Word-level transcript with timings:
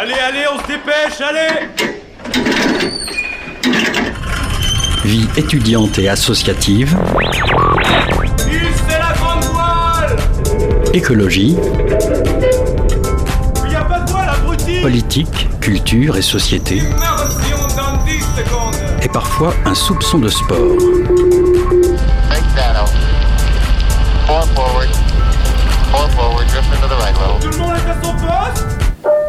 Allez, 0.00 0.14
allez, 0.14 0.44
on 0.54 0.58
se 0.60 0.66
dépêche, 0.68 1.20
allez 1.20 1.66
Vie 5.04 5.28
étudiante 5.36 5.98
et 5.98 6.08
associative. 6.08 6.96
c'est 8.86 8.96
la 8.96 9.12
grande 9.14 9.42
voile 9.46 10.16
Écologie. 10.94 11.56
Il 13.68 13.74
a 13.74 13.80
pas 13.82 13.98
de 13.98 14.10
voile, 14.10 14.28
abruti 14.28 14.80
Politique, 14.80 15.48
culture 15.60 16.16
et 16.16 16.22
société. 16.22 16.80
Et 19.02 19.08
parfois 19.08 19.52
un 19.64 19.74
soupçon 19.74 20.20
de 20.20 20.28
sport. 20.28 20.76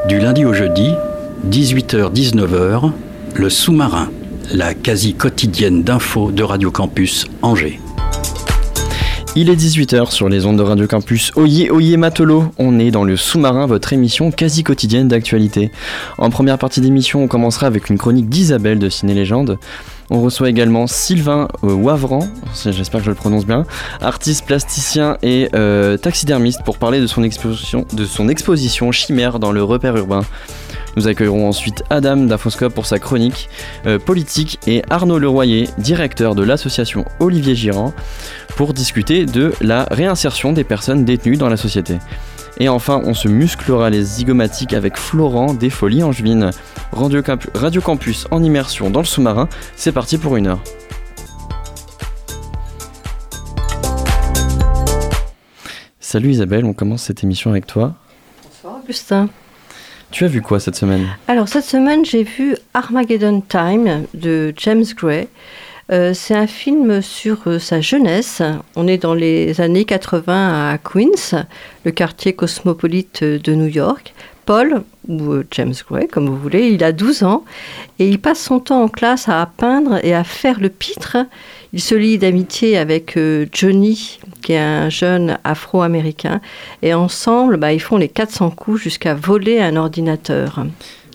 Du 0.09 0.17
lundi 0.17 0.43
au 0.43 0.53
jeudi, 0.53 0.95
18h-19h, 1.51 2.91
le 3.35 3.49
sous-marin, 3.51 4.09
la 4.51 4.73
quasi 4.73 5.13
quotidienne 5.13 5.83
d'infos 5.83 6.31
de 6.31 6.41
Radio 6.41 6.71
Campus 6.71 7.27
Angers. 7.43 7.79
Il 9.35 9.51
est 9.51 9.55
18h 9.55 10.09
sur 10.09 10.27
les 10.27 10.47
ondes 10.47 10.57
de 10.57 10.63
Radio 10.63 10.87
Campus. 10.87 11.31
Oyez, 11.35 11.69
oyez 11.69 11.95
matelot, 11.95 12.45
on 12.57 12.79
est 12.79 12.89
dans 12.89 13.03
le 13.03 13.17
sous-marin, 13.17 13.67
votre 13.67 13.93
émission 13.93 14.31
quasi 14.31 14.63
quotidienne 14.63 15.07
d'actualité. 15.07 15.69
En 16.17 16.31
première 16.31 16.57
partie 16.57 16.81
d'émission, 16.81 17.21
on 17.21 17.27
commencera 17.27 17.67
avec 17.67 17.91
une 17.91 17.99
chronique 17.99 18.29
d'Isabelle 18.29 18.79
de 18.79 18.89
Ciné 18.89 19.13
Légende. 19.13 19.59
On 20.11 20.21
reçoit 20.21 20.49
également 20.49 20.87
Sylvain 20.87 21.47
euh, 21.63 21.71
Wavran, 21.71 22.27
j'espère 22.65 23.01
que 23.01 23.05
je 23.05 23.11
le 23.11 23.15
prononce 23.15 23.45
bien, 23.45 23.65
artiste 24.01 24.43
plasticien 24.45 25.17
et 25.21 25.49
euh, 25.53 25.97
taxidermiste 25.97 26.63
pour 26.63 26.79
parler 26.79 26.99
de 26.99 27.05
son, 27.05 27.23
exposition, 27.23 28.91
Chimère 28.91 29.37
dans 29.37 29.51
le 29.51 29.61
repère 29.61 29.95
urbain. 29.97 30.21
Nous 30.95 31.07
accueillerons 31.07 31.47
ensuite 31.47 31.83
Adam 31.91 32.17
Dafoscope 32.17 32.73
pour 32.73 32.87
sa 32.87 32.97
chronique 32.97 33.49
euh, 33.85 33.99
politique 33.99 34.59
et 34.65 34.81
Arnaud 34.89 35.19
Leroyer, 35.19 35.69
directeur 35.77 36.33
de 36.33 36.41
l'association 36.41 37.05
Olivier 37.19 37.53
Girand, 37.53 37.93
pour 38.55 38.73
discuter 38.73 39.27
de 39.27 39.53
la 39.61 39.87
réinsertion 39.91 40.53
des 40.53 40.63
personnes 40.63 41.05
détenues 41.05 41.37
dans 41.37 41.49
la 41.49 41.57
société. 41.57 41.99
Et 42.59 42.67
enfin, 42.67 43.01
on 43.05 43.13
se 43.13 43.27
musclera 43.29 43.89
les 43.89 44.03
zygomatiques 44.03 44.73
avec 44.73 44.97
Florent 44.97 45.53
des 45.53 45.69
Folies 45.69 46.03
Angevines. 46.03 46.51
Radio, 46.91 47.21
Camp- 47.23 47.49
Radio 47.55 47.81
Campus 47.81 48.27
en 48.31 48.43
immersion 48.43 48.89
dans 48.89 48.99
le 48.99 49.05
sous-marin, 49.05 49.47
c'est 49.75 49.93
parti 49.93 50.17
pour 50.17 50.35
une 50.35 50.47
heure. 50.47 50.59
Salut 55.99 56.29
Isabelle, 56.31 56.65
on 56.65 56.73
commence 56.73 57.03
cette 57.03 57.23
émission 57.23 57.51
avec 57.51 57.67
toi. 57.67 57.93
Bonsoir 58.43 58.79
Augustin. 58.83 59.29
Tu 60.11 60.25
as 60.25 60.27
vu 60.27 60.41
quoi 60.41 60.59
cette 60.59 60.75
semaine? 60.75 61.05
Alors 61.27 61.47
cette 61.47 61.65
semaine 61.65 62.03
j'ai 62.03 62.23
vu 62.23 62.55
Armageddon 62.73 63.41
Time 63.41 64.05
de 64.15 64.53
James 64.57 64.85
Gray. 64.97 65.27
Euh, 65.91 66.13
c'est 66.13 66.35
un 66.35 66.45
film 66.45 67.01
sur 67.01 67.39
euh, 67.47 67.57
sa 67.57 67.81
jeunesse. 67.81 68.43
On 68.75 68.87
est 68.87 68.99
dans 68.99 69.15
les 69.15 69.59
années 69.59 69.85
80 69.85 70.71
à 70.71 70.77
Queens, 70.77 71.45
le 71.83 71.91
quartier 71.91 72.33
cosmopolite 72.33 73.23
de 73.23 73.53
New 73.55 73.67
York. 73.67 74.13
Paul, 74.45 74.83
ou 75.07 75.33
euh, 75.33 75.47
James 75.51 75.73
Gray, 75.89 76.07
comme 76.07 76.27
vous 76.27 76.37
voulez, 76.37 76.69
il 76.69 76.83
a 76.83 76.91
12 76.91 77.23
ans 77.23 77.43
et 77.97 78.07
il 78.07 78.19
passe 78.19 78.39
son 78.39 78.59
temps 78.59 78.83
en 78.83 78.87
classe 78.87 79.29
à 79.29 79.49
peindre 79.57 79.99
et 80.03 80.13
à 80.13 80.23
faire 80.23 80.59
le 80.59 80.69
pitre. 80.69 81.17
Il 81.73 81.81
se 81.81 81.95
lie 81.95 82.19
d'amitié 82.19 82.77
avec 82.77 83.17
Johnny, 83.51 84.19
qui 84.41 84.53
est 84.53 84.59
un 84.59 84.89
jeune 84.89 85.37
afro-américain, 85.43 86.41
et 86.81 86.95
ensemble, 86.95 87.57
bah, 87.57 87.73
ils 87.73 87.79
font 87.79 87.97
les 87.97 88.09
400 88.09 88.49
coups 88.49 88.81
jusqu'à 88.81 89.13
voler 89.13 89.59
un 89.59 89.75
ordinateur. 89.75 90.65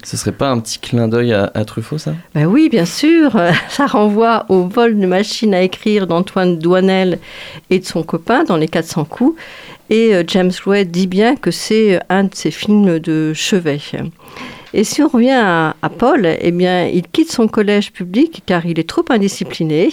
Ce 0.05 0.17
serait 0.17 0.33
pas 0.33 0.51
un 0.51 0.61
petit 0.61 0.79
clin 0.79 1.09
d'œil 1.09 1.33
à, 1.33 1.65
Truffaut 1.65 1.99
ça? 1.99 2.15
Ben 2.35 2.47
oui, 2.47 2.69
bien 2.69 2.85
sûr, 2.85 3.41
ça 3.69 3.87
renvoie 3.87 4.47
au 4.49 4.65
vol 4.65 4.99
de 4.99 5.07
machine 5.07 5.55
à 5.55 5.63
écrire 5.63 6.07
d'Antoine 6.07 6.59
Douanel 6.59 7.19
et 7.71 7.79
de 7.79 7.85
son 7.85 8.03
copain 8.03 8.45
dans 8.45 8.57
les 8.57 8.69
400 8.69 9.05
coups. 9.07 9.41
Et 9.91 10.15
euh, 10.15 10.25
James 10.27 10.53
Gray 10.65 10.87
dit 10.87 11.07
bien 11.07 11.37
que 11.37 11.51
c'est 11.51 12.01
un 12.09 12.25
de 12.25 12.35
ses 12.35 12.51
films 12.51 12.99
de 12.99 13.33
chevet. 13.35 13.81
Et 14.73 14.83
si 14.83 15.03
on 15.03 15.09
revient 15.09 15.31
à, 15.31 15.75
Paul, 15.99 16.27
eh 16.41 16.51
bien, 16.51 16.87
il 16.87 17.07
quitte 17.07 17.31
son 17.31 17.47
collège 17.47 17.93
public 17.93 18.43
car 18.45 18.67
il 18.67 18.81
est 18.81 18.89
trop 18.89 19.05
indiscipliné 19.11 19.91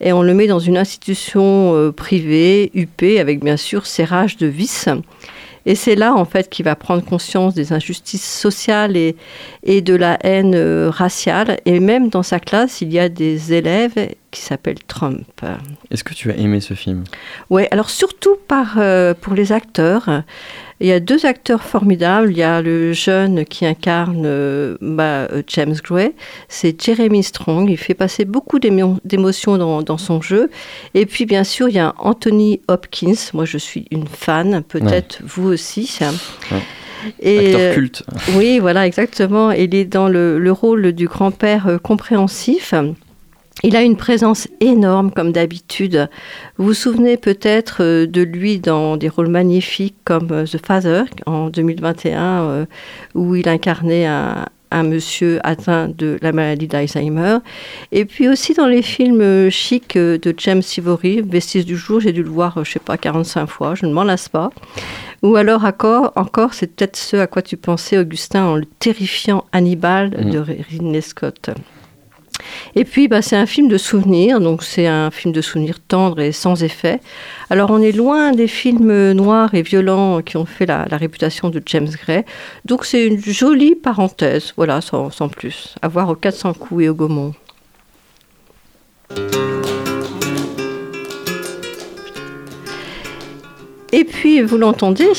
et 0.00 0.12
on 0.12 0.22
le 0.22 0.34
met 0.34 0.46
dans 0.46 0.58
une 0.58 0.76
institution 0.76 1.74
euh, 1.74 1.90
privée, 1.90 2.70
UP, 2.74 3.02
avec 3.18 3.42
bien 3.42 3.56
sûr 3.56 3.86
ses 3.86 4.04
rages 4.04 4.36
de 4.36 4.46
vice. 4.46 4.88
Et 5.66 5.74
c'est 5.74 5.96
là, 5.96 6.14
en 6.14 6.24
fait, 6.24 6.48
qu'il 6.48 6.64
va 6.64 6.76
prendre 6.76 7.04
conscience 7.04 7.52
des 7.52 7.72
injustices 7.72 8.24
sociales 8.24 8.96
et, 8.96 9.16
et 9.64 9.82
de 9.82 9.94
la 9.94 10.16
haine 10.24 10.54
euh, 10.54 10.90
raciale. 10.90 11.58
Et 11.66 11.80
même 11.80 12.08
dans 12.08 12.22
sa 12.22 12.38
classe, 12.38 12.80
il 12.80 12.92
y 12.92 13.00
a 13.00 13.08
des 13.08 13.52
élèves 13.52 14.14
qui 14.36 14.42
s'appellent 14.42 14.84
Trump. 14.86 15.24
Est-ce 15.90 16.04
que 16.04 16.12
tu 16.12 16.30
as 16.30 16.36
aimé 16.36 16.60
ce 16.60 16.74
film? 16.74 17.04
Ouais, 17.48 17.68
alors 17.70 17.88
surtout 17.88 18.36
par, 18.48 18.74
euh, 18.76 19.14
pour 19.18 19.32
les 19.32 19.50
acteurs. 19.50 20.22
Il 20.78 20.86
y 20.88 20.92
a 20.92 21.00
deux 21.00 21.24
acteurs 21.24 21.62
formidables. 21.62 22.30
Il 22.30 22.36
y 22.36 22.42
a 22.42 22.60
le 22.60 22.92
jeune 22.92 23.46
qui 23.46 23.64
incarne 23.64 24.24
euh, 24.26 24.76
bah, 24.82 25.26
euh, 25.32 25.42
James 25.48 25.74
Gray, 25.82 26.12
c'est 26.48 26.78
Jeremy 26.78 27.22
Strong. 27.22 27.70
Il 27.70 27.78
fait 27.78 27.94
passer 27.94 28.26
beaucoup 28.26 28.58
d'émo- 28.58 28.98
d'émotions 29.06 29.56
dans, 29.56 29.80
dans 29.80 29.96
son 29.96 30.20
jeu. 30.20 30.50
Et 30.92 31.06
puis, 31.06 31.24
bien 31.24 31.42
sûr, 31.44 31.70
il 31.70 31.76
y 31.76 31.78
a 31.78 31.94
Anthony 31.96 32.60
Hopkins. 32.68 33.14
Moi, 33.32 33.46
je 33.46 33.56
suis 33.56 33.86
une 33.90 34.06
fan, 34.06 34.62
peut-être 34.68 35.20
vous 35.24 35.48
aussi. 35.48 35.90
Ouais. 36.52 36.58
Et, 37.20 37.38
Acteur 37.38 37.60
euh, 37.60 37.74
culte. 37.74 38.02
oui, 38.34 38.58
voilà, 38.58 38.86
exactement. 38.86 39.50
Il 39.52 39.74
est 39.74 39.86
dans 39.86 40.08
le, 40.08 40.38
le 40.38 40.52
rôle 40.52 40.92
du 40.92 41.06
grand-père 41.08 41.78
compréhensif. 41.82 42.74
Il 43.62 43.74
a 43.74 43.82
une 43.82 43.96
présence 43.96 44.48
énorme, 44.60 45.10
comme 45.10 45.32
d'habitude. 45.32 46.08
Vous 46.58 46.66
vous 46.66 46.74
souvenez 46.74 47.16
peut-être 47.16 47.78
euh, 47.82 48.06
de 48.06 48.20
lui 48.22 48.58
dans 48.58 48.96
des 48.98 49.08
rôles 49.08 49.28
magnifiques 49.28 49.96
comme 50.04 50.28
euh, 50.30 50.44
The 50.44 50.64
Father 50.64 51.04
en 51.24 51.48
2021, 51.48 52.20
euh, 52.42 52.66
où 53.14 53.34
il 53.34 53.48
incarnait 53.48 54.04
un, 54.04 54.44
un 54.70 54.82
monsieur 54.82 55.40
atteint 55.42 55.88
de 55.88 56.18
la 56.20 56.32
maladie 56.32 56.68
d'Alzheimer. 56.68 57.38
Et 57.92 58.04
puis 58.04 58.28
aussi 58.28 58.52
dans 58.52 58.66
les 58.66 58.82
films 58.82 59.48
chics 59.50 59.96
de 59.96 60.34
James 60.36 60.62
Ivory, 60.76 61.22
Vestiges 61.22 61.64
du 61.64 61.76
jour, 61.78 62.00
j'ai 62.00 62.12
dû 62.12 62.22
le 62.22 62.28
voir, 62.30 62.62
je 62.62 62.72
sais 62.72 62.78
pas, 62.78 62.98
45 62.98 63.46
fois, 63.46 63.74
je 63.74 63.86
ne 63.86 63.92
m'en 63.92 64.04
lasse 64.04 64.28
pas. 64.28 64.50
Ou 65.22 65.34
alors 65.36 65.64
encore, 65.64 66.52
c'est 66.52 66.76
peut-être 66.76 66.96
ce 66.96 67.16
à 67.16 67.26
quoi 67.26 67.40
tu 67.40 67.56
pensais, 67.56 67.96
Augustin, 67.96 68.44
en 68.44 68.56
le 68.56 68.66
terrifiant 68.66 69.44
Hannibal 69.52 70.10
Mhm. 70.10 70.30
de 70.30 70.38
Ridley 70.40 71.00
Scott. 71.00 71.50
Et 72.74 72.84
puis, 72.84 73.08
bah, 73.08 73.22
c'est 73.22 73.36
un 73.36 73.46
film 73.46 73.68
de 73.68 73.78
souvenirs, 73.78 74.40
donc 74.40 74.62
c'est 74.62 74.86
un 74.86 75.10
film 75.10 75.32
de 75.32 75.40
souvenirs 75.40 75.80
tendre 75.80 76.20
et 76.20 76.32
sans 76.32 76.62
effet. 76.62 77.00
Alors, 77.50 77.70
on 77.70 77.80
est 77.80 77.92
loin 77.92 78.32
des 78.32 78.48
films 78.48 79.12
noirs 79.12 79.54
et 79.54 79.62
violents 79.62 80.22
qui 80.22 80.36
ont 80.36 80.46
fait 80.46 80.66
la, 80.66 80.84
réputation 80.90 81.50
de 81.50 81.62
James 81.66 81.88
Gray. 82.02 82.24
Donc, 82.64 82.84
c'est 82.84 83.06
une 83.06 83.20
jolie 83.20 83.74
parenthèse, 83.74 84.52
voilà, 84.56 84.80
sans, 84.80 85.28
plus. 85.28 85.74
À 85.82 85.88
voir 85.88 86.08
aux 86.08 86.14
400 86.14 86.54
coups 86.54 86.84
et 86.84 86.88
au 86.88 86.94
Gaumont. 86.94 87.34
Et 93.92 94.04
puis, 94.04 94.42
vous 94.42 94.58
l'entendez, 94.58 95.12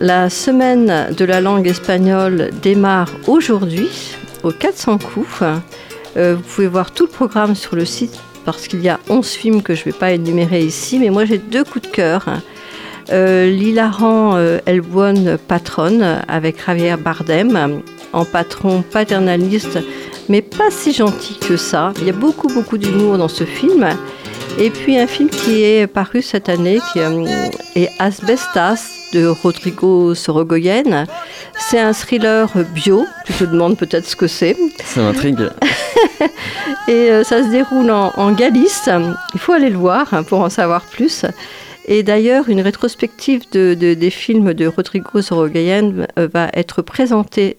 la 0.00 0.30
semaine 0.30 1.12
de 1.14 1.24
la 1.24 1.40
langue 1.40 1.66
espagnole 1.66 2.50
démarre 2.62 3.10
aujourd'hui, 3.26 4.14
aux 4.44 4.52
400 4.52 4.98
coups. 4.98 5.42
Euh, 6.16 6.36
vous 6.36 6.42
pouvez 6.42 6.66
voir 6.66 6.90
tout 6.90 7.04
le 7.04 7.10
programme 7.10 7.54
sur 7.54 7.76
le 7.76 7.84
site 7.84 8.18
parce 8.44 8.68
qu'il 8.68 8.80
y 8.80 8.88
a 8.88 8.98
11 9.08 9.26
films 9.26 9.62
que 9.62 9.74
je 9.74 9.80
ne 9.80 9.84
vais 9.86 9.92
pas 9.92 10.12
énumérer 10.12 10.60
ici, 10.60 10.98
mais 10.98 11.10
moi 11.10 11.24
j'ai 11.24 11.38
deux 11.38 11.64
coups 11.64 11.88
de 11.88 11.94
cœur. 11.94 12.26
Euh, 13.10 13.50
L'hilarant 13.50 14.36
euh, 14.36 14.58
El 14.66 14.80
Buen 14.80 15.38
Patron 15.48 16.20
avec 16.28 16.64
Javier 16.64 16.96
Bardem 16.96 17.82
en 18.12 18.24
patron 18.24 18.82
paternaliste, 18.82 19.78
mais 20.28 20.42
pas 20.42 20.70
si 20.70 20.92
gentil 20.92 21.38
que 21.38 21.56
ça. 21.56 21.92
Il 22.00 22.06
y 22.06 22.10
a 22.10 22.14
beaucoup, 22.14 22.48
beaucoup 22.48 22.78
d'humour 22.78 23.18
dans 23.18 23.28
ce 23.28 23.44
film. 23.44 23.88
Et 24.58 24.70
puis 24.70 24.98
un 24.98 25.06
film 25.06 25.28
qui 25.28 25.64
est 25.64 25.86
paru 25.86 26.22
cette 26.22 26.48
année, 26.48 26.78
qui 26.92 27.00
euh, 27.00 27.24
est 27.74 27.90
Asbestas 27.98 28.86
de 29.12 29.26
Rodrigo 29.26 30.14
Sorogoyen. 30.14 31.06
C'est 31.58 31.80
un 31.80 31.92
thriller 31.92 32.48
bio. 32.74 33.04
Tu 33.26 33.32
te 33.32 33.44
demandes 33.44 33.76
peut-être 33.76 34.06
ce 34.06 34.14
que 34.14 34.26
c'est. 34.28 34.56
Ça 34.84 35.00
m'intrigue. 35.02 35.38
Et 36.88 37.10
euh, 37.10 37.24
ça 37.24 37.42
se 37.42 37.48
déroule 37.48 37.90
en, 37.90 38.12
en 38.16 38.32
Galice. 38.32 38.88
Il 39.34 39.40
faut 39.40 39.52
aller 39.52 39.70
le 39.70 39.78
voir 39.78 40.12
hein, 40.14 40.22
pour 40.22 40.40
en 40.40 40.50
savoir 40.50 40.82
plus. 40.82 41.24
Et 41.86 42.02
d'ailleurs, 42.04 42.48
une 42.48 42.60
rétrospective 42.60 43.42
de, 43.50 43.74
de- 43.74 43.94
des 43.94 44.10
films 44.10 44.54
de 44.54 44.66
Rodrigo 44.66 45.20
Sorogoyen 45.22 46.06
euh, 46.18 46.28
va 46.32 46.48
être 46.54 46.82
présentée 46.82 47.56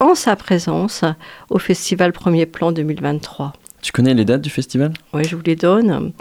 en 0.00 0.14
sa 0.16 0.34
présence 0.34 1.04
au 1.50 1.58
Festival 1.58 2.12
Premier 2.12 2.46
Plan 2.46 2.72
2023. 2.72 3.52
Tu 3.82 3.92
connais 3.92 4.12
les 4.12 4.24
dates 4.24 4.42
du 4.42 4.50
festival? 4.50 4.92
Oui, 5.14 5.24
je 5.24 5.34
vous 5.34 5.42
les 5.44 5.56
donne. 5.56 6.12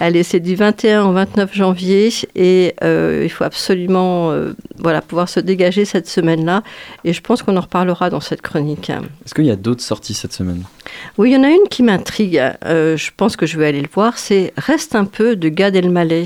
Allez, 0.00 0.22
c'est 0.22 0.40
du 0.40 0.54
21 0.54 1.04
au 1.04 1.12
29 1.12 1.54
janvier 1.54 2.10
et 2.34 2.74
euh, 2.82 3.22
il 3.24 3.28
faut 3.28 3.44
absolument 3.44 4.30
euh, 4.30 4.54
voilà, 4.78 5.02
pouvoir 5.02 5.28
se 5.28 5.38
dégager 5.40 5.84
cette 5.84 6.08
semaine-là. 6.08 6.62
Et 7.04 7.12
je 7.12 7.20
pense 7.20 7.42
qu'on 7.42 7.56
en 7.56 7.60
reparlera 7.60 8.08
dans 8.08 8.20
cette 8.20 8.40
chronique. 8.40 8.90
Est-ce 8.90 9.34
qu'il 9.34 9.44
y 9.44 9.50
a 9.50 9.56
d'autres 9.56 9.82
sorties 9.82 10.14
cette 10.14 10.32
semaine? 10.32 10.62
Oui, 11.18 11.30
il 11.30 11.34
y 11.34 11.36
en 11.36 11.44
a 11.44 11.50
une 11.50 11.68
qui 11.70 11.82
m'intrigue. 11.82 12.42
Euh, 12.64 12.96
je 12.96 13.10
pense 13.14 13.36
que 13.36 13.44
je 13.44 13.58
vais 13.58 13.66
aller 13.66 13.82
le 13.82 13.88
voir. 13.92 14.16
C'est 14.16 14.54
Reste 14.56 14.94
un 14.94 15.04
peu 15.04 15.36
de 15.36 15.48
Gad 15.48 15.76
Elmaleh 15.76 16.24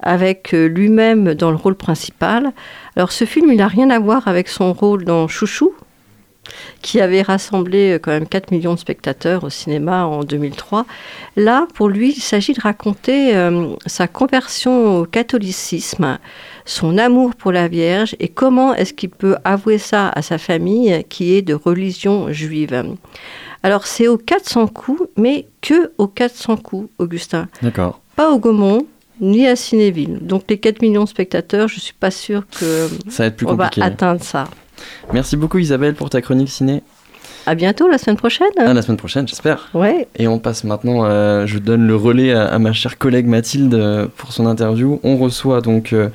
avec 0.00 0.52
lui-même 0.52 1.34
dans 1.34 1.50
le 1.50 1.56
rôle 1.56 1.76
principal. 1.76 2.52
Alors 2.96 3.12
ce 3.12 3.24
film, 3.24 3.50
il 3.50 3.58
n'a 3.58 3.68
rien 3.68 3.90
à 3.90 3.98
voir 3.98 4.28
avec 4.28 4.48
son 4.48 4.72
rôle 4.72 5.04
dans 5.04 5.28
Chouchou, 5.28 5.72
qui 6.80 7.00
avait 7.00 7.22
rassemblé 7.22 7.92
euh, 7.92 7.98
quand 7.98 8.10
même 8.10 8.26
4 8.26 8.50
millions 8.50 8.74
de 8.74 8.78
spectateurs 8.78 9.44
au 9.44 9.50
cinéma 9.50 10.04
en 10.04 10.24
2003. 10.24 10.86
Là, 11.36 11.66
pour 11.74 11.88
lui, 11.88 12.12
il 12.16 12.20
s'agit 12.20 12.52
de 12.52 12.60
raconter 12.60 13.36
euh, 13.36 13.74
sa 13.86 14.08
conversion 14.08 15.00
au 15.00 15.04
catholicisme, 15.04 16.18
son 16.64 16.98
amour 16.98 17.34
pour 17.34 17.52
la 17.52 17.68
Vierge 17.68 18.16
et 18.18 18.28
comment 18.28 18.74
est-ce 18.74 18.92
qu'il 18.92 19.10
peut 19.10 19.36
avouer 19.44 19.78
ça 19.78 20.08
à 20.08 20.22
sa 20.22 20.38
famille 20.38 21.04
qui 21.08 21.34
est 21.34 21.42
de 21.42 21.54
religion 21.54 22.32
juive. 22.32 22.96
Alors 23.62 23.86
c'est 23.86 24.08
au 24.08 24.18
400 24.18 24.66
coups, 24.68 25.02
mais 25.16 25.46
que 25.60 25.92
au 25.98 26.08
400 26.08 26.56
coups, 26.56 26.90
Augustin. 26.98 27.48
D'accord. 27.62 28.00
Pas 28.16 28.30
au 28.30 28.38
Gaumont, 28.38 28.86
ni 29.20 29.46
à 29.46 29.54
Cinéville. 29.56 30.18
Donc 30.20 30.44
les 30.48 30.58
4 30.58 30.82
millions 30.82 31.04
de 31.04 31.08
spectateurs, 31.08 31.68
je 31.68 31.76
ne 31.76 31.80
suis 31.80 31.94
pas 31.94 32.10
sûre 32.10 32.44
que 32.58 32.88
ça 33.08 33.22
va, 33.22 33.26
être 33.28 33.36
plus 33.36 33.46
on 33.46 33.54
va 33.54 33.70
atteindre 33.80 34.22
ça. 34.22 34.48
Merci 35.12 35.36
beaucoup 35.36 35.58
Isabelle 35.58 35.94
pour 35.94 36.10
ta 36.10 36.20
chronique 36.20 36.50
ciné. 36.50 36.82
À 37.44 37.56
bientôt 37.56 37.88
la 37.88 37.98
semaine 37.98 38.16
prochaine. 38.16 38.46
À 38.56 38.72
la 38.72 38.82
semaine 38.82 38.96
prochaine, 38.96 39.26
j'espère. 39.26 39.68
Ouais. 39.74 40.06
Et 40.16 40.28
on 40.28 40.38
passe 40.38 40.62
maintenant, 40.62 41.04
euh, 41.04 41.44
je 41.46 41.58
donne 41.58 41.86
le 41.88 41.96
relais 41.96 42.32
à, 42.32 42.46
à, 42.46 42.58
ma 42.60 42.72
chère 42.72 42.98
collègue 42.98 43.26
Mathilde 43.26 43.74
euh, 43.74 44.06
pour 44.16 44.32
son 44.32 44.46
interview. 44.46 45.00
On 45.02 45.16
reçoit 45.16 45.60
donc 45.60 45.92
euh, 45.92 46.08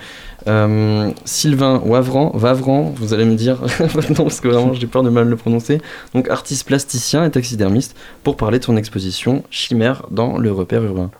euh, 0.47 1.11
Sylvain 1.25 1.81
Wavran, 1.83 2.31
Vavran, 2.33 2.93
vous 2.95 3.13
allez 3.13 3.25
me 3.25 3.35
dire 3.35 3.57
votre 3.79 4.13
nom 4.13 4.23
parce 4.23 4.39
que 4.39 4.47
vraiment 4.47 4.73
j'ai 4.73 4.87
peur 4.87 5.03
de 5.03 5.09
mal 5.09 5.27
le 5.27 5.35
prononcer. 5.35 5.81
Donc 6.13 6.29
artiste 6.29 6.65
plasticien 6.65 7.25
et 7.25 7.31
taxidermiste 7.31 7.97
pour 8.23 8.37
parler 8.37 8.59
de 8.59 8.63
son 8.63 8.77
exposition 8.77 9.43
Chimère 9.49 10.03
dans 10.09 10.37
le 10.37 10.51
repère 10.51 10.83
urbain. 10.83 11.11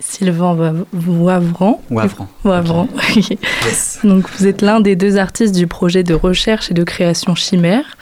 Sylvain 0.00 0.56
Wavran. 0.94 1.80
Wavran. 1.90 2.28
Wavran. 2.44 2.88
Okay. 2.94 3.38
Yes. 3.64 4.00
Donc 4.02 4.28
vous 4.30 4.46
êtes 4.46 4.62
l'un 4.62 4.80
des 4.80 4.96
deux 4.96 5.18
artistes 5.18 5.54
du 5.54 5.66
projet 5.66 6.02
de 6.02 6.14
recherche 6.14 6.70
et 6.70 6.74
de 6.74 6.84
création 6.84 7.34
Chimère. 7.34 7.96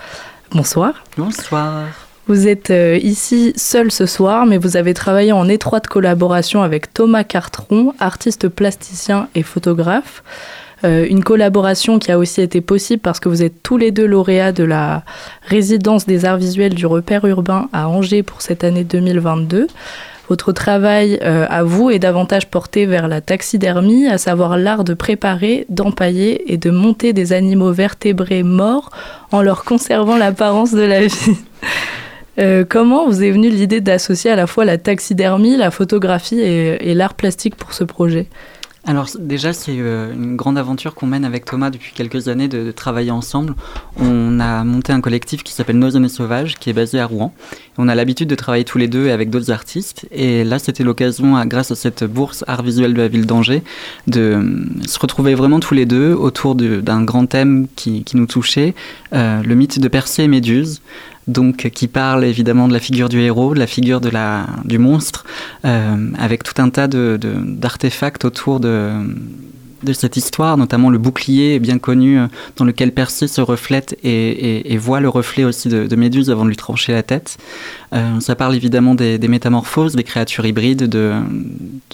Bonsoir. 0.52 1.04
Bonsoir. 1.16 1.86
Vous 2.28 2.46
êtes 2.46 2.70
euh, 2.70 2.98
ici 3.02 3.52
seul 3.56 3.90
ce 3.90 4.06
soir, 4.06 4.46
mais 4.46 4.58
vous 4.58 4.76
avez 4.76 4.94
travaillé 4.94 5.32
en 5.32 5.48
étroite 5.48 5.86
collaboration 5.86 6.62
avec 6.62 6.92
Thomas 6.92 7.24
Cartron, 7.24 7.94
artiste 7.98 8.48
plasticien 8.48 9.28
et 9.34 9.42
photographe. 9.42 10.22
Euh, 10.84 11.06
une 11.08 11.24
collaboration 11.24 11.98
qui 11.98 12.12
a 12.12 12.18
aussi 12.18 12.40
été 12.40 12.60
possible 12.60 13.00
parce 13.00 13.18
que 13.18 13.28
vous 13.28 13.42
êtes 13.42 13.62
tous 13.62 13.78
les 13.78 13.90
deux 13.90 14.06
lauréats 14.06 14.52
de 14.52 14.62
la 14.62 15.02
résidence 15.42 16.06
des 16.06 16.24
arts 16.24 16.36
visuels 16.36 16.74
du 16.74 16.86
repère 16.86 17.24
urbain 17.24 17.68
à 17.72 17.88
Angers 17.88 18.22
pour 18.22 18.42
cette 18.42 18.62
année 18.62 18.84
2022. 18.84 19.66
Votre 20.28 20.52
travail 20.52 21.19
euh, 21.22 21.46
à 21.48 21.62
vous 21.62 21.90
est 21.90 21.98
davantage 21.98 22.48
porté 22.48 22.84
vers 22.84 23.08
la 23.08 23.22
taxidermie, 23.22 24.06
à 24.08 24.19
savoir 24.19 24.58
l'art 24.58 24.84
de 24.84 24.92
préparer, 24.92 25.64
d'empailler 25.70 26.52
et 26.52 26.58
de 26.58 26.70
monter 26.70 27.14
des 27.14 27.32
animaux 27.32 27.72
vertébrés 27.72 28.42
morts 28.42 28.90
en 29.32 29.40
leur 29.40 29.64
conservant 29.64 30.19
l'apparence 30.19 30.72
de 30.72 30.82
la 30.82 31.06
vie. 31.06 31.36
euh, 32.38 32.64
comment 32.69 33.06
vous 33.06 33.22
est 33.22 33.30
venue 33.30 33.48
l'idée 33.48 33.80
d'associer 33.80 34.30
à 34.30 34.36
la 34.36 34.46
fois 34.46 34.66
la 34.66 34.76
taxidermie, 34.76 35.56
la 35.56 35.70
photographie 35.70 36.40
et, 36.40 36.90
et 36.90 36.94
l'art 36.94 37.14
plastique 37.14 37.56
pour 37.56 37.72
ce 37.72 37.84
projet? 37.84 38.26
Alors 38.88 39.06
déjà 39.19 39.52
c'est 39.52 39.76
euh, 39.79 40.14
une 40.14 40.35
grande 40.35 40.56
aventure 40.56 40.94
qu'on 40.94 41.06
mène 41.06 41.26
avec 41.26 41.44
Thomas 41.44 41.69
depuis 41.69 41.93
quelques 41.94 42.29
années 42.29 42.49
de, 42.49 42.73
travailler 42.73 43.11
ensemble. 43.11 43.55
On 44.00 44.40
a 44.40 44.64
monté 44.64 44.94
un 44.94 45.02
collectif 45.02 45.43
qui 45.43 45.52
s'appelle 45.52 45.79
Nos 45.79 45.94
Années 45.94 46.08
Sauvages 46.08 46.56
qui 46.58 46.70
est 46.70 46.73
basé 46.73 46.99
à 46.99 47.05
Rouen. 47.05 47.35
On 47.76 47.87
a 47.88 47.94
l'habitude 47.94 48.29
de 48.29 48.35
travailler 48.35 48.64
tous 48.64 48.79
les 48.79 48.88
deux 48.88 49.11
avec 49.11 49.29
d'autres 49.29 49.50
artistes 49.50 50.08
et 50.11 50.43
là 50.43 50.58
c'était 50.58 50.85
l'occasion 50.85 51.44
grâce 51.44 51.70
à 51.70 51.75
cette 51.75 52.02
bourse 52.05 52.44
art 52.49 52.62
visuel 52.62 52.94
de 52.94 53.02
la 53.02 53.08
ville 53.08 53.26
d'Angers 53.26 53.62
de 54.06 54.20
euh, 54.20 54.87
se 54.87 54.99
retrouver 54.99 55.34
vraiment 55.34 55.61
tous 55.61 55.75
les 55.75 55.84
deux 55.84 56.14
autour 56.14 56.55
d'un 56.55 57.02
grand 57.05 57.26
thème 57.26 57.67
qui, 57.76 58.05
qui 58.05 58.17
nous 58.17 58.26
touchait, 58.26 58.75
euh, 59.12 59.43
le 59.43 59.55
mythe 59.55 59.81
de 59.81 59.88
Persée 59.88 60.23
et 60.23 60.29
Méduse 60.29 60.81
donc 61.28 61.69
qui 61.70 61.86
parle 61.86 62.25
évidemment 62.25 62.66
de 62.66 62.72
la 62.72 62.80
figure 62.80 63.08
du 63.08 63.20
héros, 63.20 63.54
de 63.54 63.58
la 63.58 63.66
figure 63.66 64.00
du 64.00 64.78
monstre, 64.78 65.25
euh, 65.64 66.10
avec 66.19 66.42
tout 66.42 66.60
un 66.60 66.70
tas 66.70 66.88
d'artefacts 66.88 68.25
autour 68.25 68.60
de, 68.60 68.92
de 69.82 69.92
cette 69.92 70.16
histoire, 70.16 70.56
notamment 70.56 70.90
le 70.90 70.98
bouclier 70.98 71.58
bien 71.58 71.78
connu 71.78 72.19
dans 72.56 72.64
lequel 72.64 72.92
Persée 72.92 73.28
se 73.28 73.40
reflète 73.40 73.96
et, 74.02 74.76
voit 74.78 75.00
le 75.00 75.08
reflet 75.08 75.44
aussi 75.44 75.69
de, 75.69 75.96
Méduse 75.96 76.30
avant 76.30 76.44
de 76.44 76.50
lui 76.50 76.56
trancher 76.56 76.92
la 76.92 77.02
tête. 77.02 77.38
Euh, 77.92 78.20
ça 78.20 78.36
parle 78.36 78.54
évidemment 78.54 78.94
des, 78.94 79.19
métamorphoses, 79.28 79.94
des 79.94 80.04
créatures 80.04 80.46
hybrides, 80.46 80.88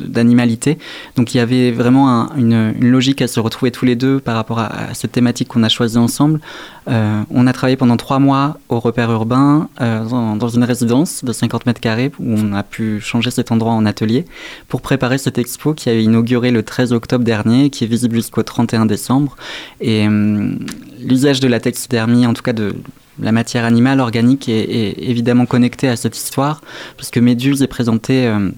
d'animalité. 0.00 0.78
Donc 1.16 1.34
il 1.34 1.38
y 1.38 1.40
avait 1.40 1.70
vraiment 1.70 2.10
un, 2.10 2.36
une, 2.36 2.72
logique 2.80 3.22
à 3.22 3.28
se 3.28 3.40
retrouver 3.40 3.70
tous 3.70 3.84
les 3.84 3.96
deux 3.96 4.20
par 4.20 4.34
rapport 4.34 4.58
à, 4.58 4.94
cette 4.94 5.12
thématique 5.12 5.48
qu'on 5.48 5.62
a 5.62 5.68
choisie 5.68 5.98
ensemble. 5.98 6.40
Euh, 6.88 7.22
on 7.30 7.46
a 7.46 7.52
travaillé 7.52 7.76
pendant 7.76 7.96
trois 7.96 8.18
mois 8.18 8.58
au 8.68 8.78
repère 8.78 9.10
urbain 9.10 9.68
euh, 9.80 10.04
dans, 10.04 10.36
dans, 10.36 10.48
une 10.48 10.64
résidence 10.64 11.24
de 11.24 11.32
50 11.32 11.64
mètres 11.64 11.80
carrés 11.80 12.12
où 12.18 12.34
on 12.36 12.52
a 12.52 12.62
pu 12.62 13.00
changer 13.00 13.30
cet 13.30 13.52
endroit 13.52 13.72
en 13.72 13.86
atelier 13.86 14.26
pour 14.68 14.82
préparer 14.82 15.16
cette 15.16 15.38
expo 15.38 15.72
qui 15.72 15.88
a 15.88 15.94
inauguré 15.94 16.50
le 16.50 16.62
13 16.62 16.92
octobre 16.92 17.24
dernier 17.24 17.70
qui 17.74 17.84
est 17.84 17.86
visible 17.86 18.14
jusqu'au 18.14 18.42
31 18.42 18.86
décembre. 18.86 19.36
Et 19.80 20.06
euh, 20.06 20.54
l'usage 21.00 21.40
de 21.40 21.48
la 21.48 21.60
taxidermie, 21.60 22.26
en 22.26 22.34
tout 22.34 22.42
cas 22.42 22.52
de 22.52 22.74
la 23.20 23.32
matière 23.32 23.64
animale 23.64 24.00
organique, 24.00 24.48
est, 24.48 24.94
évidemment 24.98 25.46
connecté 25.46 25.88
à 25.88 25.96
cette 25.96 26.16
histoire, 26.16 26.62
puisque 26.96 27.18
Méduse 27.18 27.62
est 27.62 27.68
présentée 27.68 28.26
euh, 28.26 28.50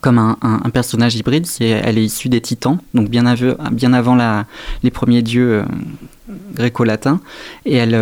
comme 0.00 0.18
un, 0.18 0.70
personnage 0.70 1.14
hybride. 1.14 1.46
Elle 1.60 1.98
est 1.98 2.04
issue 2.04 2.28
des 2.28 2.40
titans, 2.40 2.78
donc 2.94 3.08
bien, 3.08 3.26
av 3.26 3.56
bien 3.72 3.92
avant 3.92 4.16
les 4.82 4.90
premiers 4.90 5.22
dieux 5.22 5.60
euh, 5.60 5.64
gréco-latins. 6.54 7.20
Et 7.66 7.74
elle 7.74 7.94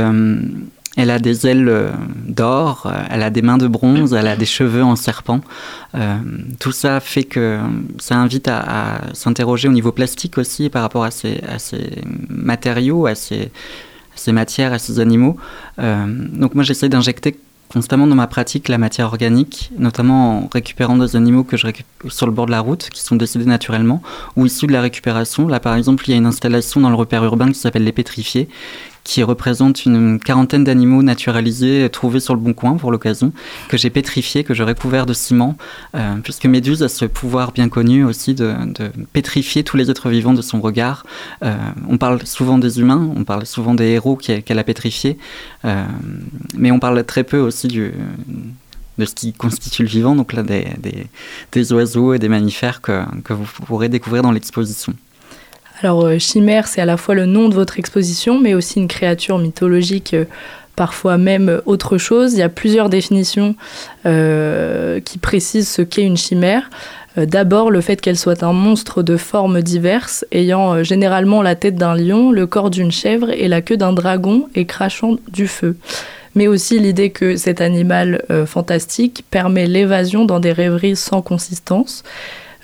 elle 0.96 1.10
a 1.10 1.18
des 1.18 1.46
ailes 1.46 1.68
euh, 1.68 1.90
d'or, 2.26 2.92
elle 3.10 3.22
a 3.22 3.30
des 3.30 3.42
mains 3.42 3.56
de 3.56 3.66
bronze, 3.66 4.12
elle 4.12 4.26
a 4.26 4.36
des 4.36 4.46
cheveux 4.46 4.82
en 4.82 4.96
serpent. 4.96 5.40
Euh, 5.94 6.16
tout 6.60 6.72
ça 6.72 7.00
fait 7.00 7.24
que 7.24 7.58
ça 7.98 8.16
invite 8.16 8.48
à, 8.48 9.00
s'interroger 9.14 9.68
au 9.68 9.72
niveau 9.72 9.92
plastique 9.92 10.38
aussi 10.38 10.68
par 10.68 10.82
rapport 10.82 11.04
à 11.04 11.10
ces, 11.10 11.40
matériaux, 12.28 13.06
à 13.06 13.14
ces, 13.14 13.50
matières, 14.28 14.72
à 14.72 14.78
ces 14.78 15.00
animaux. 15.00 15.36
Euh, 15.78 16.06
donc 16.06 16.54
moi 16.54 16.64
j'essaie 16.64 16.88
d'injecter 16.88 17.38
constamment 17.72 18.06
dans 18.06 18.14
ma 18.14 18.26
pratique 18.26 18.68
la 18.68 18.76
matière 18.76 19.06
organique, 19.06 19.70
notamment 19.78 20.40
en 20.40 20.50
récupérant 20.52 20.96
des 20.98 21.16
animaux 21.16 21.42
que 21.42 21.56
je 21.56 21.66
récupère 21.66 22.12
sur 22.12 22.26
le 22.26 22.32
bord 22.32 22.44
de 22.44 22.50
la 22.50 22.60
route, 22.60 22.90
qui 22.90 23.00
sont 23.00 23.16
décédés 23.16 23.46
naturellement, 23.46 24.02
ou 24.36 24.44
issus 24.44 24.66
de 24.66 24.72
la 24.72 24.82
récupération. 24.82 25.48
Là, 25.48 25.58
par 25.58 25.74
exemple, 25.76 26.04
il 26.06 26.10
y 26.10 26.14
a 26.14 26.18
une 26.18 26.26
installation 26.26 26.82
dans 26.82 26.90
le 26.90 26.96
repère 26.96 27.24
urbain 27.24 27.48
qui 27.48 27.58
s'appelle 27.58 27.84
Les 27.84 27.92
Pétrifiés, 27.92 28.48
qui 29.04 29.22
représente 29.22 29.84
une 29.84 30.18
quarantaine 30.20 30.64
d'animaux 30.64 31.02
naturalisés 31.02 31.88
trouvés 31.90 32.20
sur 32.20 32.34
le 32.34 32.40
bon 32.40 32.52
coin 32.52 32.76
pour 32.76 32.90
l'occasion, 32.90 33.32
que 33.68 33.76
j'ai 33.76 33.90
pétrifiés, 33.90 34.44
que 34.44 34.54
je 34.54 34.62
recouvert 34.62 35.06
de 35.06 35.14
ciment, 35.14 35.56
euh, 35.94 36.16
puisque 36.22 36.46
Méduse 36.46 36.82
a 36.82 36.88
ce 36.88 37.04
pouvoir 37.04 37.52
bien 37.52 37.68
connu 37.68 38.04
aussi 38.04 38.34
de, 38.34 38.54
de 38.66 38.90
pétrifier 39.12 39.64
tous 39.64 39.76
les 39.76 39.90
êtres 39.90 40.08
vivants 40.08 40.34
de 40.34 40.42
son 40.42 40.60
regard. 40.60 41.04
Euh, 41.42 41.56
on 41.88 41.98
parle 41.98 42.24
souvent 42.26 42.58
des 42.58 42.80
humains, 42.80 43.10
on 43.16 43.24
parle 43.24 43.46
souvent 43.46 43.74
des 43.74 43.86
héros 43.86 44.16
qu'elle 44.16 44.42
qu 44.42 44.52
a 44.52 44.64
pétrifiés, 44.64 45.18
euh, 45.64 45.84
mais 46.56 46.70
on 46.70 46.78
parle 46.78 47.04
très 47.04 47.24
peu 47.24 47.38
aussi 47.38 47.68
de 47.68 47.92
ce 49.04 49.14
qui 49.14 49.32
constitue 49.32 49.82
le 49.82 49.88
vivant, 49.88 50.14
donc 50.14 50.32
là 50.32 50.42
des, 50.42 50.66
des, 50.78 51.06
des 51.50 51.72
oiseaux 51.72 52.14
et 52.14 52.18
des 52.18 52.28
mammifères 52.28 52.80
que, 52.80 53.02
que 53.24 53.32
vous 53.32 53.46
pourrez 53.66 53.88
découvrir 53.88 54.22
dans 54.22 54.32
l'exposition. 54.32 54.94
Alors, 55.82 56.04
euh, 56.04 56.18
chimère, 56.18 56.68
c'est 56.68 56.80
à 56.80 56.84
la 56.84 56.96
fois 56.96 57.16
le 57.16 57.26
nom 57.26 57.48
de 57.48 57.54
votre 57.54 57.80
exposition, 57.80 58.38
mais 58.38 58.54
aussi 58.54 58.78
une 58.78 58.86
créature 58.86 59.38
mythologique, 59.38 60.14
euh, 60.14 60.26
parfois 60.76 61.18
même 61.18 61.60
autre 61.66 61.98
chose. 61.98 62.34
Il 62.34 62.38
y 62.38 62.42
a 62.42 62.48
plusieurs 62.48 62.88
définitions 62.88 63.56
euh, 64.06 65.00
qui 65.00 65.18
précisent 65.18 65.68
ce 65.68 65.82
qu'est 65.82 66.04
une 66.04 66.16
chimère. 66.16 66.70
D'abord, 67.16 67.70
le 67.70 67.82
fait 67.82 68.00
qu'elle 68.00 68.16
soit 68.16 68.42
un 68.42 68.54
monstre 68.54 69.02
de 69.02 69.18
formes 69.18 69.60
diverses, 69.60 70.24
ayant 70.32 70.82
généralement 70.82 71.42
la 71.42 71.56
tête 71.56 71.74
d'un 71.74 71.94
lion, 71.94 72.30
le 72.30 72.46
corps 72.46 72.70
d'une 72.70 72.90
chèvre 72.90 73.28
et 73.28 73.48
la 73.48 73.60
queue 73.60 73.76
d'un 73.76 73.92
dragon 73.92 74.48
et 74.54 74.64
crachant 74.64 75.16
du 75.30 75.46
feu. 75.46 75.76
Mais 76.34 76.46
aussi 76.46 76.78
l'idée 76.78 77.10
que 77.10 77.36
cet 77.36 77.60
animal 77.60 78.24
fantastique 78.46 79.26
permet 79.30 79.66
l'évasion 79.66 80.24
dans 80.24 80.40
des 80.40 80.52
rêveries 80.52 80.96
sans 80.96 81.20
consistance. 81.20 82.02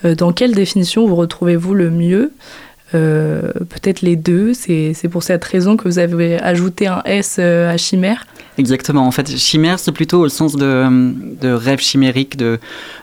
Dans 0.02 0.32
quelle 0.32 0.54
définition 0.54 1.06
vous 1.06 1.16
retrouvez-vous 1.16 1.74
le 1.74 1.90
mieux? 1.90 2.32
Peut-être 2.90 4.02
les 4.02 4.16
deux. 4.16 4.54
C'est 4.54 5.08
pour 5.10 5.22
cette 5.22 5.44
raison 5.44 5.76
que 5.76 5.84
vous 5.88 5.98
avez 5.98 6.40
ajouté 6.40 6.86
un 6.86 7.02
S 7.04 7.38
à 7.38 7.76
chimère. 7.76 8.24
Exactement. 8.58 9.06
En 9.06 9.12
fait, 9.12 9.36
chimère, 9.36 9.78
c'est 9.78 9.92
plutôt 9.92 10.20
au 10.20 10.28
sens 10.28 10.56
de, 10.56 11.14
de 11.40 11.48
rêve 11.48 11.78
chimérique, 11.78 12.36
de, 12.36 12.58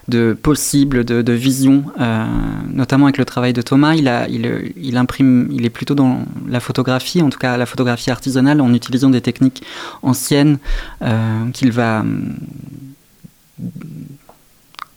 de 0.09 0.37
possible, 0.39 1.05
de, 1.05 1.21
de 1.21 1.33
vision. 1.33 1.85
Euh, 1.99 2.25
notamment 2.73 3.05
avec 3.05 3.17
le 3.17 3.23
travail 3.23 3.53
de 3.53 3.61
Thomas, 3.61 3.95
il, 3.95 4.09
a, 4.09 4.27
il, 4.27 4.73
il, 4.75 4.97
imprime, 4.97 5.47
il 5.51 5.65
est 5.65 5.69
plutôt 5.69 5.95
dans 5.95 6.25
la 6.47 6.59
photographie, 6.59 7.21
en 7.21 7.29
tout 7.29 7.39
cas 7.39 7.55
la 7.55 7.65
photographie 7.65 8.11
artisanale, 8.11 8.59
en 8.59 8.73
utilisant 8.73 9.09
des 9.09 9.21
techniques 9.21 9.63
anciennes 10.01 10.57
euh, 11.01 11.49
qu'il 11.53 11.71
va. 11.71 12.03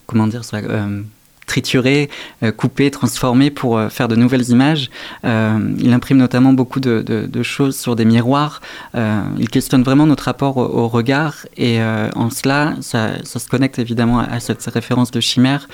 Comment 0.06 0.26
dire 0.26 0.44
ça 0.44 0.56
euh, 0.56 1.02
triturer, 1.48 2.08
euh, 2.44 2.52
couper, 2.52 2.92
transformer 2.92 3.50
pour 3.50 3.76
euh, 3.76 3.88
faire 3.88 4.06
de 4.06 4.14
nouvelles 4.14 4.50
images. 4.50 4.90
Euh, 5.24 5.58
il 5.78 5.92
imprime 5.92 6.18
notamment 6.18 6.52
beaucoup 6.52 6.78
de, 6.78 7.42
choses 7.42 7.76
sur 7.76 7.96
des 7.96 8.04
miroirs. 8.04 8.60
il 8.94 9.48
questionne 9.48 9.82
vraiment 9.82 10.06
notre 10.06 10.24
rapport 10.24 10.56
au, 10.58 10.88
regard 10.88 11.46
et 11.56 11.80
en 11.80 12.30
cela, 12.30 12.74
ça, 12.80 13.12
se 13.24 13.48
connecte 13.48 13.78
évidemment 13.78 14.18
à, 14.18 14.40
cette 14.40 14.64
référence 14.66 15.10
de 15.10 15.20
chimère. 15.20 15.68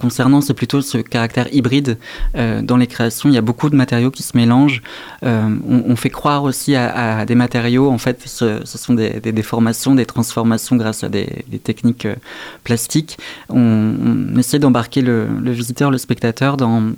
concernant, 0.00 0.40
c'est 0.40 0.54
plutôt 0.54 0.82
ce 0.82 0.98
caractère 0.98 1.46
hybride 1.54 1.98
dans 2.34 2.76
les 2.76 2.88
créations. 2.88 3.28
Il 3.28 3.34
y 3.34 3.38
a 3.38 3.42
beaucoup 3.42 3.70
de 3.70 3.76
matériaux 3.76 4.10
qui 4.10 4.22
se 4.22 4.36
mélangent. 4.36 4.82
On, 5.22 5.96
fait 5.96 6.10
croire 6.10 6.42
aussi 6.42 6.74
à, 6.74 7.24
des 7.24 7.36
matériaux. 7.36 7.88
En 7.90 7.98
fait, 7.98 8.20
ce, 8.26 8.60
sont 8.64 8.94
des, 8.94 9.20
déformations, 9.20 9.94
des 9.94 10.06
transformations 10.06 10.76
grâce 10.76 11.04
à 11.04 11.08
des, 11.08 11.44
techniques 11.62 12.08
plastiques. 12.64 13.18
On, 13.48 13.94
on 14.36 14.42
d'embarquer 14.58 15.02
le, 15.02 15.26
visiteur, 15.44 15.90
le 15.90 15.98
spectateur 15.98 16.56
dans 16.56 16.92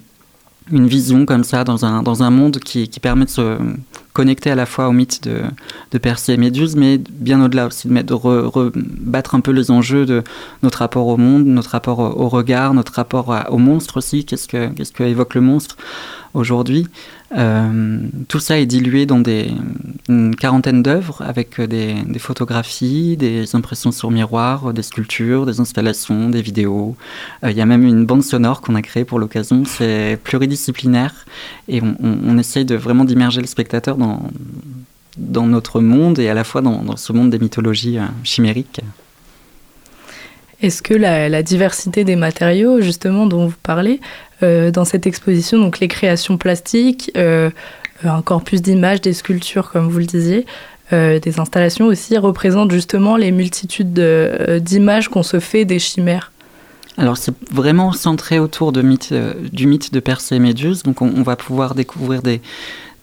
une 0.70 0.86
vision 0.86 1.26
comme 1.26 1.44
ça, 1.44 1.64
dans 1.64 1.84
un, 1.84 2.02
dans 2.02 2.22
un 2.22 2.30
monde 2.30 2.58
qui, 2.58 2.88
qui 2.88 3.00
permet 3.00 3.24
de 3.24 3.30
se 3.30 3.58
connecter 4.12 4.50
à 4.50 4.54
la 4.54 4.66
fois 4.66 4.88
au 4.88 4.92
mythe 4.92 5.26
de, 5.26 5.98
Persée 5.98 6.34
et 6.34 6.36
Méduse, 6.36 6.76
mais 6.76 6.98
bien 6.98 7.42
au-delà 7.44 7.66
aussi, 7.66 7.88
de, 7.88 8.02
de 8.02 8.14
rebattre 8.14 9.34
un 9.34 9.40
peu 9.40 9.50
les 9.50 9.70
enjeux 9.70 10.04
de 10.06 10.22
notre 10.62 10.78
rapport 10.78 11.06
au 11.06 11.16
monde, 11.16 11.46
notre 11.46 11.70
rapport 11.70 11.98
au, 11.98 12.28
regard, 12.28 12.74
notre 12.74 12.92
rapport 12.92 13.34
au 13.50 13.58
monstre 13.58 13.96
aussi, 13.96 14.24
qu'est-ce 14.24 14.48
que, 14.48 14.68
qu'est-ce 14.68 14.92
que 14.92 15.02
évoque 15.02 15.34
le 15.34 15.40
monstre 15.40 15.76
aujourd'hui? 16.34 16.86
Euh, 17.36 17.98
tout 18.28 18.40
ça 18.40 18.58
est 18.58 18.66
dilué 18.66 19.06
dans 19.06 19.20
des, 19.20 19.50
une 20.08 20.36
quarantaine 20.36 20.82
d'œuvres 20.82 21.22
avec 21.22 21.60
des, 21.60 21.94
des, 21.94 22.18
photographies, 22.18 23.16
des 23.16 23.56
impressions 23.56 23.90
sur 23.90 24.10
miroir, 24.10 24.72
des 24.74 24.82
sculptures, 24.82 25.46
des 25.46 25.60
installations, 25.60 26.28
des 26.28 26.42
vidéos. 26.42 26.96
Euh, 27.44 27.50
il 27.50 27.56
y 27.56 27.60
a 27.60 27.66
même 27.66 27.84
une 27.84 28.04
bande 28.04 28.22
sonore 28.22 28.60
qu'on 28.60 28.74
a 28.74 28.82
créée 28.82 29.04
pour 29.04 29.18
l'occasion. 29.18 29.64
C'est 29.64 30.18
pluridisciplinaire 30.22 31.24
et 31.68 31.80
on, 31.82 32.38
essaye 32.38 32.64
de 32.64 32.74
vraiment 32.74 33.04
d'immerger 33.04 33.40
le 33.40 33.46
spectateur 33.46 33.96
dans, 33.96 34.20
notre 35.46 35.80
monde 35.80 36.18
et 36.18 36.28
à 36.28 36.34
la 36.34 36.44
fois 36.44 36.60
dans, 36.60 36.96
ce 36.96 37.12
monde 37.12 37.30
des 37.30 37.38
mythologies 37.38 37.98
euh, 37.98 38.06
chimériques. 38.24 38.80
Est-ce 40.62 40.80
que 40.80 40.94
la, 40.94 41.42
diversité 41.42 42.04
des 42.04 42.14
matériaux, 42.14 42.80
justement, 42.80 43.26
dont 43.26 43.48
vous 43.48 43.56
parlez, 43.62 44.00
euh, 44.42 44.70
dans 44.70 44.84
cette 44.84 45.06
exposition, 45.08 45.58
donc 45.58 45.80
les 45.80 45.88
créations 45.88 46.38
plastiques, 46.38 47.10
euh, 47.16 47.50
un 48.04 48.22
corpus 48.22 48.62
d'images, 48.62 49.00
des 49.00 49.12
sculptures, 49.12 49.70
comme 49.70 49.88
vous 49.88 49.98
le 49.98 50.06
disiez, 50.06 50.46
euh, 50.92 51.18
des 51.18 51.40
installations 51.40 51.86
aussi, 51.86 52.16
représentent 52.16 52.70
justement 52.70 53.16
les 53.16 53.32
multitudes 53.32 53.92
d'images 54.60 55.08
qu'on 55.08 55.24
se 55.24 55.40
fait 55.40 55.64
des 55.64 55.80
chimères. 55.80 56.30
Alors 56.96 57.16
c'est 57.16 57.34
vraiment 57.50 57.92
centré 57.92 58.38
autour 58.38 58.70
du 58.70 58.82
mythe 58.82 59.12
de 59.12 60.00
Persée 60.00 60.36
et 60.36 60.38
Méduse, 60.38 60.82
donc 60.82 61.02
on 61.02 61.22
va 61.22 61.36
pouvoir 61.36 61.74
découvrir 61.74 62.22
des, 62.22 62.42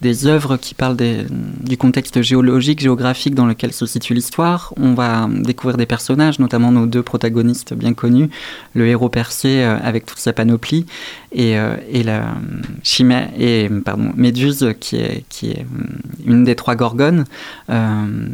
des 0.02 0.28
œuvres 0.28 0.58
qui 0.58 0.74
parlent 0.74 0.98
du 0.98 1.78
contexte 1.78 2.22
géologique, 2.22 2.80
géographique 2.80 3.36
dans 3.36 3.46
lequel 3.46 3.74
se 3.74 3.86
situe 3.86 4.14
l'histoire. 4.14 4.74
On 4.78 4.94
va 4.94 5.28
découvrir 5.30 5.78
des 5.78 5.86
personnages, 5.86 6.40
notamment 6.40 6.72
nos 6.72 6.86
deux 6.86 7.04
protagonistes 7.04 7.74
bien 7.74 7.94
connus, 7.94 8.30
le 8.74 8.88
héros 8.88 9.10
Persée 9.10 9.64
euh, 9.64 9.78
avec 9.82 10.06
toute 10.06 10.20
sa 10.20 10.34
panoplie 10.34 10.86
et, 11.32 11.58
euh, 11.58 11.76
la 12.04 12.34
chimère 12.84 13.30
et 13.38 13.70
pardon 13.84 14.12
Méduse 14.16 14.74
qui 14.80 14.96
est 14.96 15.24
est 15.44 15.66
une 16.26 16.44
des 16.44 16.56
trois 16.56 16.76
gorgones. 16.76 17.26
Euh, 17.70 18.28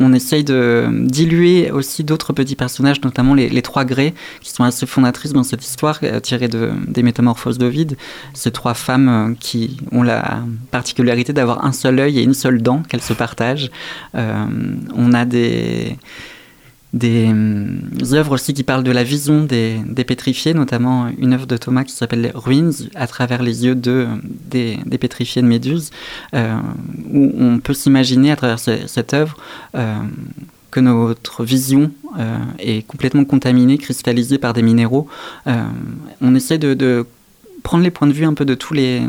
on 0.00 0.12
essaye 0.12 0.44
de 0.44 0.88
diluer 0.92 1.70
aussi 1.70 2.04
d'autres 2.04 2.32
petits 2.32 2.56
personnages, 2.56 3.00
notamment 3.02 3.34
les, 3.34 3.62
trois 3.62 3.84
grès, 3.84 4.14
qui 4.40 4.50
sont 4.50 4.64
assez 4.64 4.86
fondatrices 4.86 5.32
dans 5.32 5.42
cette 5.42 5.64
histoire, 5.64 5.98
euh, 6.02 6.20
tirée 6.20 6.48
de, 6.48 6.70
des 6.86 7.02
métamorphoses 7.02 7.58
d'Ovide. 7.58 7.96
Ces 8.34 8.50
trois 8.50 8.74
femmes 8.74 9.08
euh, 9.08 9.34
qui 9.38 9.78
ont 9.92 10.02
la 10.02 10.40
particularité 10.70 11.32
d'avoir 11.32 11.64
un 11.64 11.72
seul 11.72 11.98
œil 11.98 12.18
et 12.18 12.22
une 12.22 12.34
seule 12.34 12.62
dent 12.62 12.82
qu'elles 12.88 13.02
se 13.02 13.14
partagent. 13.14 13.70
Euh, 14.14 14.44
on 14.94 15.12
a 15.12 15.24
des 15.24 15.96
des 16.92 17.30
œuvres 18.12 18.32
aussi 18.32 18.54
qui 18.54 18.62
parlent 18.62 18.84
de 18.84 18.90
la 18.90 19.04
vision 19.04 19.44
des, 19.44 19.82
pétrifiés, 20.06 20.54
notamment 20.54 21.08
une 21.18 21.32
œuvre 21.32 21.46
de 21.46 21.56
Thomas 21.56 21.84
qui 21.84 21.92
s'appelle 21.92 22.30
Ruins, 22.34 22.70
à 22.94 23.06
travers 23.06 23.42
les 23.42 23.64
yeux 23.64 23.74
de, 23.74 24.06
des, 24.22 24.78
pétrifiés 24.98 25.42
de 25.42 25.46
Méduse, 25.46 25.90
euh, 26.34 26.56
où 27.12 27.32
on 27.38 27.58
peut 27.58 27.74
s'imaginer 27.74 28.30
à 28.30 28.36
travers 28.36 28.58
cette 28.58 29.14
œuvre 29.14 29.36
euh, 29.74 29.96
que 30.70 30.80
notre 30.80 31.44
vision 31.44 31.90
euh, 32.18 32.38
est 32.58 32.86
complètement 32.86 33.24
contaminée, 33.24 33.78
cristallisée 33.78 34.38
par 34.38 34.52
des 34.52 34.62
minéraux. 34.62 35.08
on 35.46 36.34
essaie 36.34 36.58
de, 36.58 37.06
prendre 37.62 37.82
les 37.82 37.90
points 37.90 38.06
de 38.06 38.12
vue 38.12 38.24
un 38.24 38.34
peu 38.34 38.44
de 38.44 38.54
tous 38.54 38.74
les 38.74 39.02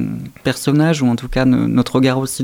personnages, 0.44 1.04
ou 1.04 1.08
en 1.08 1.16
tout 1.16 1.28
cas 1.28 1.46
notre 1.46 1.96
regard 1.96 2.18
aussi 2.18 2.44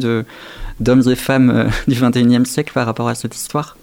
d'hommes 0.80 1.10
et 1.10 1.16
femmes 1.16 1.70
du 1.88 1.96
21e 1.96 2.46
siècle 2.46 2.72
par 2.72 2.86
rapport 2.86 3.10
à 3.10 3.16
cette 3.16 3.36
histoire. 3.36 3.78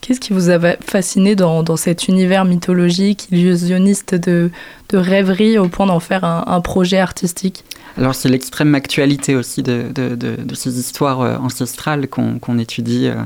Qu'est-ce 0.00 0.20
qui 0.20 0.32
vous 0.32 0.50
a 0.50 0.58
fasciné 0.80 1.36
dans, 1.36 1.62
dans 1.62 1.76
cet 1.76 2.08
univers 2.08 2.44
mythologique, 2.44 3.28
illusionniste 3.30 4.14
de, 4.14 4.50
de 4.90 4.98
rêverie 4.98 5.58
au 5.58 5.68
point 5.68 5.86
d'en 5.86 6.00
faire 6.00 6.24
un, 6.24 6.60
projet 6.60 6.98
artistique 6.98 7.64
alors 7.96 8.14
c'est 8.14 8.28
l'extrême 8.28 8.74
actualité 8.74 9.34
aussi 9.34 9.62
de, 9.62 9.92
ces 10.54 10.78
histoires 10.78 11.20
euh, 11.20 11.36
ancestrales 11.38 12.08
qu'on 12.08 12.58
étudie 12.58 13.08
euh, 13.08 13.16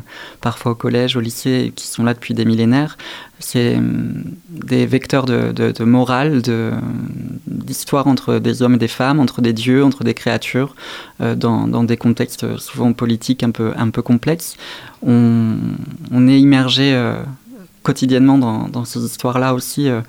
parfois 0.40 0.73
au 0.73 0.75
collège, 0.75 1.16
au 1.16 1.21
lycée, 1.21 1.73
qui 1.76 1.87
sont 1.87 2.02
là 2.02 2.14
depuis 2.14 2.35
des 2.35 2.44
millénaires. 2.44 2.97
C'est 3.38 3.76
hum, 3.76 4.25
des 4.49 4.87
vecteurs 4.87 5.26
de, 5.26 5.85
morale, 5.85 6.40
d'histoire 7.47 8.06
entre 8.06 8.38
des 8.38 8.62
hommes 8.62 8.75
et 8.75 8.78
des 8.78 8.88
femmes, 8.88 9.21
entre 9.21 9.42
des 9.42 9.52
dieux, 9.52 9.85
entre 9.85 10.02
des 10.02 10.14
créatures, 10.14 10.75
euh, 11.21 11.35
dans, 11.35 11.85
des 11.85 11.97
contextes 11.97 12.56
souvent 12.56 12.92
politiques 12.94 13.42
un 13.42 13.50
peu, 13.50 14.02
complexes. 14.02 14.56
On 15.02 16.26
est 16.26 16.40
immergé 16.40 16.94
quotidiennement 17.85 18.38
dans, 18.38 18.85
ces 18.85 19.05
histoires-là 19.05 19.55
aussi. 19.55 19.88
Euh, 19.88 20.00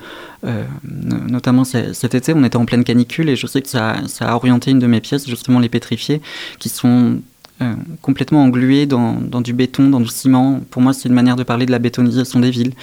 euh, 0.46 0.63
notamment 0.84 1.63
cet 1.63 2.15
été, 2.15 2.34
on 2.34 2.44
était 2.44 2.55
en 2.55 2.65
pleine 2.65 2.84
canicule 2.84 3.29
et 3.29 3.36
je 3.36 3.46
sais 3.46 3.62
que 3.62 3.70
ça, 3.70 3.98
a 4.22 4.36
orienté 4.36 4.72
une 4.72 4.79
de 4.79 4.88
mes 4.88 5.01
pièces, 5.01 5.27
justement 5.27 5.60
les 5.60 5.70
pétrifiés, 5.70 6.22
qui 6.58 6.70
sont 6.70 7.20
euh, 7.62 7.74
complètement 8.01 8.44
englués 8.44 8.86
dans, 8.86 9.20
du 9.41 9.53
béton, 9.53 9.89
dans 9.89 10.00
du 10.00 10.08
ciment. 10.08 10.62
Pour 10.72 10.82
moi, 10.82 10.94
c'est 10.94 11.10
une 11.10 11.15
manière 11.15 11.36
de 11.36 11.44
parler 11.44 11.65
de 11.65 11.72
la 11.72 11.79
bétonisation 11.79 12.39
des 12.39 12.50
villes, 12.50 12.74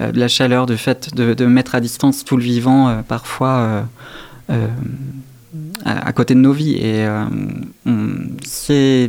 de 0.00 0.18
la 0.18 0.28
chaleur, 0.28 0.66
du 0.66 0.76
fait 0.76 1.14
de, 1.14 1.46
mettre 1.46 1.74
à 1.74 1.80
distance 1.80 2.24
tout 2.24 2.36
le 2.36 2.42
vivant, 2.42 3.02
parfois 3.06 3.84
à, 5.84 6.12
côté 6.12 6.34
de 6.34 6.40
nos 6.40 6.52
vies. 6.52 6.74
Et 6.74 7.06
ces 8.44 9.08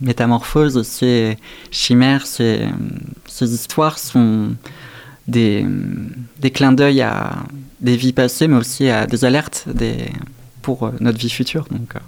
métamorphoses, 0.00 0.82
ces 0.82 1.36
chimères, 1.70 2.26
ces, 2.26 2.66
ces 3.26 3.54
histoires 3.54 3.98
sont 4.00 4.50
des, 5.30 5.64
des 6.40 6.50
clins 6.50 6.72
d'œil 6.72 7.02
à 7.02 7.36
des 7.80 7.96
vies 7.96 8.12
passées, 8.12 8.48
mais 8.48 8.56
aussi 8.56 8.88
à 8.88 9.06
des 9.06 9.24
alertes 9.24 9.66
pour 10.62 10.84
euh, 10.84 10.90
notre 11.00 11.18
vie 11.18 11.30
future. 11.30 11.66
Donc, 11.70 11.96
euh, 11.96 12.00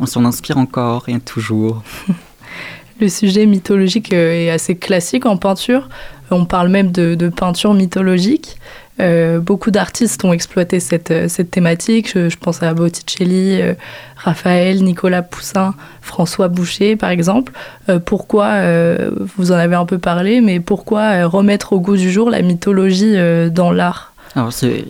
on 0.00 0.06
s'en 0.06 0.24
inspire 0.24 0.58
encore 0.58 1.08
et 1.08 1.18
toujours. 1.20 1.82
Le 3.00 3.08
sujet 3.08 3.46
mythologique 3.46 4.12
euh, 4.12 4.32
est 4.32 4.50
assez 4.50 4.76
classique 4.76 5.26
en 5.26 5.36
peinture. 5.36 5.88
On 6.30 6.44
parle 6.44 6.68
même 6.68 6.90
de 6.92 7.28
peinture 7.28 7.74
mythologique. 7.74 8.56
Euh, 9.00 9.40
beaucoup 9.40 9.72
d'artistes 9.72 10.24
ont 10.24 10.32
exploité 10.32 10.78
cette, 10.78 11.10
euh, 11.10 11.28
cette 11.28 11.50
thématique. 11.50 12.12
Je, 12.14 12.36
pense 12.36 12.62
à 12.62 12.72
Botticelli, 12.74 13.60
euh, 13.60 13.74
Raphaël, 14.16 14.84
Nicolas 14.84 15.22
Poussin, 15.22 15.74
François 16.00 16.48
Boucher, 16.48 16.96
par 16.96 17.10
exemple. 17.10 17.52
pourquoi, 18.06 18.60
vous 19.36 19.52
en 19.52 19.56
avez 19.56 19.74
un 19.74 19.84
peu 19.84 19.98
parlé, 19.98 20.40
mais 20.40 20.60
pourquoi 20.60 21.26
remettre 21.26 21.72
au 21.72 21.80
goût 21.80 21.96
du 21.96 22.10
jour 22.10 22.30
la 22.30 22.40
mythologie 22.42 23.16
dans 23.50 23.70
l'art? 23.70 24.14
Alors, 24.34 24.52
c'est 24.52 24.84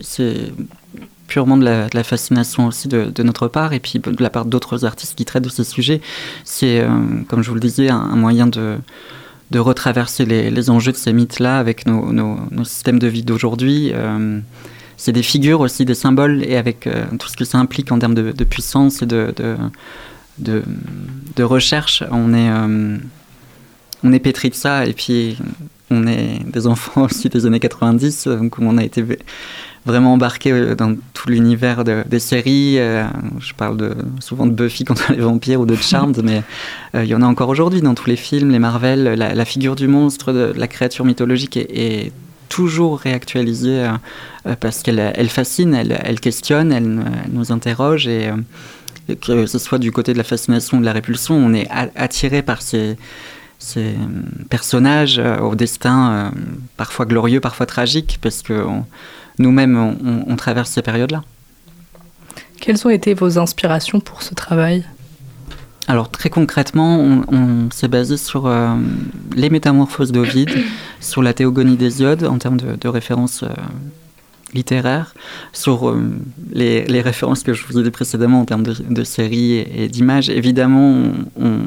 purement 1.27 1.57
de 1.57 1.65
la, 1.65 2.05
fascination 2.05 2.67
aussi 2.67 2.87
de, 2.89 3.23
notre 3.23 3.49
part, 3.49 3.73
et 3.73 3.81
puis 3.81 3.99
de 3.99 4.23
la 4.23 4.31
part 4.31 4.45
d'autres 4.45 4.85
artistes 4.85 5.17
qui 5.17 5.25
traitent 5.25 5.45
de 5.45 5.49
ce 5.49 5.65
sujet. 5.65 6.01
C'est, 6.45 6.87
comme 7.29 7.43
je 7.43 7.49
vous 7.49 7.55
le 7.55 7.61
disais, 7.61 7.89
un 7.89 8.17
moyen 8.17 8.47
de 8.47 8.79
de 9.55 9.61
retraverser 9.61 10.25
les, 10.27 10.69
enjeux 10.69 10.91
de 10.91 10.97
ces 10.97 11.13
mythes-là 11.13 11.59
avec 11.59 11.87
nos, 11.87 12.65
systèmes 12.65 12.99
de 12.99 13.07
vie 13.07 13.23
d'aujourd'hui. 13.23 13.93
Euh, 13.95 14.41
c'est 14.97 15.13
des 15.13 15.23
figures 15.23 15.61
aussi, 15.61 15.85
des 15.85 15.95
symboles, 15.95 16.43
et 16.45 16.57
avec 16.57 16.89
tout 17.19 17.29
ce 17.29 17.37
que 17.37 17.45
ça 17.45 17.59
implique 17.59 17.93
en 17.93 18.01
termes 18.01 18.15
de, 18.15 18.45
puissance 18.45 19.03
et 19.03 19.07
de, 19.07 19.33
de, 20.39 20.63
de, 21.37 21.43
recherche, 21.43 22.03
on 22.11 22.35
est, 22.35 22.51
on 24.03 24.13
est 24.13 24.19
pétri 24.19 24.51
de 24.51 24.55
ça, 24.55 24.87
et 24.87 24.93
puis 24.93 25.37
on 25.91 26.07
est 26.07 26.41
des 26.47 26.67
enfants 26.73 27.03
aussi 27.03 27.29
des 27.29 27.47
années 27.47 27.61
90, 27.61 28.27
donc 28.27 28.59
on 28.59 28.77
a 28.77 28.85
été 28.85 29.05
vraiment 29.87 30.15
embarqué 30.15 30.53
euh, 30.53 30.75
dans 30.75 30.97
tout 31.13 31.29
l'univers 31.29 31.85
des 31.85 32.19
séries. 32.19 32.79
Euh, 32.79 33.05
je 33.41 33.53
parle 33.55 33.95
souvent 34.21 34.47
de 34.47 34.53
Buffy 34.53 34.85
contre 34.85 35.13
les 35.13 35.21
vampires 35.21 35.61
ou 35.61 35.67
de 35.67 35.77
Charmed, 35.77 36.21
mais 36.23 36.43
euh, 36.95 37.05
il 37.05 37.11
y 37.11 37.15
en 37.15 37.23
a 37.23 37.27
encore 37.27 37.49
aujourd'hui 37.49 37.81
dans 37.81 37.95
tous 37.95 38.09
les 38.09 38.17
films, 38.17 38.51
les 38.51 38.59
Marvel. 38.59 39.05
La, 39.15 39.45
figure 39.45 39.77
du 39.77 39.89
monstre, 39.89 40.33
de, 40.33 40.53
la 40.57 40.69
créature 40.69 41.05
mythologique 41.05 41.57
est, 41.57 42.13
toujours 42.51 43.01
réactualisée 43.01 43.91
parce 44.61 44.83
qu'elle 44.83 45.01
elle 45.17 45.31
fascine, 45.31 45.75
elle, 45.75 46.21
questionne, 46.21 46.71
elle, 46.71 47.03
nous 47.33 47.51
interroge 47.51 48.07
et 48.07 48.31
que 49.21 49.47
ce 49.47 49.59
soit 49.59 49.79
du 49.79 49.91
côté 49.91 50.13
de 50.13 50.19
la 50.19 50.25
fascination 50.25 50.77
ou 50.77 50.81
de 50.81 50.85
la 50.85 50.93
répulsion, 50.93 51.35
on 51.35 51.53
est 51.53 51.67
attiré 51.97 52.43
par 52.43 52.63
ces, 52.63 52.97
ces 53.59 53.95
personnages 54.51 55.21
au 55.43 55.57
destin 55.57 56.33
parfois 56.77 57.07
glorieux, 57.07 57.41
parfois 57.41 57.67
tragique, 57.67 58.19
parce 58.23 58.43
que 58.43 58.65
nous-mêmes, 59.39 59.97
on, 60.27 60.37
traverse 60.37 60.71
ces 60.71 60.83
périodes-là. 60.83 61.23
Quelles 62.61 62.87
ont 62.87 62.91
été 62.91 63.15
vos 63.15 63.39
inspirations 63.39 64.01
pour 64.01 64.23
ce 64.23 64.35
travail? 64.35 64.85
Alors 65.87 66.11
très 66.11 66.31
concrètement, 66.31 66.99
on, 66.99 67.69
s'est 67.71 67.89
basé 67.89 68.17
sur 68.17 68.47
euh, 68.47 68.75
les 69.37 69.51
métamorphoses 69.51 70.13
d'Ovide, 70.13 70.51
sur 71.01 71.23
la 71.23 71.35
théogonie 71.35 71.77
d'Hésiode 71.77 72.25
en 72.25 72.39
termes 72.39 72.57
de, 72.57 72.89
références 72.89 73.43
euh, 73.43 73.49
littéraires, 74.55 75.15
sur 75.53 75.91
euh, 75.91 76.01
les, 76.53 77.01
références 77.03 77.43
que 77.43 77.53
je 77.53 77.67
vous 77.67 77.79
ai 77.79 77.83
dit 77.83 77.91
précédemment 77.91 78.41
en 78.41 78.45
termes 78.47 78.63
de, 78.63 79.05
séries 79.05 79.59
et, 79.59 79.89
d'images. 79.89 80.31
Évidemment, 80.31 81.13
on, 81.39 81.45
on 81.45 81.59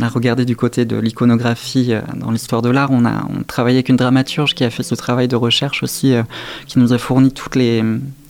a 0.00 0.08
regardé 0.08 0.44
du 0.44 0.56
côté 0.56 0.84
de 0.84 0.96
l'iconographie 0.96 1.92
euh, 1.92 2.00
dans 2.16 2.30
l'histoire 2.30 2.62
de 2.62 2.70
l'art. 2.70 2.90
On 2.90 3.04
a 3.04 3.26
travaillé 3.46 3.78
avec 3.78 3.88
une 3.88 3.96
dramaturge 3.96 4.54
qui 4.54 4.64
a 4.64 4.70
fait 4.70 4.82
ce 4.82 4.94
travail 4.94 5.28
de 5.28 5.36
recherche 5.36 5.82
aussi, 5.82 6.14
euh, 6.14 6.22
qui 6.66 6.78
nous 6.78 6.92
a 6.92 6.98
fourni 6.98 7.32
toutes 7.32 7.56
les, 7.56 7.82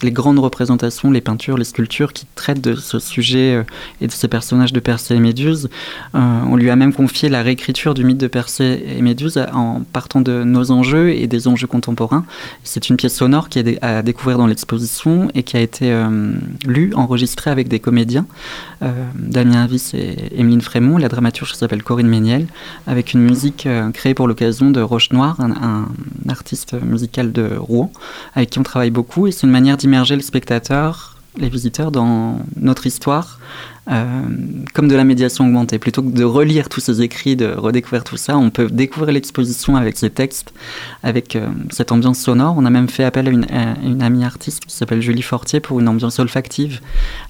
grandes 0.04 0.38
représentations, 0.38 1.10
les 1.10 1.20
peintures, 1.20 1.58
les 1.58 1.64
sculptures 1.64 2.12
qui 2.12 2.26
traitent 2.34 2.60
de 2.60 2.74
ce 2.74 2.98
sujet 2.98 3.54
euh, 3.54 3.62
et 4.00 4.06
de 4.06 4.12
ces 4.12 4.28
personnages 4.28 4.72
de 4.72 4.80
Persée 4.80 5.14
et 5.14 5.20
Méduse. 5.20 5.68
on 6.14 6.56
lui 6.56 6.70
a 6.70 6.76
même 6.76 6.92
confié 6.92 7.28
la 7.28 7.42
réécriture 7.42 7.94
du 7.94 8.04
mythe 8.04 8.18
de 8.18 8.26
Persée 8.26 8.84
et 8.96 9.02
Méduse 9.02 9.38
en 9.52 9.82
partant 9.92 10.20
de 10.20 10.44
nos 10.44 10.70
enjeux 10.70 11.10
et 11.10 11.26
des 11.26 11.48
enjeux 11.48 11.66
contemporains. 11.66 12.24
C'est 12.64 12.88
une 12.88 12.96
pièce 12.96 13.14
sonore 13.14 13.48
qui 13.48 13.58
est 13.58 13.82
à 13.82 14.02
découvrir 14.02 14.38
dans 14.38 14.46
l'exposition 14.46 15.28
et 15.34 15.42
qui 15.42 15.56
a 15.56 15.60
été 15.60 15.92
lue, 16.66 16.92
enregistrée 16.94 17.50
avec 17.50 17.68
des 17.68 17.80
comédiens, 17.80 18.26
Damien 19.14 19.64
Avis 19.64 19.92
et 19.94 20.38
Emeline 20.38 20.60
Frémont. 20.60 20.98
La 20.98 21.08
dramaturge 21.08 21.54
s'appelle 21.54 21.82
Corinne 21.82 22.08
Méniel, 22.08 22.46
avec 22.86 23.12
une 23.12 23.20
musique 23.20 23.66
euh, 23.66 23.90
créée 23.90 24.14
pour 24.14 24.28
l'occasion 24.28 24.70
de 24.70 24.80
Roche 24.80 25.10
Noire, 25.12 25.40
un, 25.40 25.88
artiste 26.28 26.74
musical 26.82 27.32
de 27.32 27.56
Rouen, 27.56 27.92
avec 28.34 28.50
qui 28.50 28.58
on 28.58 28.62
travaille 28.62 28.90
beaucoup. 28.90 29.26
Et 29.26 29.32
c'est 29.32 29.46
une 29.46 29.52
manière 29.52 29.76
d'immerger 29.86 30.16
le 30.16 30.22
spectateur, 30.22 31.14
les 31.38 31.48
visiteurs, 31.48 31.92
dans 31.92 32.40
notre 32.56 32.88
histoire, 32.88 33.38
euh, 33.88 34.20
comme 34.74 34.88
de 34.88 34.96
la 34.96 35.04
médiation 35.04 35.44
augmentée. 35.44 35.78
Plutôt 35.78 36.02
que 36.02 36.08
de 36.08 36.24
relire 36.24 36.68
tous 36.68 36.80
ces 36.80 37.02
écrits, 37.02 37.36
de 37.36 37.46
redécouvrir 37.46 38.02
tout 38.02 38.16
ça, 38.16 38.36
on 38.36 38.50
peut 38.50 38.66
découvrir 38.66 39.12
l'exposition 39.12 39.76
avec 39.76 39.96
ces 39.96 40.10
textes, 40.10 40.52
avec 41.04 41.36
euh, 41.36 41.46
cette 41.70 41.92
ambiance 41.92 42.18
sonore. 42.18 42.56
On 42.58 42.64
a 42.64 42.70
même 42.70 42.88
fait 42.88 43.04
appel 43.04 43.28
à 43.28 43.30
une, 43.30 43.46
une 43.84 44.02
amie 44.02 44.24
artiste 44.24 44.64
qui 44.64 44.74
s'appelle 44.74 45.02
Julie 45.02 45.22
Fortier 45.22 45.60
pour 45.60 45.78
une 45.78 45.88
ambiance 45.88 46.18
olfactive, 46.18 46.80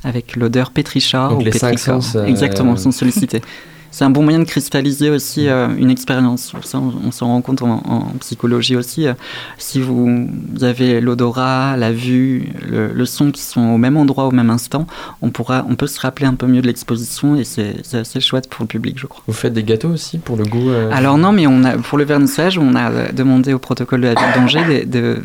avec 0.02 0.34
l'odeur 0.34 0.70
pétrichard 0.70 1.36
ou 1.36 1.42
les 1.42 1.52
cinq 1.52 1.78
sens, 1.78 2.16
Exactement, 2.16 2.76
sont 2.76 2.92
sollicités. 2.92 3.42
c'est 3.96 4.04
un 4.04 4.10
bon 4.10 4.22
moyen 4.22 4.40
de 4.40 4.44
cristalliser 4.44 5.08
aussi 5.08 5.48
euh, 5.48 5.68
une 5.78 5.88
expérience. 5.88 6.52
on, 6.54 7.10
s'en 7.12 7.26
rend 7.28 7.40
compte 7.40 7.62
en, 7.62 8.12
psychologie 8.20 8.76
aussi. 8.76 9.06
Euh, 9.06 9.14
si 9.56 9.80
vous, 9.80 10.28
avez 10.60 11.00
l'odorat, 11.00 11.78
la 11.78 11.92
vue, 11.92 12.52
le, 12.70 13.06
son 13.06 13.30
qui 13.30 13.40
sont 13.40 13.62
au 13.62 13.78
même 13.78 13.96
endroit 13.96 14.26
au 14.26 14.32
même 14.32 14.50
instant, 14.50 14.86
on, 15.22 15.30
pourra, 15.30 15.64
on 15.70 15.76
peut 15.76 15.86
se 15.86 15.98
rappeler 15.98 16.26
un 16.26 16.34
peu 16.34 16.46
mieux 16.46 16.60
de 16.60 16.66
l'exposition 16.66 17.36
et 17.36 17.44
c'est 17.44 17.94
assez 17.94 18.20
chouette 18.20 18.50
pour 18.50 18.64
le 18.64 18.68
public, 18.68 18.98
je 18.98 19.06
crois. 19.06 19.22
Vous 19.26 19.32
faites 19.32 19.54
des 19.54 19.64
gâteaux 19.64 19.88
aussi 19.88 20.18
pour 20.18 20.36
le 20.36 20.44
goût 20.44 20.68
euh, 20.68 20.90
Alors 20.92 21.16
non, 21.16 21.32
mais 21.32 21.46
on 21.46 21.64
a, 21.64 21.78
pour 21.78 21.96
le 21.96 22.04
vernissage, 22.04 22.58
on 22.58 22.74
a 22.74 23.12
demandé 23.12 23.54
au 23.54 23.58
protocole 23.58 24.02
de 24.02 24.08
la 24.08 24.14
ville 24.14 24.34
d'Angers 24.34 24.84
de 24.84 25.22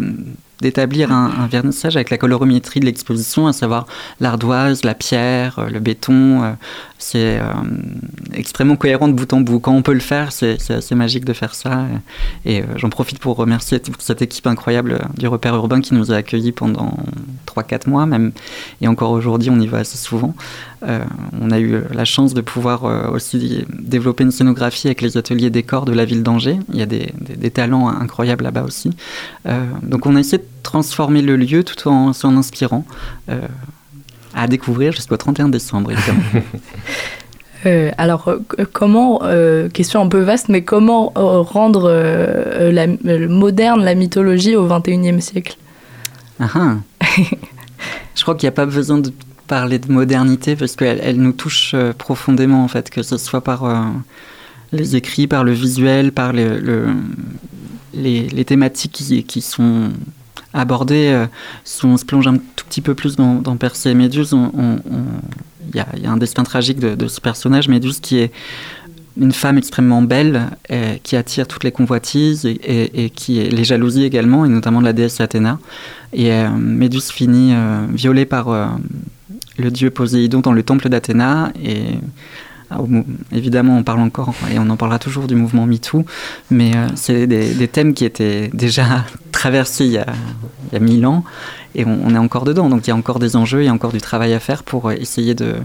d'établir 0.62 1.12
un, 1.12 1.48
vernissage 1.48 1.96
avec 1.96 2.12
la 2.12 2.18
colorimétrie 2.18 2.80
de 2.80 2.86
l'exposition, 2.86 3.48
à 3.48 3.54
savoir 3.54 3.88
l'ardoise, 4.20 4.84
la 4.84 4.94
pierre, 4.94 5.60
euh, 5.60 5.70
le 5.70 5.80
béton. 5.80 6.44
Euh, 6.44 6.52
c'est 7.00 7.40
euh, 7.40 7.46
extrêmement 8.34 8.76
cohérent 8.76 9.08
de 9.08 9.14
bout 9.14 9.34
en 9.34 9.42
bout. 9.42 9.60
Quand 9.60 9.74
on 9.74 9.82
peut 9.82 9.94
le 9.94 10.00
faire, 10.00 10.32
c'est 10.32 10.60
assez 10.70 10.94
magique 10.94 11.26
de 11.26 11.34
faire 11.34 11.56
ça. 11.56 11.88
Et, 12.46 12.64
j'en 12.76 12.90
profite 12.90 13.18
pour 13.18 13.36
remercier 13.38 13.80
toute 13.80 14.02
cette 14.04 14.22
équipe 14.22 14.46
incroyable 14.46 15.00
du 15.18 15.28
repère 15.28 15.56
urbain 15.56 15.82
qui 15.82 15.96
nous 15.96 16.12
a 16.12 16.18
accueillis 16.18 16.52
pendant 16.52 16.96
3-4 17.48 17.90
mois 17.90 18.06
même. 18.06 18.32
Et 18.82 18.88
encore 18.88 19.12
aujourd'hui, 19.12 19.50
on 19.50 19.60
y 19.60 19.66
va 19.66 19.80
assez 19.80 19.98
souvent. 19.98 20.36
On 20.84 21.52
a 21.52 21.60
eu 21.60 21.82
la 21.92 22.06
chance 22.06 22.34
de 22.34 22.42
pouvoir 22.42 23.12
aussi 23.14 23.66
développer 23.70 24.24
une 24.24 24.32
scénographie 24.32 24.88
avec 24.88 25.02
les 25.02 25.16
ateliers 25.16 25.50
décors 25.50 25.86
de 25.86 25.94
la 25.94 26.06
ville 26.06 26.24
d'Angers. 26.24 26.58
Il 26.74 26.80
y 26.80 26.82
a 26.82 26.88
des, 26.88 27.14
des 27.20 27.52
talents 27.52 27.88
incroyables 27.88 28.44
là-bas 28.44 28.64
aussi. 28.64 28.92
donc 29.84 30.06
on 30.06 30.16
a 30.16 30.20
essayé 30.20 30.40
de 30.40 30.48
transformer 30.64 31.22
le 31.22 31.36
lieu 31.36 31.64
tout 31.64 31.88
en 31.88 32.14
s'en 32.14 32.36
inspirant. 32.38 32.86
Euh, 33.30 33.48
à 34.34 34.48
découvrir 34.48 34.94
jusqu'au 34.94 35.18
31 35.18 35.50
décembre, 35.50 35.92
évidemment. 35.92 36.22
Euh, 37.68 37.92
alors, 38.00 38.28
euh, 38.28 38.66
comment, 38.74 39.22
question 39.72 40.02
un 40.02 40.08
peu 40.08 40.22
vaste, 40.22 40.50
mais 40.50 40.64
comment 40.64 41.12
rendre 41.14 41.92
la, 42.72 42.88
moderne 43.28 43.84
la 43.84 43.94
mythologie 43.94 44.56
au 44.56 44.68
21e 44.68 45.20
siècle? 45.20 45.58
Ah, 46.40 46.50
ah. 46.56 46.76
Je 48.16 48.24
crois 48.24 48.34
qu'il 48.34 48.48
n'y 48.48 48.54
a 48.54 48.54
pas 48.54 48.66
besoin 48.66 48.98
de 48.98 49.14
parler 49.52 49.80
de 49.80 49.92
modernité 49.92 50.56
parce 50.56 50.76
qu'elle 50.78 51.00
elle 51.04 51.18
nous 51.18 51.34
touche 51.34 51.76
profondément, 51.98 52.64
en 52.64 52.68
fait, 52.70 52.90
que 52.90 53.04
ce 53.04 53.18
soit 53.18 53.42
par 53.42 53.64
les 54.72 54.96
écrits, 54.96 55.28
par 55.28 55.44
le 55.44 55.52
visuel, 55.52 56.14
par 56.14 56.32
les, 56.32 56.48
les, 57.94 58.46
thématiques 58.46 58.94
qui, 58.94 59.24
qui 59.24 59.42
sont 59.42 59.92
aborder, 60.54 61.08
euh, 61.08 61.26
si 61.64 61.86
on 61.86 61.98
se 61.98 62.06
plonge 62.06 62.28
un 62.28 62.36
tout 62.38 62.66
petit 62.68 62.82
peu 62.82 62.94
plus 62.94 63.16
dans, 63.16 63.36
dans 63.36 63.56
Persée 63.56 63.92
et 63.92 63.94
Méduse, 63.94 64.36
il 64.36 65.76
y, 65.76 65.80
a, 65.80 66.12
un 66.12 66.18
destin 66.18 66.44
tragique 66.44 66.80
de, 66.80 67.08
ce 67.08 67.22
personnage, 67.22 67.68
Méduse, 67.68 68.00
qui 68.00 68.18
est 68.18 68.32
une 69.18 69.32
femme 69.32 69.58
extrêmement 69.58 70.02
belle, 70.02 70.48
et, 70.70 71.00
qui 71.04 71.16
attire 71.16 71.48
toutes 71.48 71.64
les 71.64 71.72
convoitises 71.72 72.46
et, 72.46 73.12
qui 73.16 73.40
est 73.40 73.50
les 73.50 73.64
jalousies 73.64 74.04
également, 74.04 74.46
et 74.46 74.50
notamment 74.50 74.80
de 74.80 74.86
la 74.86 74.94
déesse 74.94 75.22
Athéna. 75.22 75.60
Et 76.14 76.32
euh, 76.32 76.50
Méduse 76.50 77.12
finit 77.12 77.54
euh, 77.54 77.86
violée 77.94 78.26
par 78.26 78.50
le 79.58 79.72
dieu 79.72 79.90
Poséidon 79.90 80.40
dans 80.40 80.54
le 80.54 80.64
temple 80.64 80.90
d'Athéna 80.90 81.52
et 81.62 81.98
ah, 82.72 82.80
évidemment, 83.34 83.78
on 83.78 83.84
parle 83.84 84.00
encore 84.00 84.34
et 84.50 84.58
on 84.58 84.70
en 84.70 84.78
parlera 84.78 84.98
toujours 84.98 85.28
du 85.28 85.36
mouvement 85.36 85.66
MeToo, 85.66 86.06
mais 86.50 86.72
euh, 86.74 86.88
c'est 86.96 87.28
des, 87.28 87.68
thèmes 87.68 87.94
qui 87.94 88.06
étaient 88.06 88.50
déjà 88.54 89.04
traversés 89.34 89.86
il 89.86 89.92
y 89.92 89.98
a, 89.98 90.06
il 90.72 90.80
mille 90.80 91.06
ans 91.06 91.26
et 91.76 91.84
on, 91.86 92.16
est 92.16 92.18
encore 92.18 92.46
dedans. 92.46 92.70
Donc 92.70 92.88
il 92.88 92.90
y 92.90 92.94
a 92.94 92.96
encore 92.96 93.20
des 93.20 93.36
enjeux, 93.36 93.64
il 93.64 93.66
y 93.66 93.70
a 93.70 93.74
encore 93.74 93.92
du 93.92 94.00
travail 94.00 94.34
à 94.34 94.40
faire 94.40 94.64
pour 94.64 94.92
essayer 94.92 95.36
de 95.36 95.56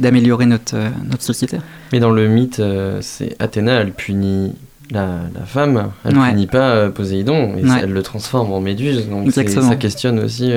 d'améliorer 0.00 0.46
notre, 0.46 0.76
notre 1.04 1.24
société. 1.24 1.58
Mais 1.92 1.98
dans 1.98 2.10
le 2.10 2.28
mythe, 2.28 2.60
euh, 2.60 2.98
c'est 3.00 3.34
Athéna, 3.40 3.80
elle 3.80 3.92
punit 3.92 4.54
la, 4.92 5.22
femme, 5.44 5.90
elle 6.04 6.14
ne 6.14 6.30
punit 6.30 6.46
pas 6.46 6.70
euh, 6.70 6.90
Poséidon, 6.90 7.56
et 7.56 7.62
elle 7.82 7.92
le 7.92 8.02
transforme 8.02 8.52
en 8.52 8.60
méduse. 8.60 9.08
Donc 9.08 9.32
ça 9.32 9.76
questionne 9.76 10.20
aussi 10.20 10.52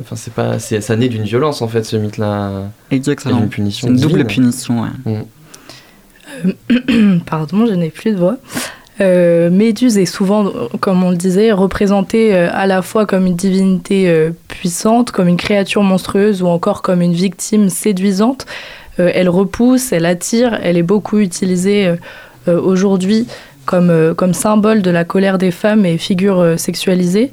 enfin 0.00 0.16
c'est 0.16 0.32
pas 0.32 0.58
ça 0.58 0.96
naît 0.96 1.08
d'une 1.08 1.24
violence 1.24 1.62
en 1.62 1.68
fait 1.68 1.84
ce 1.84 1.96
mythe 1.96 2.18
là 2.18 2.70
exactement 2.90 3.40
une 3.40 3.48
punition 3.48 3.88
une 3.88 3.96
double 3.96 4.24
punition 4.24 4.86
mm. 5.04 5.22
euh, 6.44 7.18
pardon 7.26 7.66
je 7.66 7.74
n'ai 7.74 7.90
plus 7.90 8.12
de 8.12 8.16
voix 8.16 8.36
euh, 9.00 9.48
Méduse 9.48 9.96
est 9.96 10.04
souvent, 10.04 10.52
comme 10.80 11.02
on 11.02 11.10
le 11.10 11.16
disait, 11.16 11.52
représentée 11.52 12.34
euh, 12.34 12.50
à 12.52 12.66
la 12.66 12.82
fois 12.82 13.06
comme 13.06 13.24
une 13.24 13.34
divinité 13.34 14.14
puissante, 14.46 15.10
comme 15.10 15.26
une 15.26 15.38
créature 15.38 15.82
monstrueuse 15.82 16.42
ou 16.42 16.48
encore 16.48 16.82
comme 16.82 17.00
une 17.00 17.14
victime 17.14 17.70
séduisante. 17.70 18.44
elle 18.98 19.30
repousse, 19.30 19.92
elle 19.92 20.04
attire, 20.04 20.58
elle 20.62 20.76
est 20.76 20.82
beaucoup 20.82 21.18
utilisée 21.18 21.94
aujourd'hui 22.46 23.26
comme, 23.64 24.14
comme 24.14 24.34
symbole 24.34 24.82
de 24.82 24.90
la 24.90 25.04
colère 25.04 25.38
des 25.38 25.50
femmes 25.50 25.86
et 25.86 25.96
figure 25.96 26.58
sexualisée. 26.58 27.32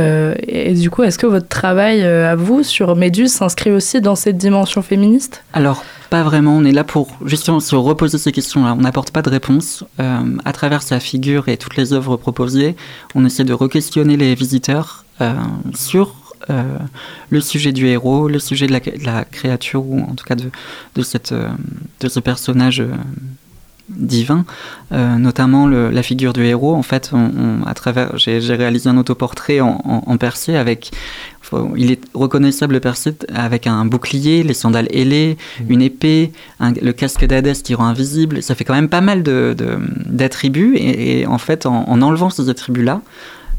Euh, 0.00 0.34
et, 0.46 0.74
du 0.74 0.90
coup, 0.90 1.02
est-ce 1.02 1.18
que 1.18 1.26
votre 1.26 1.48
travail 1.48 2.02
à 2.02 2.34
vous 2.34 2.62
sur 2.62 2.96
Méduse 2.96 3.32
s'inscrit 3.32 3.70
aussi 3.70 4.00
dans 4.00 4.16
cette 4.16 4.36
dimension 4.36 4.82
féministe? 4.82 5.44
Alors, 5.52 5.84
pas 6.08 6.22
vraiment. 6.22 6.56
On 6.56 6.64
est 6.64 6.72
là 6.72 6.84
pour 6.84 7.16
justement 7.24 7.60
se 7.60 7.76
reposer 7.76 8.18
ces 8.18 8.32
questions-là. 8.32 8.74
On 8.76 8.82
n'apporte 8.82 9.10
pas 9.12 9.22
de 9.22 9.30
réponse. 9.30 9.84
à 9.98 10.52
travers 10.52 10.82
sa 10.82 10.98
figure 10.98 11.48
et 11.48 11.56
toutes 11.56 11.76
les 11.76 11.92
œuvres 11.92 12.16
proposées, 12.16 12.74
on 13.14 13.24
essaie 13.24 13.44
de 13.44 13.52
re-questionner 13.52 14.16
les 14.16 14.34
visiteurs 14.34 15.04
sur 15.74 16.16
euh, 16.48 16.78
le 17.28 17.40
sujet 17.40 17.72
du 17.72 17.86
héros, 17.86 18.26
le 18.26 18.38
sujet 18.38 18.66
de 18.66 18.72
la, 18.72 19.24
créature, 19.24 19.84
ou 19.86 20.00
en 20.00 20.14
tout 20.14 20.24
cas 20.24 20.34
de, 20.34 21.02
cette, 21.02 21.32
euh, 21.32 21.50
de 22.00 22.08
ce 22.08 22.18
personnage 22.18 22.82
euh, 23.90 23.94
divin, 23.96 24.44
notamment 24.90 25.66
la 25.68 26.02
figure 26.02 26.32
du 26.32 26.44
héros. 26.44 26.74
En 26.74 26.82
fait, 26.82 27.10
à 27.66 27.74
travers, 27.74 28.16
j'ai 28.16 28.38
réalisé 28.54 28.88
un 28.88 28.96
autoportrait 28.96 29.60
en, 29.60 29.80
en, 29.84 30.16
percé 30.16 30.56
avec. 30.56 30.90
Il 31.76 31.90
est 31.90 32.00
reconnaissable 32.14 32.80
percé 32.80 33.12
avec 33.34 33.66
un 33.66 33.84
bouclier, 33.84 34.44
les 34.44 34.54
sandales 34.54 34.86
ailées, 34.92 35.36
mmh. 35.60 35.72
une 35.72 35.82
épée, 35.82 36.32
le 36.60 36.92
casque 36.92 37.24
d'Hadès 37.24 37.54
qui 37.54 37.74
rend 37.74 37.86
invisible. 37.86 38.42
Ça 38.42 38.54
fait 38.54 38.64
quand 38.64 38.74
même 38.74 38.88
pas 38.88 39.00
mal 39.00 39.22
d'attributs. 39.22 40.74
De, 40.74 40.78
et, 40.78 41.20
et, 41.20 41.26
en 41.26 41.38
fait, 41.38 41.66
en, 41.66 41.88
en 41.88 42.02
enlevant 42.02 42.30
ces 42.30 42.48
attributs-là, 42.48 43.00
euh, 43.00 43.04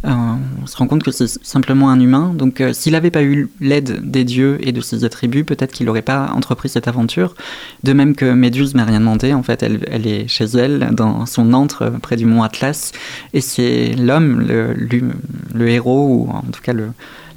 on 0.03 0.65
se 0.65 0.75
rend 0.77 0.87
compte 0.87 1.03
que 1.03 1.11
c'est 1.11 1.27
simplement 1.27 1.89
un 1.89 1.99
humain. 1.99 2.33
Donc 2.33 2.59
euh, 2.61 2.73
s'il 2.73 2.93
n'avait 2.93 3.11
pas 3.11 3.23
eu 3.23 3.49
l'aide 3.59 4.09
des 4.09 4.23
dieux 4.23 4.57
et 4.61 4.71
de 4.71 4.81
ses 4.81 5.03
attributs, 5.03 5.43
peut-être 5.43 5.71
qu'il 5.71 5.85
n'aurait 5.85 6.01
pas 6.01 6.31
entrepris 6.33 6.69
cette 6.69 6.87
aventure. 6.87 7.35
De 7.83 7.93
même 7.93 8.15
que 8.15 8.25
Méduse 8.25 8.73
m'a 8.73 8.85
rien 8.85 8.99
demandé, 8.99 9.33
en 9.33 9.43
fait, 9.43 9.63
elle, 9.63 10.07
est 10.07 10.27
chez 10.27 10.45
elle, 10.45 10.89
dans 10.93 11.25
son 11.25 11.53
antre 11.53 11.83
euh, 11.83 11.91
près 11.91 12.15
du 12.15 12.25
mont 12.25 12.43
Atlas, 12.43 12.91
et 13.33 13.41
c'est 13.41 13.93
l'homme, 13.93 14.41
le, 14.41 15.67
héros, 15.67 16.07
ou 16.07 16.29
en 16.31 16.41
tout 16.41 16.61
cas 16.61 16.73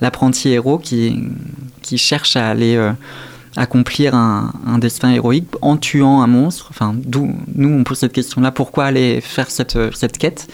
l'apprenti 0.01 0.51
héros, 0.51 0.79
qui 0.79 1.29
cherche 1.97 2.37
à 2.37 2.49
aller 2.49 2.77
accomplir 3.57 4.15
un, 4.15 4.79
destin 4.79 5.11
héroïque 5.11 5.49
en 5.63 5.77
tuant 5.77 6.23
un 6.23 6.27
monstre. 6.27 6.67
Enfin, 6.71 6.95
nous 7.55 7.69
on 7.69 7.85
pose 7.85 7.99
cette 7.99 8.13
question-là 8.13 8.51
pourquoi 8.51 8.87
aller 8.87 9.21
faire 9.21 9.51
cette, 9.51 9.79
cette 9.95 10.19
quête? 10.19 10.49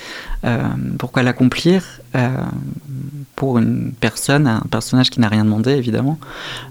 Euh, 0.44 0.68
Pourquoi 0.98 1.22
l'accomplir? 1.22 2.00
Euh, 2.14 2.28
pour 3.36 3.58
une 3.58 3.92
personne, 3.92 4.46
un 4.46 4.64
personnage 4.70 5.10
qui 5.10 5.20
n'a 5.20 5.28
rien 5.28 5.44
demandé 5.44 5.70
évidemment 5.70 6.18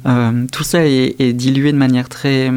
euh, 0.05 0.45
Tout 0.51 0.63
ça 0.63 0.85
est, 0.85 1.33
dilué 1.33 1.71
de 1.71 1.77
manière 1.77 2.09
très 2.09 2.51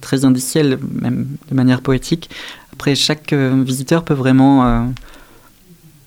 très 0.00 0.24
indicielle, 0.24 0.78
même 0.92 1.26
de 1.50 1.54
manière 1.54 1.80
poétique. 1.82 2.30
Après, 2.72 2.94
chaque 2.94 3.32
visiteur 3.34 4.04
peut 4.04 4.14
vraiment 4.14 4.90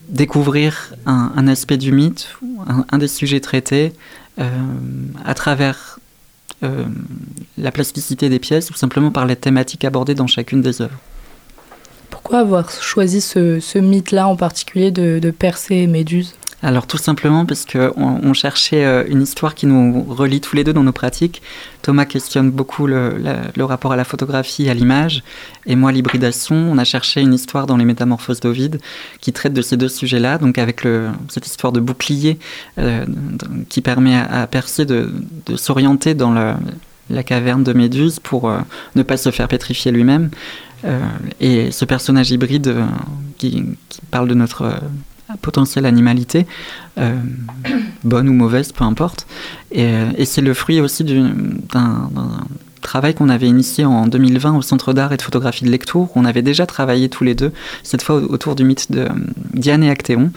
découvrir 0.09 0.93
un, 1.05 1.47
aspect 1.47 1.77
du 1.77 1.91
mythe, 1.91 2.27
un, 2.67 2.85
un 2.89 2.97
des 2.97 3.07
sujets 3.07 3.41
traités, 3.41 3.93
à 4.37 5.33
travers 5.35 5.99
euh, 6.63 6.85
la 7.57 7.71
plasticité 7.71 8.29
des 8.29 8.39
pièces 8.39 8.69
ou 8.69 8.73
simplement 8.73 9.11
par 9.11 9.25
les 9.25 9.35
thématiques 9.35 9.85
abordées 9.85 10.15
dans 10.15 10.27
chacune 10.27 10.61
des 10.61 10.81
œuvres. 10.81 10.97
Pourquoi 12.09 12.39
avoir 12.39 12.69
choisi 12.71 13.21
ce, 13.21 13.77
mythe-là 13.77 14.27
en 14.27 14.35
particulier 14.35 14.91
de, 14.91 15.19
de 15.19 15.33
et 15.71 15.87
Méduse? 15.87 16.35
Alors 16.63 16.87
tout 16.87 16.97
simplement 16.97 17.45
parce 17.45 17.65
qu'on 17.65 17.91
on 18.23 18.33
cherchait 18.33 18.85
euh, 18.85 19.03
une 19.09 19.21
histoire 19.21 19.53
qui 19.53 19.65
nous 19.65 20.01
relie 20.03 20.39
tous 20.39 20.55
les 20.55 20.63
deux 20.63 20.71
dans 20.71 20.83
nos 20.83 20.93
pratiques. 20.93 21.41
Thomas 21.81 22.05
questionne 22.05 22.51
beaucoup 22.51 22.87
le, 22.87 23.13
rapport 23.59 23.91
à 23.91 23.97
la 23.97 24.05
photographie 24.05 24.69
à 24.69 24.73
l'image, 24.73 25.23
et 25.65 25.75
moi 25.75 25.91
l'hybridation. 25.91 26.55
On 26.55 26.77
a 26.77 26.85
cherché 26.85 27.19
une 27.19 27.33
histoire 27.33 27.67
dans 27.67 27.75
les 27.75 27.83
Métamorphoses 27.83 28.39
d'Ovide 28.39 28.79
qui 29.19 29.33
traite 29.33 29.51
de 29.51 29.61
ces 29.61 29.75
deux 29.75 29.89
sujets-là, 29.89 30.37
donc 30.37 30.57
avec 30.57 30.87
cette 31.27 31.45
histoire 31.45 31.73
de 31.73 31.81
bouclier 31.81 32.39
euh, 32.79 33.05
qui 33.67 33.81
permet 33.81 34.15
à, 34.15 34.47
Persée 34.47 34.85
de, 34.85 35.11
s'orienter 35.57 36.13
dans 36.13 36.31
la 36.31 37.23
caverne 37.23 37.63
de 37.63 37.73
Méduse 37.73 38.19
pour 38.19 38.49
euh, 38.49 38.59
ne 38.95 39.03
pas 39.03 39.17
se 39.17 39.31
faire 39.31 39.49
pétrifier 39.49 39.91
lui-même. 39.91 40.29
et 41.41 41.71
ce 41.71 41.83
personnage 41.83 42.31
hybride 42.31 42.73
qui, 43.37 43.65
parle 44.11 44.29
de 44.29 44.33
notre 44.33 44.79
potentielle 45.41 45.85
animalité, 45.85 46.45
euh, 46.97 47.15
bonne 48.03 48.29
ou 48.29 48.33
mauvaise, 48.33 48.71
peu 48.71 48.83
importe. 48.83 49.27
Et, 49.71 49.85
euh, 49.85 50.25
c'est 50.25 50.41
le 50.41 50.53
fruit 50.53 50.79
aussi 50.79 51.03
d'un 51.03 52.09
travail 52.81 53.13
qu'on 53.13 53.29
avait 53.29 53.47
initié 53.47 53.85
en 53.85 54.07
2020 54.07 54.57
au 54.57 54.61
Centre 54.61 54.93
d'art 54.93 55.13
et 55.13 55.17
de 55.17 55.21
photographie 55.21 55.63
de 55.63 55.69
Lectour. 55.69 56.11
On 56.15 56.25
avait 56.25 56.41
déjà 56.41 56.65
travaillé 56.65 57.09
tous 57.09 57.23
les 57.23 57.33
deux, 57.33 57.51
cette 57.81 58.01
fois 58.01 58.17
autour 58.17 58.55
du 58.55 58.63
mythe 58.63 58.91
de 58.91 59.07
Diane 59.53 59.83
et 59.83 59.89
Actéon. 59.89 60.31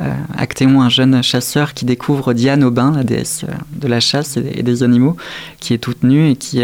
Euh, 0.00 0.12
Actéon, 0.36 0.80
un 0.80 0.88
jeune 0.88 1.22
chasseur 1.22 1.74
qui 1.74 1.84
découvre 1.84 2.32
Diane 2.34 2.62
Aubin, 2.62 2.92
la 2.92 3.02
déesse 3.02 3.44
de 3.72 3.88
la 3.88 4.00
chasse 4.00 4.36
et, 4.36 4.62
des 4.62 4.82
animaux, 4.82 5.16
qui 5.58 5.74
est 5.74 5.78
toute 5.78 6.04
nue 6.04 6.30
et 6.30 6.36
qui 6.36 6.62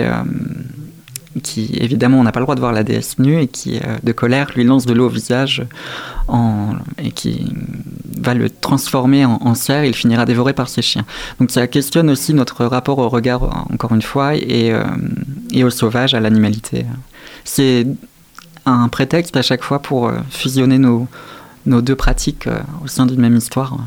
qui 1.42 1.77
évidemment 1.81 2.18
on 2.18 2.23
n'a 2.23 2.33
pas 2.33 2.40
le 2.40 2.44
droit 2.44 2.55
de 2.55 2.61
voir 2.61 2.73
la 2.73 2.85
déesse 2.85 3.18
nue 3.18 3.40
et 3.40 3.49
qui 3.49 3.79
euh, 3.79 3.97
de 4.03 4.12
colère 4.12 4.51
lui 4.55 4.64
lance 4.64 4.87
de 4.87 4.92
l'eau 4.92 5.07
au 5.07 5.11
visage 5.11 5.64
en, 6.29 6.75
et 6.99 7.11
qui 7.11 7.53
va 8.18 8.35
le 8.35 8.49
transformer 8.49 9.25
en, 9.25 9.55
cerf 9.55 9.83
et 9.83 9.88
il 9.88 9.94
finira 9.94 10.25
dévoré 10.25 10.53
par 10.53 10.68
ses 10.68 10.83
chiens. 10.83 11.05
Donc 11.40 11.51
ça 11.51 11.66
questionne 11.66 12.09
aussi 12.11 12.33
notre 12.33 12.64
rapport 12.64 12.99
au 12.99 13.09
regard 13.09 13.66
encore 13.73 13.92
une 13.92 14.03
fois 14.03 14.35
et, 14.37 14.73
euh, 14.73 14.85
au 15.64 15.70
sauvage, 15.70 16.14
à 16.14 16.20
l'animalité. 16.20 16.87
C'est 17.44 17.87
un 18.64 18.88
prétexte 18.88 19.37
à 19.37 19.42
chaque 19.42 19.62
fois 19.62 19.81
pour 19.81 20.09
euh, 20.09 20.18
fusionner 20.31 20.79
nos, 20.79 21.07
deux 21.66 21.97
pratiques 21.97 22.49
au 22.83 22.87
sein 22.87 23.07
d'une 23.07 23.20
même 23.20 23.37
histoire 23.37 23.79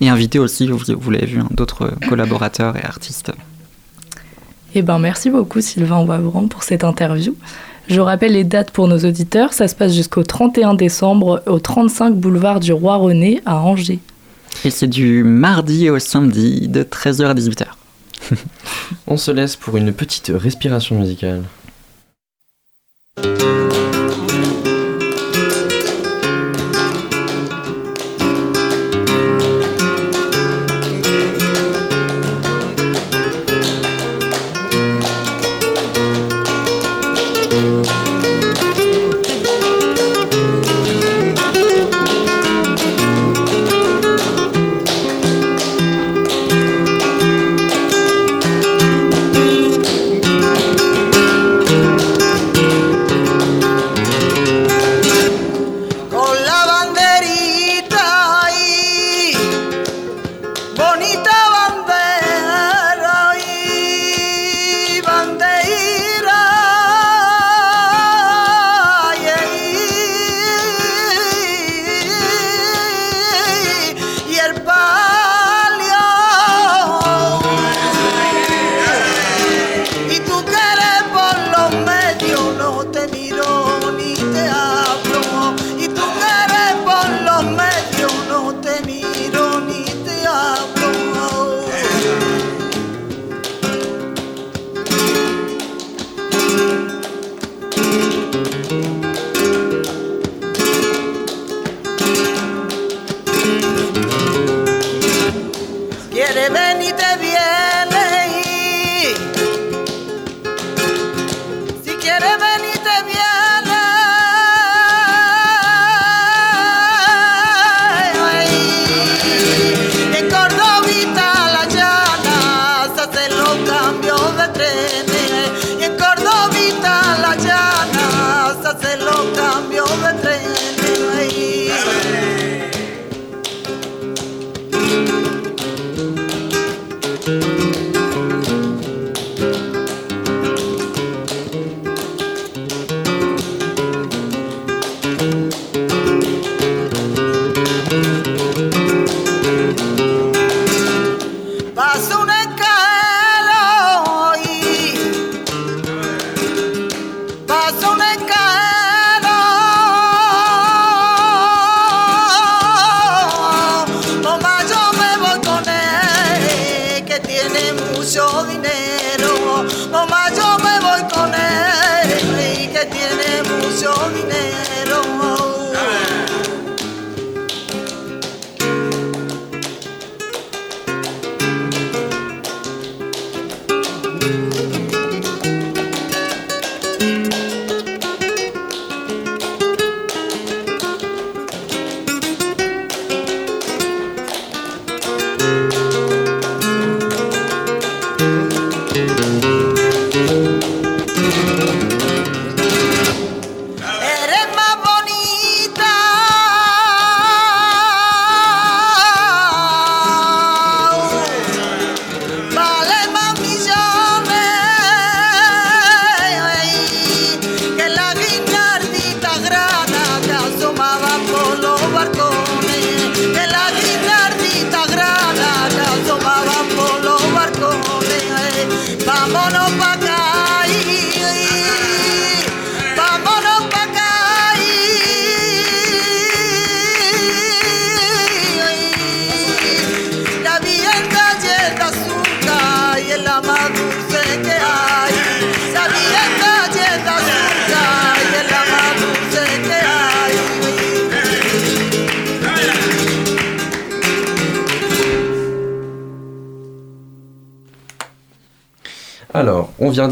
et 0.00 0.08
inviter 0.08 0.38
aussi, 0.38 0.66
vous, 0.66 0.78
vous 0.98 1.10
l'avez 1.10 1.26
vu, 1.26 1.40
hein, 1.40 1.48
d'autres 1.52 1.92
collaborateurs 2.08 2.76
et 2.76 2.84
artistes. 2.84 3.32
Eh 4.74 4.82
ben, 4.82 4.98
merci 4.98 5.30
beaucoup 5.30 5.60
Sylvain 5.60 6.04
Wavran 6.04 6.48
pour 6.48 6.62
cette 6.62 6.84
interview. 6.84 7.34
Je 7.88 8.00
rappelle 8.00 8.32
les 8.32 8.44
dates 8.44 8.70
pour 8.70 8.88
nos 8.88 8.98
auditeurs. 8.98 9.52
Ça 9.52 9.68
se 9.68 9.74
passe 9.74 9.92
jusqu'au 9.94 10.22
31 10.22 10.74
décembre 10.74 11.42
au 11.46 11.58
35 11.58 12.14
boulevard 12.14 12.60
du 12.60 12.72
Roi 12.72 12.96
René 12.96 13.40
à 13.44 13.58
Angers. 13.58 13.98
Et 14.64 14.70
c'est 14.70 14.86
du 14.86 15.24
mardi 15.24 15.90
au 15.90 15.98
samedi 15.98 16.68
de 16.68 16.82
13h 16.82 17.24
à 17.24 17.34
18h. 17.34 17.64
On 19.06 19.16
se 19.16 19.30
laisse 19.30 19.56
pour 19.56 19.76
une 19.76 19.92
petite 19.92 20.32
respiration 20.34 20.98
musicale. 20.98 21.42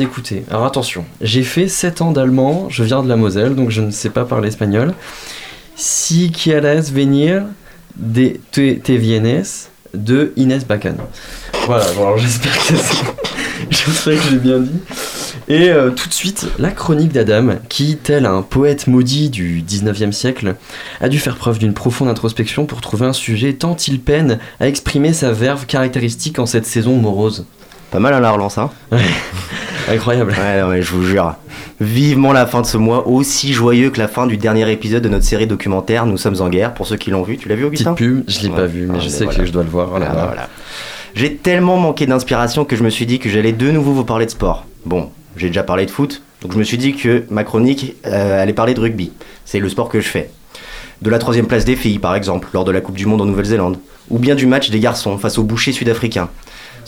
D'écouter. 0.00 0.44
Alors 0.50 0.64
attention, 0.64 1.04
j'ai 1.20 1.42
fait 1.42 1.68
7 1.68 2.00
ans 2.00 2.10
d'allemand, 2.10 2.68
je 2.70 2.82
viens 2.82 3.02
de 3.02 3.08
la 3.08 3.16
Moselle, 3.16 3.54
donc 3.54 3.70
je 3.70 3.82
ne 3.82 3.90
sais 3.90 4.10
pas 4.10 4.24
parler 4.24 4.48
espagnol. 4.48 4.94
Si 5.76 6.32
quieres 6.32 6.82
venir 6.82 7.44
de 7.96 8.32
te, 8.50 8.74
te 8.74 8.92
vienes 8.92 9.44
de 9.94 10.32
Inès 10.36 10.66
Bacan. 10.66 10.94
Voilà, 11.66 11.84
bon, 11.94 12.02
alors 12.02 12.18
j'espère 12.18 12.56
que. 12.66 12.74
J'espère 13.70 14.16
que 14.16 14.30
j'ai 14.30 14.38
bien 14.38 14.58
dit. 14.58 14.80
Et 15.48 15.68
euh, 15.68 15.90
tout 15.90 16.08
de 16.08 16.14
suite, 16.14 16.48
la 16.58 16.70
chronique 16.70 17.12
d'Adam, 17.12 17.56
qui, 17.68 17.98
tel 18.02 18.24
un 18.24 18.40
poète 18.40 18.86
maudit 18.86 19.28
du 19.28 19.62
19e 19.62 20.12
siècle, 20.12 20.56
a 21.00 21.08
dû 21.08 21.18
faire 21.18 21.36
preuve 21.36 21.58
d'une 21.58 21.74
profonde 21.74 22.08
introspection 22.08 22.64
pour 22.64 22.80
trouver 22.80 23.04
un 23.06 23.12
sujet 23.12 23.52
tant 23.52 23.76
il 23.76 24.00
peine 24.00 24.38
à 24.60 24.66
exprimer 24.66 25.12
sa 25.12 25.32
verve 25.32 25.66
caractéristique 25.66 26.38
en 26.38 26.46
cette 26.46 26.66
saison 26.66 26.96
morose. 26.96 27.44
Pas 27.90 28.00
mal 28.00 28.14
à 28.14 28.20
la 28.20 28.30
relance, 28.30 28.56
hein 28.56 28.70
Incroyable. 29.94 30.32
Ouais, 30.38 30.60
non, 30.60 30.68
mais 30.68 30.82
je 30.82 30.90
vous 30.92 31.04
jure. 31.04 31.34
Vivement 31.80 32.32
la 32.32 32.46
fin 32.46 32.60
de 32.60 32.66
ce 32.66 32.76
mois, 32.76 33.06
aussi 33.08 33.52
joyeux 33.52 33.90
que 33.90 33.98
la 33.98 34.08
fin 34.08 34.26
du 34.26 34.36
dernier 34.36 34.70
épisode 34.70 35.02
de 35.02 35.08
notre 35.08 35.24
série 35.24 35.46
documentaire 35.46 36.06
Nous 36.06 36.16
sommes 36.18 36.40
en 36.40 36.48
guerre, 36.48 36.74
pour 36.74 36.86
ceux 36.86 36.96
qui 36.96 37.10
l'ont 37.10 37.22
vu. 37.22 37.36
Tu 37.36 37.48
l'as 37.48 37.54
vu, 37.56 37.64
Augustin? 37.64 37.94
Petite 37.94 38.06
pub, 38.08 38.24
je 38.28 38.40
l'ai 38.42 38.48
Ouais. 38.48 38.56
pas 38.56 38.66
vu, 38.66 38.86
mais 38.86 38.94
Ah, 38.96 39.00
je 39.00 39.04
mais 39.04 39.10
sais 39.10 39.24
voilà. 39.24 39.38
que 39.38 39.46
je 39.46 39.52
dois 39.52 39.62
le 39.62 39.68
voir. 39.70 39.90
Ah, 39.96 39.98
là. 39.98 40.08
voilà. 40.26 40.48
J'ai 41.14 41.34
tellement 41.36 41.76
manqué 41.76 42.06
d'inspiration 42.06 42.64
que 42.64 42.76
je 42.76 42.82
me 42.84 42.90
suis 42.90 43.06
dit 43.06 43.18
que 43.18 43.28
j'allais 43.28 43.52
de 43.52 43.70
nouveau 43.70 43.92
vous 43.92 44.04
parler 44.04 44.26
de 44.26 44.30
sport. 44.30 44.64
Bon, 44.84 45.10
j'ai 45.36 45.48
déjà 45.48 45.62
parlé 45.64 45.84
de 45.86 45.90
foot, 45.90 46.22
donc 46.42 46.52
je 46.52 46.58
me 46.58 46.62
suis 46.62 46.78
dit 46.78 46.94
que 46.94 47.24
ma 47.30 47.42
chronique 47.44 47.96
euh, 48.06 48.42
allait 48.42 48.52
parler 48.52 48.74
de 48.74 48.80
rugby. 48.80 49.12
C'est 49.44 49.58
le 49.58 49.68
sport 49.68 49.88
que 49.88 50.00
je 50.00 50.08
fais. 50.08 50.30
De 51.02 51.10
la 51.10 51.18
troisième 51.18 51.46
place 51.46 51.64
des 51.64 51.76
filles, 51.76 51.98
par 51.98 52.14
exemple, 52.14 52.48
lors 52.52 52.64
de 52.64 52.70
la 52.72 52.80
Coupe 52.80 52.96
du 52.96 53.06
Monde 53.06 53.22
en 53.22 53.24
Nouvelle-Zélande. 53.26 53.78
Ou 54.10 54.18
bien 54.18 54.34
du 54.34 54.46
match 54.46 54.70
des 54.70 54.80
garçons 54.80 55.16
face 55.18 55.38
aux 55.38 55.42
bouchers 55.44 55.72
sud-africains. 55.72 56.28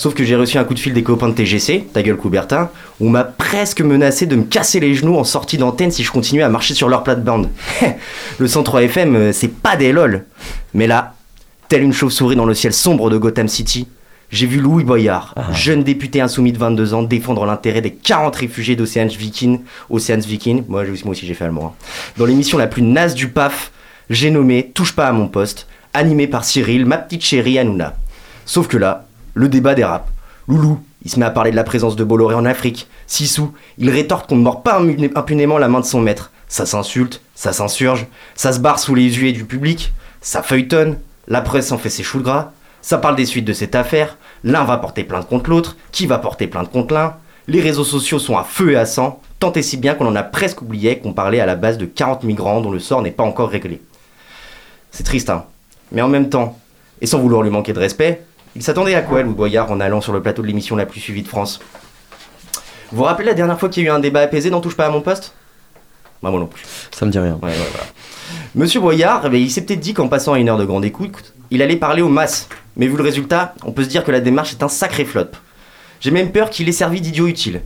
Sauf 0.03 0.15
que 0.15 0.25
j'ai 0.25 0.35
reçu 0.35 0.59
un 0.59 0.65
coup 0.65 0.75
de 0.75 0.81
fil 0.81 0.93
des 0.95 1.05
copains 1.05 1.29
de 1.29 1.35
TGC, 1.35 1.85
ta 1.93 2.03
gueule 2.03 2.17
Coubertin, 2.17 2.71
où 2.99 3.07
on 3.07 3.11
m'a 3.11 3.23
presque 3.23 3.81
menacé 3.83 4.27
de 4.27 4.35
me 4.35 4.43
casser 4.43 4.81
les 4.81 4.97
genoux 4.97 5.15
en 5.17 5.23
sortie 5.23 5.59
d'antenne 5.59 5.93
si 5.93 6.03
je 6.03 6.11
continuais 6.11 6.43
à 6.43 6.49
marcher 6.49 6.75
sur 6.75 6.89
leur 6.89 7.05
plate-bande. 7.05 7.49
le 8.41 8.49
103 8.49 8.83
FM, 8.83 9.15
euh, 9.15 9.33
c'est 9.33 9.47
pas 9.47 9.77
des 9.77 9.93
lol. 9.93 10.25
Mais 10.75 10.89
là, 10.89 11.15
telle 11.69 11.85
une 11.85 11.93
chauve-souris 11.93 12.35
dans 12.35 12.47
le 12.47 12.53
ciel 12.55 12.73
sombre 12.73 13.11
de 13.11 13.17
Gotham 13.17 13.47
City, 13.47 13.87
j'ai 14.33 14.47
vu 14.47 14.59
Louis 14.59 14.83
Boyard, 14.83 15.37
jeune 15.55 15.85
député 15.85 16.21
insoumis 16.21 16.51
de 16.51 16.59
22 16.59 16.95
ans, 16.95 17.05
défendre 17.05 17.47
l'intérêt 17.47 17.81
des 17.81 17.93
40 17.93 18.35
réfugiés 18.35 18.75
d'Océans 18.75 19.07
Viking. 19.07 19.61
Oceans 19.89 20.19
Viking, 20.27 20.65
moi, 20.67 20.85
je- 20.85 20.91
moi 21.05 21.13
aussi 21.13 21.27
j'ai 21.29 21.35
fait 21.35 21.45
allemand. 21.45 21.77
hein. 21.79 21.85
Dans 22.17 22.25
l'émission 22.27 22.59
la 22.59 22.67
plus 22.67 22.83
naze 22.83 23.15
du 23.15 23.29
PAF, 23.29 23.71
j'ai 24.11 24.33
nommé 24.33 24.73
Touche 24.75 24.95
pas 24.97 25.07
à 25.07 25.13
mon 25.13 25.29
poste, 25.29 25.69
animé 25.95 26.27
par 26.27 26.43
Cyril, 26.43 26.87
ma 26.87 26.97
petite 26.99 27.23
chérie 27.23 27.57
Hanouna. 27.61 27.95
Sauf 28.47 28.67
que 28.67 28.77
là, 28.79 29.07
le 29.35 29.49
débat 29.49 29.75
dérape. 29.75 30.09
Loulou, 30.49 30.81
il 31.05 31.11
se 31.11 31.19
met 31.19 31.27
à 31.27 31.31
parler 31.31 31.51
de 31.51 31.57
la 31.57 31.65
présence 31.65 31.97
de 31.97 32.05
Bolloré 32.05 32.35
en 32.35 32.45
Afrique. 32.45 32.89
Sissou, 33.07 33.53
il 33.79 33.91
rétorque 33.91 34.29
qu'on 34.29 34.37
ne 34.37 34.43
mord 34.43 34.63
pas 34.63 34.81
impunément 35.15 35.59
la 35.59 35.69
main 35.69 35.81
de 35.81 35.85
son 35.85 36.01
maître. 36.01 36.31
Ça 36.49 36.67
s'insulte, 36.67 37.23
ça 37.35 37.53
s'insurge, 37.53 38.07
ça 38.35 38.53
se 38.53 38.61
barre 38.61 38.79
sous 38.79 38.95
les 38.95 39.05
yeux 39.05 39.33
du 39.33 39.45
public, 39.45 39.93
ça 40.21 40.43
feuilletonne, 40.43 40.99
la 41.27 41.41
presse 41.41 41.73
en 41.73 41.79
fait 41.79 41.89
ses 41.89 42.03
choux 42.03 42.21
gras, 42.21 42.51
ça 42.83 42.99
parle 42.99 43.17
des 43.17 43.25
suites 43.25 43.47
de 43.47 43.55
cette 43.55 43.75
affaire, 43.75 44.19
l'un 44.45 44.65
va 44.65 44.77
porter 44.77 45.05
plainte 45.05 45.29
contre 45.29 45.49
l'autre, 45.49 45.77
qui 45.93 46.07
va 46.07 46.19
porter 46.19 46.47
plainte 46.47 46.71
contre 46.71 46.93
l'un. 46.93 47.15
Les 47.49 47.61
réseaux 47.61 47.85
sociaux 47.85 48.19
sont 48.19 48.37
à 48.37 48.45
feu 48.45 48.73
et 48.73 48.77
à 48.77 48.85
sang, 48.85 49.23
tant 49.39 49.53
et 49.53 49.63
si 49.63 49.77
bien 49.79 49.95
qu'on 49.95 50.07
en 50.07 50.15
a 50.15 50.23
presque 50.23 50.61
oublié 50.61 50.99
qu'on 50.99 51.15
parlait 51.15 51.41
à 51.41 51.47
la 51.47 51.57
base 51.57 51.79
de 51.79 51.87
40 51.87 52.25
migrants 52.25 52.61
dont 52.61 52.71
le 52.71 52.79
sort 52.79 53.03
n'est 53.03 53.11
pas 53.11 53.25
encore 53.25 53.49
réglé. 53.49 53.81
C'est 54.91 55.05
triste, 55.05 55.31
hein. 55.31 55.45
Mais 55.91 56.03
en 56.03 56.09
même 56.09 56.29
temps, 56.29 56.59
et 57.01 57.07
sans 57.07 57.19
vouloir 57.19 57.43
lui 57.43 57.51
manquer 57.51 57.73
de 57.73 57.81
respect, 57.81 58.23
il 58.55 58.63
s'attendait 58.63 58.95
à 58.95 59.03
quoi, 59.03 59.23
Louis 59.23 59.35
Boyard, 59.35 59.71
en 59.71 59.81
allant 59.81 60.01
sur 60.01 60.13
le 60.13 60.23
plateau 60.23 60.43
de 60.43 60.47
l'émission 60.47 60.77
la 60.77 60.87
plus 60.87 61.01
suivie 61.01 61.23
de 61.23 61.29
France? 61.29 61.61
Vous 62.91 62.99
vous 62.99 63.05
rappelez 63.05 63.27
la 63.27 63.35
dernière 63.35 63.59
fois 63.59 63.69
qu'il 63.69 63.83
y 63.83 63.87
a 63.87 63.91
eu 63.91 63.93
un 63.93 64.01
débat 64.01 64.21
apaisé 64.21 64.51
dans 64.51 64.61
Touche 64.61 64.77
pas 64.77 64.87
à 64.87 64.91
mon 64.91 65.01
poste? 65.01 65.35
Bah, 66.23 66.31
moi 66.31 66.39
non 66.39 66.47
plus. 66.47 66.63
Ça 66.91 67.07
me 67.07 67.11
dit 67.11 67.19
rien. 67.19 67.39
Ouais, 67.43 67.49
ouais, 67.49 67.57
voilà. 67.73 67.87
Monsieur 68.55 68.81
Boyard, 68.81 69.29
eh 69.33 69.41
il 69.41 69.51
s'est 69.51 69.63
peut-être 69.63 69.81
dit 69.81 69.95
qu'en 69.95 70.09
passant 70.09 70.35
à 70.35 70.39
une 70.39 70.49
heure 70.49 70.59
de 70.59 70.65
grande 70.65 70.85
écoute, 70.85 71.33
il 71.51 71.63
allait 71.63 71.77
parler 71.77 72.03
aux 72.03 72.09
masses. 72.09 72.49
Mais 72.77 72.87
vu 72.87 72.97
le 72.97 73.03
résultat, 73.03 73.55
on 73.65 73.73
peut 73.73 73.85
se 73.85 73.89
dire 73.89 74.05
que 74.05 74.11
la 74.11 74.21
démarche 74.21 74.53
est 74.53 74.63
un 74.63 74.69
sacré 74.69 75.05
flop. 75.05 75.31
J'ai 76.01 76.11
même 76.11 76.33
peur 76.33 76.51
qu'il 76.51 76.69
ait 76.69 76.73
servi 76.73 77.01
d'idiot 77.01 77.27
utile. 77.27 77.63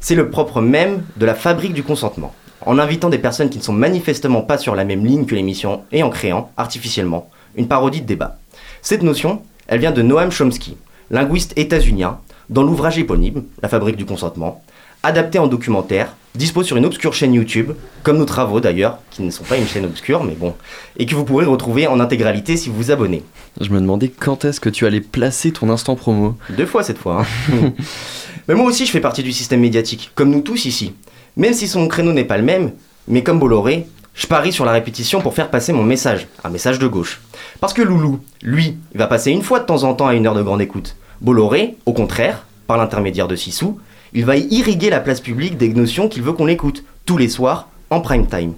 C'est 0.00 0.14
le 0.14 0.30
propre 0.30 0.60
même 0.60 1.04
de 1.16 1.26
la 1.26 1.34
fabrique 1.34 1.72
du 1.72 1.82
consentement. 1.82 2.34
En 2.64 2.78
invitant 2.78 3.08
des 3.08 3.18
personnes 3.18 3.48
qui 3.48 3.58
ne 3.58 3.62
sont 3.62 3.72
manifestement 3.72 4.42
pas 4.42 4.58
sur 4.58 4.74
la 4.74 4.84
même 4.84 5.04
ligne 5.04 5.24
que 5.24 5.34
l'émission 5.34 5.84
et 5.92 6.02
en 6.02 6.10
créant, 6.10 6.50
artificiellement, 6.56 7.30
une 7.54 7.68
parodie 7.68 8.02
de 8.02 8.06
débat. 8.06 8.38
Cette 8.82 9.02
notion, 9.02 9.42
elle 9.68 9.80
vient 9.80 9.92
de 9.92 10.02
Noam 10.02 10.30
Chomsky, 10.30 10.76
linguiste 11.10 11.52
états-unien, 11.56 12.18
dans 12.50 12.62
l'ouvrage 12.62 12.98
éponyme, 12.98 13.44
La 13.62 13.68
fabrique 13.68 13.96
du 13.96 14.04
consentement, 14.04 14.62
adapté 15.02 15.38
en 15.38 15.46
documentaire, 15.46 16.14
dispo 16.34 16.62
sur 16.62 16.76
une 16.76 16.84
obscure 16.84 17.14
chaîne 17.14 17.34
YouTube, 17.34 17.72
comme 18.02 18.18
nos 18.18 18.24
travaux 18.24 18.60
d'ailleurs, 18.60 18.98
qui 19.10 19.22
ne 19.22 19.30
sont 19.30 19.44
pas 19.44 19.56
une 19.56 19.66
chaîne 19.66 19.84
obscure, 19.84 20.22
mais 20.24 20.34
bon, 20.34 20.54
et 20.98 21.06
que 21.06 21.14
vous 21.14 21.24
pourrez 21.24 21.46
retrouver 21.46 21.86
en 21.86 21.98
intégralité 22.00 22.56
si 22.56 22.68
vous 22.68 22.76
vous 22.76 22.90
abonnez. 22.90 23.22
Je 23.60 23.70
me 23.70 23.80
demandais 23.80 24.08
quand 24.08 24.44
est-ce 24.44 24.60
que 24.60 24.68
tu 24.68 24.86
allais 24.86 25.00
placer 25.00 25.50
ton 25.52 25.70
instant 25.70 25.96
promo. 25.96 26.36
Deux 26.56 26.66
fois 26.66 26.82
cette 26.82 26.98
fois. 26.98 27.24
hein. 27.52 27.72
mais 28.48 28.54
moi 28.54 28.66
aussi, 28.66 28.86
je 28.86 28.90
fais 28.90 29.00
partie 29.00 29.22
du 29.22 29.32
système 29.32 29.60
médiatique, 29.60 30.10
comme 30.14 30.30
nous 30.30 30.40
tous 30.42 30.64
ici. 30.66 30.92
Même 31.36 31.52
si 31.54 31.68
son 31.68 31.88
créneau 31.88 32.12
n'est 32.12 32.24
pas 32.24 32.36
le 32.38 32.44
même, 32.44 32.72
mais 33.08 33.22
comme 33.22 33.38
Bolloré, 33.38 33.86
je 34.16 34.26
parie 34.26 34.52
sur 34.52 34.64
la 34.64 34.72
répétition 34.72 35.20
pour 35.20 35.34
faire 35.34 35.50
passer 35.50 35.74
mon 35.74 35.82
message, 35.82 36.26
un 36.42 36.48
message 36.48 36.78
de 36.78 36.86
gauche. 36.86 37.20
Parce 37.60 37.74
que 37.74 37.82
Loulou, 37.82 38.20
lui, 38.42 38.78
il 38.92 38.98
va 38.98 39.06
passer 39.06 39.30
une 39.30 39.42
fois 39.42 39.60
de 39.60 39.66
temps 39.66 39.84
en 39.84 39.92
temps 39.92 40.06
à 40.08 40.14
une 40.14 40.26
heure 40.26 40.34
de 40.34 40.42
grande 40.42 40.62
écoute. 40.62 40.96
Bolloré, 41.20 41.76
au 41.84 41.92
contraire, 41.92 42.46
par 42.66 42.78
l'intermédiaire 42.78 43.28
de 43.28 43.36
Sissou, 43.36 43.78
il 44.14 44.24
va 44.24 44.36
irriguer 44.36 44.88
la 44.88 45.00
place 45.00 45.20
publique 45.20 45.58
des 45.58 45.68
notions 45.68 46.08
qu'il 46.08 46.22
veut 46.22 46.32
qu'on 46.32 46.48
écoute, 46.48 46.82
tous 47.04 47.18
les 47.18 47.28
soirs, 47.28 47.68
en 47.90 48.00
prime 48.00 48.26
time. 48.26 48.54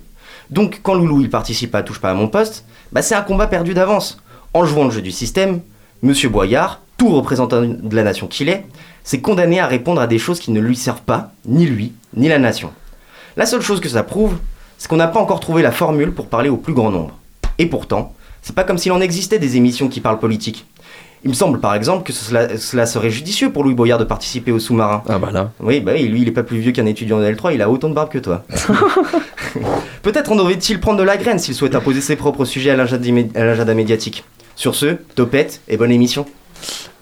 Donc, 0.51 0.81
quand 0.83 0.95
Loulou 0.95 1.21
il 1.21 1.29
participe 1.29 1.75
à 1.75 1.83
Touche 1.83 2.01
pas 2.01 2.13
à 2.13 2.15
mon 2.15 2.29
poste, 2.29 2.65
bah 2.93 3.03
c'est 3.03 3.17
un 3.17 3.23
combat 3.23 3.49
perdu 3.49 3.75
d'avance. 3.75 4.23
En 4.55 4.65
jouant 4.65 4.85
le 4.85 4.91
jeu 4.93 5.03
du 5.03 5.11
système, 5.11 5.61
Monsieur 6.03 6.29
Boyard, 6.29 6.81
tout 6.97 7.09
représentant 7.09 7.63
de 7.63 7.97
la 7.97 8.05
nation 8.05 8.29
qu'il 8.29 8.49
est, 8.49 8.65
s'est 9.03 9.21
condamné 9.21 9.59
à 9.59 9.67
répondre 9.67 10.01
à 10.01 10.07
des 10.07 10.19
choses 10.21 10.39
qui 10.39 10.53
ne 10.53 10.61
lui 10.61 10.77
servent 10.77 11.03
pas, 11.03 11.33
ni 11.45 11.67
lui, 11.67 11.93
ni 12.15 12.29
la 12.29 12.39
nation. 12.39 12.71
La 13.37 13.45
seule 13.45 13.61
chose 13.61 13.81
que 13.81 13.89
ça 13.89 14.05
prouve, 14.05 14.37
c'est 14.79 14.89
qu'on 14.89 14.97
n'a 14.97 15.09
pas 15.09 15.21
encore 15.21 15.41
trouvé 15.41 15.63
la 15.63 15.73
formule 15.73 16.13
pour 16.13 16.27
parler 16.27 16.49
au 16.49 16.57
plus 16.57 16.73
grand 16.73 16.91
nombre. 16.91 17.17
Et 17.59 17.67
pourtant, 17.67 18.15
c'est 18.41 18.55
pas 18.55 18.65
comme 18.65 18.79
s'il 18.79 18.93
en 18.93 19.01
existait 19.01 19.39
des 19.39 19.57
émissions 19.57 19.89
qui 19.89 20.01
parlent 20.01 20.19
politique. 20.21 20.65
Il 21.25 21.31
me 21.31 21.35
semble 21.35 21.59
par 21.59 21.75
exemple 21.75 22.05
que 22.05 22.13
cela, 22.13 22.57
cela 22.59 22.87
serait 22.87 23.11
judicieux 23.11 23.51
pour 23.51 23.65
Louis 23.65 23.75
Boyard 23.75 23.99
de 23.99 24.05
participer 24.05 24.53
au 24.53 24.61
sous-marin. 24.61 25.03
Ah 25.09 25.19
bah 25.19 25.31
là. 25.33 25.51
Oui, 25.59 25.81
bah 25.81 25.95
lui, 25.95 26.23
il 26.23 26.29
est 26.29 26.33
pas 26.33 26.45
plus 26.45 26.59
vieux 26.61 26.71
qu'un 26.71 26.87
étudiant 26.87 27.19
de 27.19 27.25
L3, 27.25 27.53
il 27.55 27.61
a 27.61 27.69
autant 27.69 27.89
de 27.89 27.95
barbe 27.95 28.09
que 28.11 28.19
toi. 28.19 28.45
Peut-être 30.03 30.31
en 30.33 30.37
devait-il 30.37 30.81
prendre 30.81 30.99
de 30.99 31.03
la 31.03 31.17
graine 31.17 31.39
s'il 31.39 31.55
souhaite 31.55 31.75
imposer 31.75 32.01
ses 32.01 32.17
propres 32.17 32.45
sujets 32.45 32.71
à 32.71 32.77
l'agenda 32.77 33.07
imé- 33.09 33.37
à 33.37 33.45
l'agenda 33.45 33.75
médiatique. 33.75 34.25
Sur 34.55 34.75
ce, 34.75 34.97
topette 35.15 35.61
et 35.69 35.77
bonne 35.77 35.91
émission. 35.91 36.27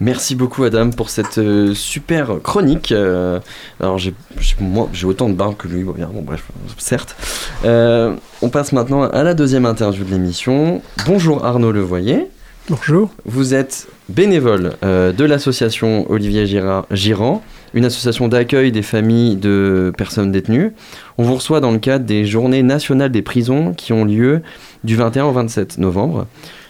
Merci 0.01 0.35
beaucoup 0.35 0.63
Adam 0.65 0.91
pour 0.91 1.09
cette 1.09 1.39
euh, 1.39 1.73
super 1.73 2.41
chronique. 2.43 2.93
Euh, 2.93 3.41
alors 3.81 3.97
j'ai 3.97 4.15
moi 4.61 4.91
j'ai 4.93 5.07
autant 5.07 5.31
de 5.31 5.35
barbe 5.35 5.57
que 5.57 5.69
lui. 5.69 5.85
Bon, 5.85 5.93
bien, 5.93 6.11
bon, 6.13 6.21
bref, 6.21 6.45
certes. 6.77 7.17
Euh, 7.65 8.15
on 8.43 8.51
passe 8.51 8.73
maintenant 8.73 9.05
à 9.05 9.23
la 9.23 9.33
deuxième 9.33 9.65
interview 9.65 10.05
de 10.05 10.11
l'émission. 10.11 10.83
Bonjour 11.07 11.47
Arnaud 11.47 11.73
Levoyer. 11.73 12.29
Bonjour. 12.69 13.11
Vous 13.25 13.55
êtes 13.55 13.87
bénévole 14.09 14.75
de 14.83 15.25
l'association 15.25 16.11
Olivier 16.11 16.47
Girard, 16.47 16.87
Girand, 16.91 17.43
une 17.75 17.85
association 17.85 18.27
d'accueil 18.27 18.73
des 18.73 18.83
familles 18.83 19.37
de 19.37 19.93
personnes 19.97 20.33
détenues. 20.33 20.73
On 21.17 21.23
vous 21.23 21.37
reçoit 21.37 21.61
dans 21.61 21.71
le 21.71 21.79
cadre 21.79 22.05
des 22.05 22.25
journées 22.25 22.65
nationales 22.65 23.13
des 23.13 23.23
prisons 23.23 23.73
qui 23.73 23.93
ont 23.93 24.05
lieu 24.05 24.43
du 24.83 24.97
21 24.97 25.27
au 25.27 25.33
27 25.33 25.79
novembre. 25.79 26.27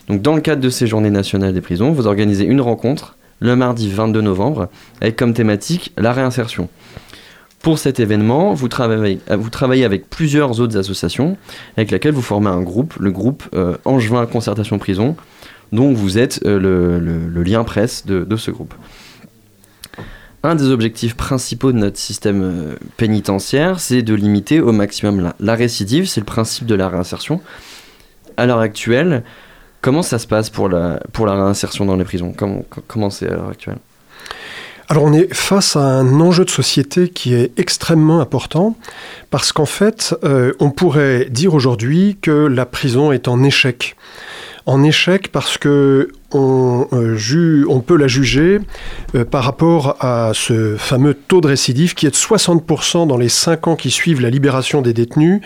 Donc 0.09 0.23
dans 0.23 0.35
le 0.35 0.41
cadre 0.41 0.63
de 0.63 0.71
ces 0.71 0.87
journées 0.87 1.11
nationales 1.11 1.53
des 1.53 1.61
prisons, 1.61 1.93
vous 1.93 2.07
organisez 2.07 2.45
une 2.45 2.61
rencontre 2.61 3.17
le 3.41 3.55
mardi 3.57 3.91
22 3.91 4.21
novembre 4.21 4.69
avec 5.01 5.17
comme 5.17 5.35
thématique 5.35 5.93
la 5.97 6.13
réinsertion. 6.13 6.69
Pour 7.61 7.79
cet 7.79 7.99
événement, 8.01 8.55
vous 8.55 8.69
travaillez, 8.69 9.19
euh, 9.31 9.37
vous 9.37 9.51
travaillez 9.51 9.85
avec 9.85 10.09
plusieurs 10.09 10.61
autres 10.61 10.77
associations 10.79 11.37
avec 11.77 11.91
lesquelles 11.91 12.15
vous 12.15 12.23
formez 12.23 12.49
un 12.49 12.63
groupe, 12.63 12.95
le 13.01 13.11
groupe 13.11 13.45
euh, 13.55 13.77
Angevin 13.85 14.25
Concertation 14.27 14.79
Prison, 14.79 15.17
dont 15.73 15.93
vous 15.93 16.19
êtes 16.19 16.41
euh, 16.45 16.59
le, 16.59 17.43
lien 17.43 17.65
presse 17.65 18.07
de, 18.07 18.25
de 18.25 18.37
ce 18.37 18.51
groupe. 18.51 18.75
Un 20.43 20.55
des 20.55 20.71
objectifs 20.71 21.17
principaux 21.17 21.73
de 21.73 21.79
notre 21.79 21.99
système 21.99 22.43
euh, 22.43 22.77
pénitentiaire, 22.97 23.81
c'est 23.81 24.03
de 24.03 24.15
limiter 24.15 24.61
au 24.61 24.71
maximum 24.71 25.21
la, 25.21 25.35
la 25.41 25.55
récidive, 25.57 26.07
c'est 26.07 26.21
le 26.21 26.27
principe 26.27 26.67
de 26.67 26.75
la 26.75 26.89
réinsertion. 26.89 27.41
À 28.37 28.47
l'heure 28.47 28.61
actuelle, 28.61 29.25
comment 29.81 30.03
ça 30.03 30.19
se 30.19 30.27
passe 30.27 30.51
pour 30.51 30.69
la, 30.69 31.01
réinsertion 31.19 31.85
dans 31.85 31.97
les 31.97 32.05
prisons? 32.05 32.33
Comment 32.37 32.65
comment 32.87 33.11
c'est 33.11 33.29
à 33.29 33.35
l'heure 33.35 33.49
actuelle? 33.49 33.79
Alors 34.89 35.03
on 35.03 35.13
est 35.13 35.33
face 35.35 35.75
à 35.75 35.81
un 35.81 36.21
enjeu 36.21 36.45
de 36.45 36.51
société 36.51 37.09
qui 37.09 37.35
est 37.35 37.59
extrêmement 37.59 38.21
important 38.21 38.77
parce 39.31 39.53
qu'en 39.53 39.67
fait, 39.67 40.15
euh, 40.23 40.53
on 40.61 40.71
pourrait 40.71 41.27
dire 41.29 41.55
aujourd'hui 41.55 42.19
que 42.23 42.31
la 42.31 42.67
prison 42.67 43.11
est 43.11 43.27
en 43.27 43.43
échec. 43.43 43.97
En 44.65 44.85
échec 44.85 45.33
parce 45.33 45.59
que 45.59 46.11
on, 46.37 46.89
euh, 46.93 47.81
peut 47.87 47.97
la 47.97 48.09
juger 48.09 48.61
euh, 49.15 49.25
par 49.25 49.45
rapport 49.45 49.97
à 50.01 50.33
ce 50.35 50.77
fameux 50.77 51.15
taux 51.15 51.41
de 51.41 51.49
récidive 51.49 51.95
qui 51.95 52.07
est 52.07 52.11
de 52.11 52.17
60% 52.17 53.07
dans 53.07 53.17
les 53.17 53.29
5 53.29 53.69
ans 53.69 53.77
qui 53.77 53.91
suivent 53.91 54.21
la 54.21 54.31
libération 54.31 54.83
des 54.83 54.93
détenus. 54.93 55.41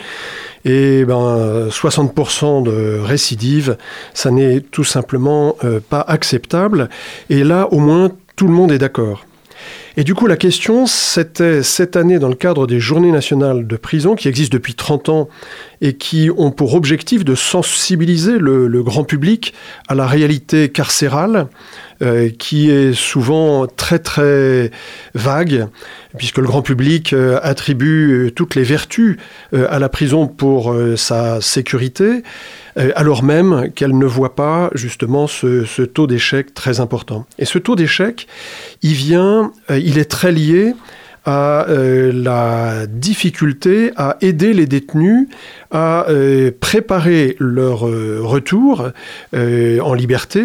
Et 0.64 1.04
ben, 1.04 1.68
60% 1.70 2.62
de 2.62 2.98
récidive, 3.00 3.76
ça 4.12 4.30
n'est 4.30 4.60
tout 4.60 4.84
simplement 4.84 5.56
pas 5.88 6.02
acceptable. 6.02 6.90
Et 7.30 7.44
là, 7.44 7.68
au 7.72 7.78
moins, 7.78 8.10
tout 8.36 8.46
le 8.46 8.52
monde 8.52 8.70
est 8.70 8.78
d'accord. 8.78 9.24
Et 9.96 10.04
du 10.04 10.14
coup, 10.14 10.26
la 10.26 10.36
question, 10.36 10.86
c'était 10.86 11.62
cette 11.62 11.96
année, 11.96 12.18
dans 12.18 12.28
le 12.28 12.34
cadre 12.34 12.66
des 12.66 12.80
Journées 12.80 13.10
nationales 13.10 13.66
de 13.66 13.76
prison, 13.76 14.14
qui 14.14 14.28
existent 14.28 14.54
depuis 14.54 14.74
30 14.74 15.08
ans 15.08 15.28
et 15.80 15.94
qui 15.94 16.30
ont 16.36 16.50
pour 16.50 16.74
objectif 16.74 17.24
de 17.24 17.34
sensibiliser 17.34 18.38
le, 18.38 18.82
grand 18.82 19.04
public 19.04 19.52
à 19.88 19.94
la 19.94 20.06
réalité 20.06 20.68
carcérale, 20.68 21.48
euh, 22.02 22.30
qui 22.30 22.70
est 22.70 22.94
souvent 22.94 23.66
très 23.66 23.98
très 23.98 24.70
vague, 25.14 25.66
puisque 26.16 26.38
le 26.38 26.46
grand 26.46 26.62
public 26.62 27.12
euh, 27.12 27.38
attribue 27.42 28.28
euh, 28.28 28.30
toutes 28.30 28.54
les 28.54 28.62
vertus 28.62 29.18
à 29.52 29.78
la 29.78 29.90
prison 29.90 30.26
pour 30.26 30.74
sa 30.96 31.42
sécurité, 31.42 32.22
alors 32.94 33.22
même 33.22 33.70
qu'elle 33.74 33.98
ne 33.98 34.06
voit 34.06 34.34
pas 34.34 34.70
justement 34.74 35.26
ce, 35.26 35.82
taux 35.82 36.06
d'échec 36.06 36.54
très 36.54 36.80
important. 36.80 37.26
Et 37.38 37.44
ce 37.44 37.58
taux 37.58 37.76
d'échec, 37.76 38.26
il 38.82 38.94
vient, 38.94 39.52
il 39.68 39.98
est 39.98 40.10
très 40.10 40.32
lié 40.32 40.74
à 41.26 41.66
la 41.68 42.86
difficulté 42.86 43.92
à 43.96 44.16
aider 44.20 44.54
les 44.54 44.66
détenus 44.66 45.28
à 45.70 46.06
préparer 46.60 47.36
leur 47.38 47.80
retour 47.80 48.88
en 49.34 49.94
liberté 49.94 50.44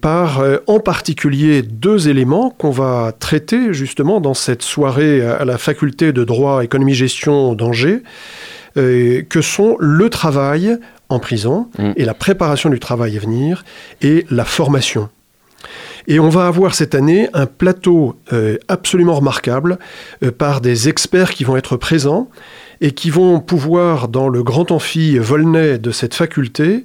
par 0.00 0.42
en 0.66 0.80
particulier 0.80 1.62
deux 1.62 2.08
éléments 2.08 2.50
qu'on 2.50 2.70
va 2.70 3.12
traiter 3.18 3.72
justement 3.72 4.20
dans 4.20 4.34
cette 4.34 4.62
soirée 4.62 5.22
à 5.22 5.44
la 5.44 5.58
faculté 5.58 6.12
de 6.12 6.24
droit, 6.24 6.64
économie, 6.64 6.94
gestion 6.94 7.54
d'Angers, 7.54 8.02
que 8.74 9.40
sont 9.40 9.76
le 9.78 10.10
travail 10.10 10.78
en 11.08 11.18
prison 11.18 11.68
mmh. 11.78 11.92
et 11.96 12.04
la 12.04 12.14
préparation 12.14 12.70
du 12.70 12.80
travail 12.80 13.16
à 13.16 13.20
venir 13.20 13.64
et 14.00 14.26
la 14.30 14.44
formation. 14.44 15.08
Et 16.08 16.18
on 16.18 16.28
va 16.28 16.46
avoir 16.46 16.74
cette 16.74 16.94
année 16.94 17.28
un 17.32 17.46
plateau 17.46 18.16
euh, 18.32 18.58
absolument 18.68 19.14
remarquable 19.14 19.78
euh, 20.22 20.32
par 20.32 20.60
des 20.60 20.88
experts 20.88 21.32
qui 21.32 21.44
vont 21.44 21.56
être 21.56 21.76
présents 21.76 22.28
et 22.82 22.90
qui 22.90 23.08
vont 23.08 23.40
pouvoir, 23.40 24.08
dans 24.08 24.28
le 24.28 24.42
grand 24.42 24.70
amphi 24.70 25.16
Volnay 25.16 25.78
de 25.78 25.90
cette 25.90 26.14
faculté, 26.14 26.84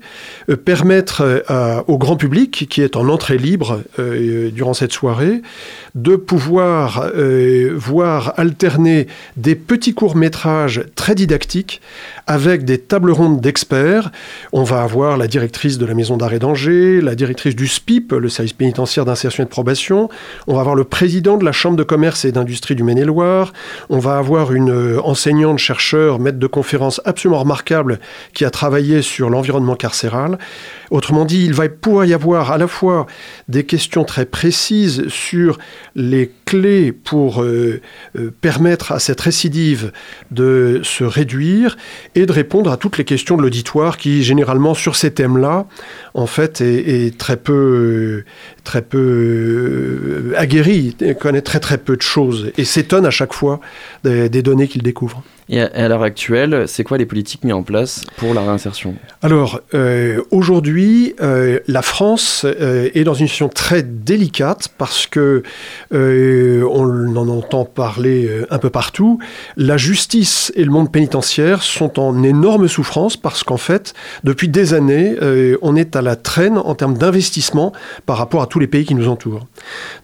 euh, 0.50 0.56
permettre 0.56 1.44
au 1.88 1.98
grand 1.98 2.16
public, 2.16 2.68
qui 2.70 2.82
est 2.82 2.96
en 2.96 3.10
entrée 3.10 3.38
libre 3.38 3.82
durant 3.98 4.74
cette 4.74 4.94
soirée, 4.94 5.42
de 5.96 6.16
pouvoir 6.16 7.12
voir 7.76 8.34
alterner 8.38 9.08
des 9.36 9.56
petits 9.56 9.94
courts-métrages 9.94 10.84
très 10.96 11.16
didactiques 11.16 11.82
avec 12.28 12.66
des 12.66 12.78
tables 12.78 13.12
rondes 13.12 13.42
d'experts. 13.42 14.12
On 14.52 14.64
va 14.64 14.84
avoir 14.84 15.18
la 15.18 15.28
directrice 15.28 15.78
de 15.78 15.86
la 15.86 15.94
maison 15.94 16.18
d'arrêt 16.18 16.40
d'Angers, 16.40 17.02
la 17.02 17.16
directrice 17.16 17.56
du 17.56 17.68
SPIP, 17.68 18.12
le 18.12 18.30
service 18.30 18.54
pénitentiaire 18.54 19.06
d'insertion 19.06 19.44
et 19.44 19.46
de 19.46 19.52
probation. 19.52 20.10
On 20.48 20.54
va 20.54 20.60
avoir 20.60 20.76
le 20.76 20.84
président 20.84 21.38
de 21.38 21.46
la 21.46 21.54
Chambre 21.54 21.78
de 21.78 21.84
commerce 21.84 22.26
et 22.26 22.32
d'industrie 22.32 22.76
du 22.76 22.84
Maine-et-Loire. 22.84 23.54
On 23.90 24.00
va 24.00 24.18
avoir 24.18 24.54
une 24.54 24.70
euh, 24.70 25.02
enseignante, 25.02 25.58
chercheur, 25.88 26.20
maître 26.20 26.38
de 26.38 26.48
conférence 26.48 27.00
absolument 27.06 27.40
remarquable 27.40 28.00
qui 28.34 28.44
a 28.44 28.50
travaillé 28.50 29.02
sur 29.02 29.30
l'environnement 29.30 29.76
carcéral. 29.76 30.38
Autrement 30.90 31.26
dit, 31.26 31.44
il 31.46 31.54
va 31.54 31.68
pouvoir 31.68 32.06
y 32.06 32.14
avoir 32.14 32.52
à 32.52 32.58
la 32.58 32.68
fois 32.68 33.08
des 33.48 33.66
questions 33.66 34.04
très 34.04 34.26
précises 34.26 35.08
sur 35.10 35.58
les 35.96 36.32
clés 36.46 36.92
pour 36.92 37.44
euh, 37.44 37.82
euh, 38.18 38.32
permettre 38.42 38.94
à 38.94 39.00
cette 39.00 39.20
récidive 39.20 39.92
de 40.32 40.80
se 40.84 41.04
réduire 41.04 41.78
et 42.16 42.26
de 42.26 42.32
répondre 42.32 42.72
à 42.72 42.78
toutes 42.78 42.98
les 42.98 43.04
questions 43.04 43.36
de 43.36 43.42
l'auditoire 43.42 43.98
qui, 43.98 44.24
généralement, 44.24 44.74
sur 44.74 44.96
ces 44.96 45.12
thèmes-là, 45.12 45.66
en 46.14 46.28
fait, 46.28 46.62
est, 46.62 47.18
très 47.18 47.38
peu, 47.38 48.24
très 48.64 48.82
peu 48.82 48.98
euh, 48.98 50.34
aguerri, 50.38 50.96
connaît 51.20 51.42
très 51.42 51.60
très 51.60 51.78
peu 51.78 51.98
de 51.98 52.02
choses 52.02 52.52
et 52.58 52.64
s'étonne 52.64 53.06
à 53.06 53.12
chaque 53.12 53.34
fois 53.34 53.60
des, 54.04 54.30
des 54.30 54.42
données 54.42 54.68
qu'il 54.68 54.84
découvre. 54.84 55.24
Et 55.50 55.62
à, 55.62 55.88
l'heure 55.88 56.04
actuelle, 56.04 56.66
c'est 56.68 56.84
quoi 56.84 56.98
les 56.98 57.06
politiques 57.06 57.46
mises 57.46 57.54
en 57.54 57.64
place 57.64 58.04
pour 58.18 58.34
la 58.34 58.42
réinsertion? 58.42 58.96
Alors, 59.22 59.62
euh, 59.74 60.22
aujourd'hui, 60.78 61.16
euh, 61.22 61.60
la 61.68 61.82
France 61.82 62.46
euh, 62.46 62.90
est 62.94 63.04
dans 63.04 63.14
une 63.14 63.28
situation 63.28 63.50
très 63.50 63.82
délicate 63.84 64.70
parce 64.78 65.08
que 65.08 65.44
on 65.92 67.16
en 67.16 67.28
entend 67.30 67.66
parler 67.66 68.30
un 68.50 68.60
peu 68.60 68.70
partout. 68.70 69.20
La 69.56 69.78
justice 69.78 70.52
et 70.56 70.64
le 70.64 70.72
monde 70.72 70.92
pénitentiaire 70.92 71.64
sont 71.64 72.00
en 72.00 72.24
énorme 72.24 72.68
souffrance 72.68 73.18
parce 73.18 73.44
qu'en 73.44 73.58
fait, 73.58 73.94
depuis 74.24 74.48
des 74.48 74.74
années, 74.74 75.16
on 75.62 75.76
est 75.76 75.96
à 75.96 76.02
la 76.02 76.16
traîne 76.16 76.58
en 76.58 76.76
termes 76.76 76.98
d'investissement 76.98 77.74
par 78.06 78.18
rapport 78.18 78.42
à 78.42 78.48
tous 78.48 78.60
les 78.60 78.68
pays 78.68 78.86
qui 78.86 78.96
nous 78.96 79.08
entourent. 79.08 79.48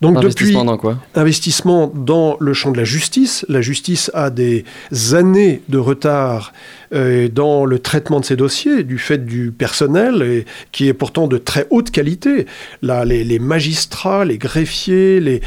Donc, 0.02 0.18
investissement 0.18 0.62
depuis, 0.62 0.68
dans 0.68 0.78
quoi? 0.78 0.98
Investissement 1.16 1.92
dans 1.94 2.38
le 2.40 2.54
champ 2.54 2.72
de 2.72 2.78
la 2.78 2.84
justice. 2.84 3.46
La 3.50 3.62
justice 3.62 4.10
a 4.14 4.30
des 4.30 4.66
années 5.14 5.62
de 5.70 5.78
retard 5.78 6.54
euh, 6.94 7.28
dans 7.28 7.66
le 7.66 7.80
traitement 7.80 8.20
de 8.20 8.26
ces 8.26 8.36
dossiers, 8.36 8.84
du 8.84 9.00
fait 9.00 9.26
du 9.26 9.52
personnel, 9.52 10.22
et, 10.22 10.46
qui 10.72 10.88
est 10.88 10.94
pourtant 10.94 11.28
de 11.28 11.38
très 11.38 11.68
haute 11.70 11.92
qualité. 11.92 12.46
Là, 12.82 13.06
les, 13.06 13.40
magistrats, 13.40 14.26
les 14.26 14.38
greffiers, 14.38 15.42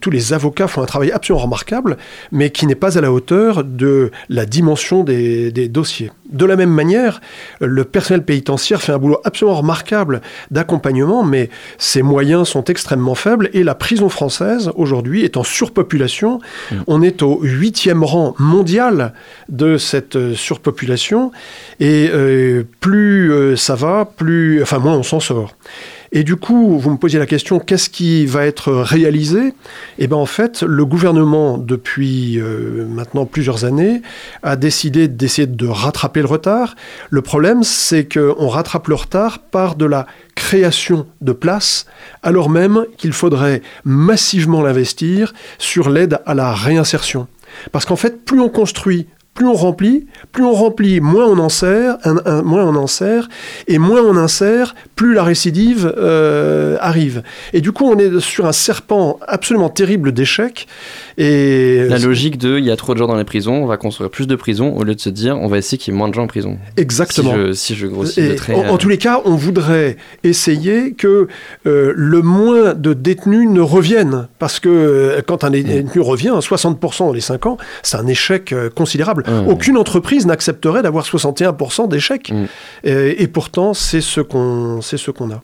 tous 0.00 0.10
les 0.10 0.32
avocats 0.32 0.68
font 0.68 0.82
un 0.82 0.86
travail 0.86 1.12
absolument 1.12 1.44
remarquable, 1.44 1.96
mais 2.32 2.50
qui 2.50 2.66
n'est 2.66 2.74
pas 2.74 2.98
à 2.98 3.00
la 3.00 3.12
hauteur 3.12 3.64
de 3.64 4.10
la 4.28 4.46
dimension 4.46 5.04
des 5.04 5.68
dossiers. 5.68 6.10
De 6.32 6.44
la 6.44 6.56
même 6.56 6.70
manière, 6.70 7.20
le 7.60 7.84
personnel 7.84 8.24
pénitentiaire 8.24 8.80
fait 8.80 8.92
un 8.92 8.98
boulot 8.98 9.20
absolument 9.24 9.58
remarquable 9.58 10.20
d'accompagnement, 10.50 11.24
mais 11.24 11.50
ses 11.78 12.02
moyens 12.02 12.48
sont 12.48 12.64
extrêmement 12.64 13.14
faibles 13.14 13.50
et 13.52 13.62
la 13.62 13.74
prison 13.74 14.08
française, 14.08 14.70
aujourd'hui, 14.76 15.24
est 15.24 15.36
en 15.36 15.44
surpopulation. 15.44 16.40
Mmh. 16.70 16.76
On 16.86 17.02
est 17.02 17.22
au 17.22 17.40
huitième 17.42 18.04
rang 18.04 18.34
mondial 18.38 19.12
de 19.48 19.76
cette 19.76 20.16
euh, 20.16 20.34
surpopulation 20.34 21.32
et 21.80 22.08
euh, 22.12 22.64
plus 22.80 23.32
euh, 23.32 23.56
ça 23.56 23.74
va, 23.74 24.04
plus, 24.04 24.62
enfin 24.62 24.78
moins 24.78 24.94
on 24.94 25.02
s'en 25.02 25.20
sort. 25.20 25.54
Et 26.12 26.24
du 26.24 26.34
coup, 26.34 26.76
vous 26.78 26.90
me 26.90 26.96
posiez 26.96 27.20
la 27.20 27.26
question, 27.26 27.60
qu'est-ce 27.60 27.88
qui 27.88 28.26
va 28.26 28.44
être 28.44 28.72
réalisé? 28.72 29.54
Eh 29.98 30.08
bien, 30.08 30.16
en 30.16 30.26
fait, 30.26 30.62
le 30.62 30.84
gouvernement, 30.84 31.56
depuis 31.56 32.40
maintenant 32.88 33.26
plusieurs 33.26 33.64
années, 33.64 34.02
a 34.42 34.56
décidé 34.56 35.06
d'essayer 35.06 35.46
de 35.46 35.66
rattraper 35.68 36.20
le 36.20 36.26
retard. 36.26 36.74
Le 37.10 37.22
problème, 37.22 37.62
c'est 37.62 38.12
qu'on 38.12 38.48
rattrape 38.48 38.88
le 38.88 38.96
retard 38.96 39.38
par 39.38 39.76
de 39.76 39.84
la 39.84 40.06
création 40.34 41.06
de 41.20 41.32
places, 41.32 41.86
alors 42.24 42.50
même 42.50 42.86
qu'il 42.96 43.12
faudrait 43.12 43.62
massivement 43.84 44.62
l'investir 44.62 45.32
sur 45.58 45.90
l'aide 45.90 46.18
à 46.26 46.34
la 46.34 46.52
réinsertion. 46.52 47.28
Parce 47.70 47.84
qu'en 47.84 47.96
fait, 47.96 48.24
plus 48.24 48.40
on 48.40 48.48
construit 48.48 49.06
plus 49.40 49.48
on 49.48 49.54
remplit, 49.54 50.06
plus 50.32 50.44
on 50.44 50.52
remplit, 50.52 51.00
moins 51.00 51.24
on 51.24 51.38
en 51.38 51.48
sert, 51.48 51.96
moins 52.44 52.62
on 52.62 52.76
en 52.76 52.84
et 53.68 53.78
moins 53.78 54.02
on 54.02 54.18
insère, 54.18 54.74
plus 54.96 55.14
la 55.14 55.24
récidive 55.24 55.90
euh, 55.96 56.76
arrive. 56.78 57.22
Et 57.54 57.62
du 57.62 57.72
coup, 57.72 57.86
on 57.86 57.96
est 57.96 58.20
sur 58.20 58.44
un 58.44 58.52
serpent 58.52 59.18
absolument 59.26 59.70
terrible 59.70 60.12
d'échecs. 60.12 60.66
Et 61.22 61.84
la 61.86 61.98
logique 61.98 62.38
de, 62.38 62.58
il 62.58 62.64
y 62.64 62.70
a 62.70 62.76
trop 62.76 62.94
de 62.94 62.98
gens 62.98 63.06
dans 63.06 63.16
les 63.16 63.24
prisons, 63.24 63.62
on 63.62 63.66
va 63.66 63.76
construire 63.76 64.08
plus 64.08 64.26
de 64.26 64.36
prisons 64.36 64.74
au 64.74 64.84
lieu 64.84 64.94
de 64.94 65.00
se 65.00 65.10
dire, 65.10 65.36
on 65.38 65.48
va 65.48 65.58
essayer 65.58 65.76
qu'il 65.76 65.92
y 65.92 65.94
ait 65.94 65.98
moins 65.98 66.08
de 66.08 66.14
gens 66.14 66.22
en 66.22 66.26
prison. 66.26 66.56
Exactement. 66.78 67.34
Si 67.52 67.74
je, 67.74 67.86
grossis 67.86 68.22
le 68.22 68.36
trait. 68.36 68.54
En, 68.54 68.78
tous 68.78 68.88
les 68.88 68.96
cas, 68.96 69.20
on 69.26 69.34
voudrait 69.34 69.98
essayer 70.24 70.92
que 70.94 71.28
euh, 71.66 71.92
le 71.94 72.22
moins 72.22 72.72
de 72.72 72.94
détenus 72.94 73.50
ne 73.50 73.60
reviennent, 73.60 74.28
parce 74.38 74.60
que 74.60 74.70
euh, 74.70 75.20
quand 75.26 75.44
un 75.44 75.50
détenu 75.50 76.00
revient, 76.00 76.30
60% 76.30 77.00
dans 77.00 77.12
les 77.12 77.20
5 77.20 77.44
ans, 77.44 77.58
c'est 77.82 77.98
un 77.98 78.06
échec 78.06 78.54
considérable. 78.74 79.24
Aucune 79.46 79.76
entreprise 79.76 80.24
n'accepterait 80.24 80.82
d'avoir 80.82 81.04
61% 81.04 81.86
d'échecs. 81.86 82.32
Mm. 82.32 82.46
Et, 82.84 83.28
pourtant, 83.28 83.74
c'est 83.74 84.00
ce 84.00 84.22
qu'on 84.22 84.80
qu'on 85.16 85.30
a. 85.32 85.42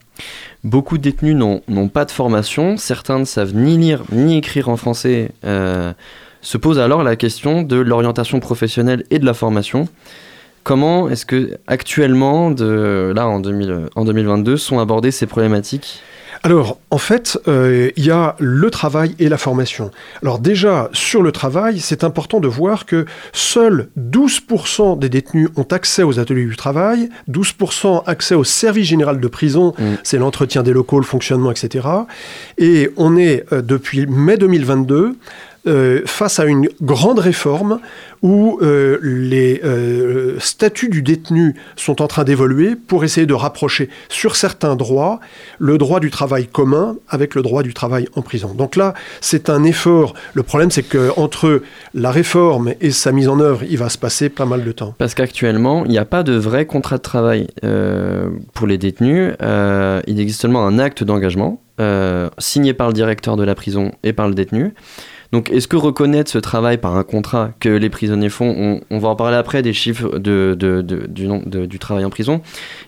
Beaucoup 0.64 0.98
de 0.98 1.02
détenus 1.02 1.36
n'ont 1.36 1.88
pas 1.88 2.04
de 2.04 2.10
formation. 2.10 2.76
Certains 2.76 3.18
ne 3.18 3.24
savent 3.24 3.54
ni 3.54 3.76
lire 3.76 4.02
ni 4.10 4.36
écrire 4.36 4.68
en 4.68 4.76
français. 4.76 5.30
Euh, 5.44 5.92
se 6.40 6.58
pose 6.58 6.78
alors 6.78 7.02
la 7.02 7.16
question 7.16 7.62
de 7.62 7.76
l'orientation 7.76 8.40
professionnelle 8.40 9.04
et 9.10 9.18
de 9.18 9.26
la 9.26 9.34
formation. 9.34 9.88
Comment 10.64 11.08
est-ce 11.08 11.26
que 11.26 11.58
actuellement, 11.66 12.50
là 12.50 13.28
en, 13.28 13.42
en 13.96 14.04
2022, 14.04 14.56
sont 14.56 14.78
abordées 14.78 15.10
ces 15.12 15.26
problématiques? 15.26 16.02
Alors, 16.46 16.78
en 16.92 16.98
fait, 16.98 17.40
euh, 17.48 17.90
il 17.96 18.04
y 18.04 18.12
a 18.12 18.36
le 18.38 18.70
travail 18.70 19.16
et 19.18 19.28
la 19.28 19.36
formation. 19.36 19.90
Alors 20.22 20.38
déjà, 20.38 20.88
sur 20.92 21.20
le 21.20 21.32
travail, 21.32 21.80
c'est 21.80 22.04
important 22.04 22.38
de 22.38 22.46
voir 22.46 22.86
que 22.86 23.04
seuls 23.32 23.88
12% 23.98 24.96
des 24.96 25.08
détenus 25.08 25.48
ont 25.56 25.66
accès 25.72 26.04
aux 26.04 26.20
ateliers 26.20 26.44
du 26.44 26.54
travail, 26.54 27.08
12% 27.28 28.04
accès 28.06 28.36
au 28.36 28.44
service 28.44 28.86
général 28.86 29.18
de 29.18 29.26
prison, 29.26 29.74
Mm. 29.76 29.94
c'est 30.04 30.18
l'entretien 30.18 30.62
des 30.62 30.72
locaux, 30.72 31.00
le 31.00 31.04
fonctionnement, 31.04 31.50
etc. 31.50 31.88
Et 32.58 32.90
on 32.96 33.16
est, 33.16 33.44
euh, 33.52 33.60
depuis 33.60 34.06
mai 34.06 34.36
2022, 34.36 35.16
euh, 35.66 36.02
face 36.06 36.38
à 36.38 36.44
une 36.44 36.68
grande 36.80 37.18
réforme 37.18 37.80
où 38.22 38.58
euh, 38.62 38.98
les 39.02 39.60
euh, 39.64 40.38
statuts 40.38 40.88
du 40.88 41.02
détenu 41.02 41.56
sont 41.74 42.00
en 42.02 42.06
train 42.06 42.22
d'évoluer 42.22 42.76
pour 42.76 43.02
essayer 43.02 43.26
de 43.26 43.34
rapprocher 43.34 43.88
sur 44.08 44.36
certains 44.36 44.76
droits 44.76 45.18
le 45.58 45.76
droit 45.76 45.98
du 45.98 46.10
travail 46.10 46.46
commun 46.46 46.96
avec 47.08 47.34
le 47.34 47.42
droit 47.42 47.64
du 47.64 47.74
travail 47.74 48.08
en 48.14 48.22
prison. 48.22 48.54
Donc 48.54 48.76
là, 48.76 48.94
c'est 49.20 49.50
un 49.50 49.64
effort. 49.64 50.14
Le 50.34 50.44
problème, 50.44 50.70
c'est 50.70 50.84
qu'entre 50.84 51.62
la 51.94 52.12
réforme 52.12 52.72
et 52.80 52.92
sa 52.92 53.10
mise 53.10 53.28
en 53.28 53.40
œuvre, 53.40 53.64
il 53.68 53.78
va 53.78 53.88
se 53.88 53.98
passer 53.98 54.28
pas 54.28 54.46
mal 54.46 54.62
de 54.62 54.70
temps. 54.70 54.94
Parce 54.98 55.14
qu'actuellement, 55.14 55.84
il 55.84 55.90
n'y 55.90 55.98
a 55.98 56.04
pas 56.04 56.22
de 56.22 56.34
vrai 56.34 56.66
contrat 56.66 56.98
de 56.98 57.02
travail 57.02 57.48
pour 58.54 58.66
les 58.68 58.78
détenus. 58.78 59.34
Il 59.40 60.20
existe 60.20 60.42
seulement 60.42 60.64
un 60.64 60.78
acte 60.78 61.02
d'engagement 61.02 61.60
signé 62.38 62.72
par 62.72 62.86
le 62.86 62.92
directeur 62.92 63.36
de 63.36 63.42
la 63.44 63.54
prison 63.54 63.90
et 64.04 64.12
par 64.12 64.28
le 64.28 64.34
détenu. 64.34 64.72
Donc, 65.32 65.50
est-ce 65.50 65.68
que 65.68 65.76
reconnaître 65.76 66.30
ce 66.30 66.38
travail 66.38 66.78
par 66.78 66.96
un 66.96 67.02
contrat 67.02 67.50
que 67.60 67.68
les 67.68 67.90
prisonniers 67.90 68.28
font, 68.28 68.80
on, 68.90 68.98
va 68.98 69.08
en 69.08 69.16
parler 69.16 69.36
après 69.36 69.62
des 69.62 69.72
chiffres 69.72 70.18
de, 70.18 70.56
du, 70.56 71.78
travail 71.78 72.04
en 72.04 72.10
prison, 72.10 72.40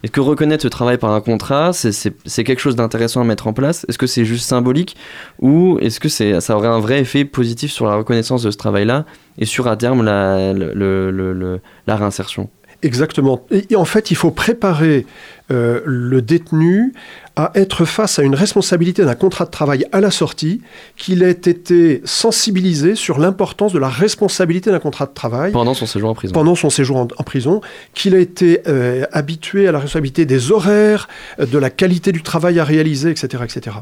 est-ce 0.03 0.12
que 0.12 0.20
reconnaître 0.20 0.62
ce 0.62 0.68
travail 0.68 0.99
par 0.99 1.11
un 1.11 1.20
contrat, 1.20 1.72
c'est- 1.72 2.45
quelque 2.45 2.61
chose 2.61 2.76
d'intéressant 2.76 3.20
à 3.20 3.24
mettre 3.24 3.47
en 3.47 3.53
place? 3.53 3.84
Est-ce 3.89 3.99
que 3.99 4.07
c'est 4.07 4.24
juste 4.24 4.47
symbolique? 4.47 4.97
Ou 5.41 5.78
est-ce 5.80 6.01
que 6.01 6.09
ça 6.09 6.57
aurait 6.57 6.68
un 6.68 6.80
vrai 6.80 7.01
effet 7.01 7.24
positif 7.24 7.72
sur 7.72 7.86
la 7.86 7.97
reconnaissance 7.97 8.43
de 8.43 8.51
ce 8.51 8.57
travail-là 8.57 9.05
et 9.39 9.45
sur 9.45 9.66
à 9.68 9.76
terme 9.76 10.03
la 10.03 10.55
réinsertion? 11.86 12.51
Exactement. 12.83 13.45
Et, 13.51 13.66
et 13.70 13.76
en 13.76 13.85
fait, 13.85 14.11
il 14.11 14.16
faut 14.16 14.31
préparer 14.31 15.05
euh, 15.51 15.81
le 15.85 16.22
détenu 16.22 16.93
à 17.35 17.51
être 17.55 17.85
face 17.85 18.18
à 18.18 18.22
une 18.22 18.35
responsabilité 18.35 19.05
d'un 19.05 19.14
contrat 19.14 19.47
de 19.47 19.51
travail 19.51 19.87
à 19.93 20.01
la 20.01 20.11
sortie, 20.11 20.61
qu'il 20.97 21.22
ait 21.22 21.31
été 21.31 22.03
sensibilisé 22.05 22.95
sur 22.95 23.18
l'importance 23.18 23.72
de 23.72 23.79
la 23.79 23.89
responsabilité 23.89 24.70
d'un 24.70 24.79
contrat 24.79 25.07
de 25.07 25.14
travail 25.14 25.53
pendant 25.53 25.74
son 25.74 25.87
séjour 25.87 26.11
en 26.11 26.14
prison. 26.14 26.33
pendant 26.35 26.55
son 26.55 26.70
séjour 26.70 26.99
en, 26.99 27.09
en 27.16 27.22
prison, 27.24 27.61
qu'il 27.95 28.14
a 28.14 28.18
été 28.18 28.61
euh, 28.68 29.07
habitué 29.12 29.66
à 29.66 29.72
la 29.72 29.79
responsabilité 29.79 30.26
des 30.26 30.53
horaires, 30.53 31.09
euh, 31.41 31.47
de 31.47 31.59
la 31.59 31.70
qualité 31.70 32.12
du 32.12 32.22
travail 32.22 32.61
à 32.61 32.64
réaliser, 32.64 33.11
etc., 33.11 33.43
etc. 33.45 33.76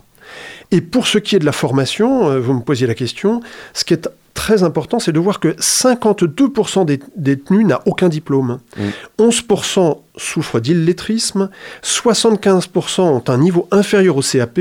Et 0.70 0.80
pour 0.80 1.06
ce 1.06 1.18
qui 1.18 1.36
est 1.36 1.40
de 1.40 1.44
la 1.44 1.52
formation, 1.52 2.40
vous 2.40 2.54
me 2.54 2.62
posiez 2.62 2.86
la 2.86 2.94
question, 2.94 3.40
ce 3.74 3.84
qui 3.84 3.94
est 3.94 4.08
très 4.36 4.62
important, 4.62 5.00
c'est 5.00 5.10
de 5.10 5.18
voir 5.18 5.40
que 5.40 5.48
52% 5.48 6.84
des 6.84 7.00
détenus 7.16 7.66
n'a 7.66 7.80
aucun 7.86 8.08
diplôme. 8.08 8.60
Mm. 8.76 8.82
11% 9.18 9.98
souffrent 10.16 10.60
d'illettrisme, 10.60 11.50
75% 11.82 13.00
ont 13.00 13.24
un 13.26 13.38
niveau 13.38 13.66
inférieur 13.72 14.16
au 14.16 14.22
CAP, 14.22 14.60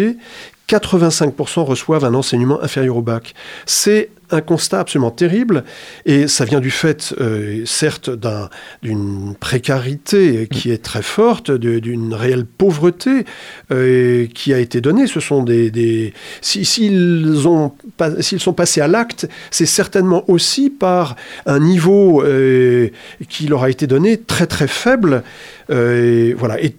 85% 0.68 1.62
reçoivent 1.62 2.06
un 2.06 2.16
enseignement 2.16 2.64
inférieur 2.64 2.98
au 2.98 3.02
bac. 3.04 3.36
C'est 3.68 4.10
un 4.32 4.42
constat 4.42 4.80
absolument 4.82 5.12
terrible 5.12 5.64
et 6.06 6.28
ça 6.28 6.46
vient 6.46 6.60
du 6.60 6.72
fait, 6.72 7.14
euh, 7.20 7.64
certes, 7.66 8.10
d'un- 8.10 8.50
d'une 8.84 9.36
précarité 9.40 10.48
qui 10.52 10.72
est 10.72 10.84
très 10.84 11.02
forte, 11.02 11.52
d'une 11.52 12.14
réelle 12.14 12.46
pauvreté 12.46 13.26
euh, 13.72 14.26
qui 14.34 14.54
a 14.54 14.60
été 14.60 14.82
donnée. 14.82 15.08
Ce 15.08 15.20
sont 15.20 15.44
des, 15.44 15.72
des- 15.72 16.14
si- 16.42 16.66
s'ils 16.66 17.48
ont 17.48 17.74
pas- 17.98 18.22
sont 18.22 18.54
passés 18.54 18.82
à 18.82 18.88
l'acte, 18.88 19.28
c'est 19.52 19.66
certainement 19.66 20.24
aussi 20.30 20.70
par 20.70 21.16
un 21.46 21.60
niveau 21.60 22.24
euh, 22.24 22.90
qui 23.30 23.48
leur 23.48 23.64
a 23.64 23.70
été 23.70 23.88
donné 23.88 24.18
très 24.18 24.48
très 24.48 24.68
faible. 24.68 25.24
Voilà. 25.70 26.62
Et 26.62 26.76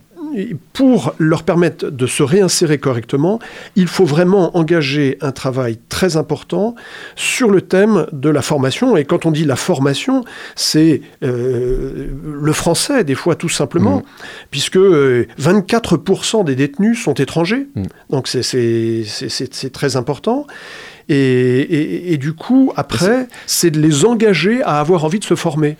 pour 0.72 1.14
leur 1.18 1.42
permettre 1.42 1.90
de 1.90 2.06
se 2.06 2.22
réinsérer 2.22 2.78
correctement, 2.78 3.38
il 3.74 3.86
faut 3.88 4.04
vraiment 4.04 4.56
engager 4.56 5.18
un 5.20 5.32
travail 5.32 5.78
très 5.88 6.16
important 6.16 6.74
sur 7.14 7.50
le 7.50 7.60
thème 7.62 8.06
de 8.12 8.28
la 8.28 8.42
formation. 8.42 8.96
Et 8.96 9.04
quand 9.04 9.26
on 9.26 9.30
dit 9.30 9.44
la 9.44 9.56
formation, 9.56 10.24
c'est 10.54 11.00
euh, 11.22 12.06
le 12.24 12.52
français, 12.52 13.04
des 13.04 13.14
fois 13.14 13.34
tout 13.34 13.48
simplement, 13.48 13.96
Mhm. 13.96 14.02
puisque 14.50 14.76
euh, 14.76 15.26
24% 15.38 16.44
des 16.44 16.54
détenus 16.54 17.02
sont 17.02 17.14
étrangers. 17.14 17.66
Mhm. 17.74 17.86
Donc 18.10 18.28
c'est- 18.28 19.04
très 19.72 19.96
important. 19.96 20.46
Et, 21.08 21.14
et- 21.60 22.12
et 22.12 22.16
du 22.18 22.32
coup, 22.32 22.72
après, 22.76 23.28
c'est 23.46 23.70
de 23.70 23.80
les 23.80 24.04
engager 24.04 24.62
à 24.62 24.80
avoir 24.80 25.04
envie 25.04 25.18
de 25.20 25.24
se 25.24 25.34
former. 25.36 25.76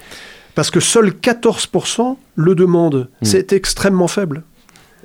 Parce 0.57 0.73
que 0.73 0.81
seuls 0.81 1.11
14% 1.11 2.17
le 2.35 2.55
demandent. 2.57 3.09
Mm. 3.23 3.25
C'est 3.25 3.53
extrêmement 3.53 4.09
faible. 4.09 4.43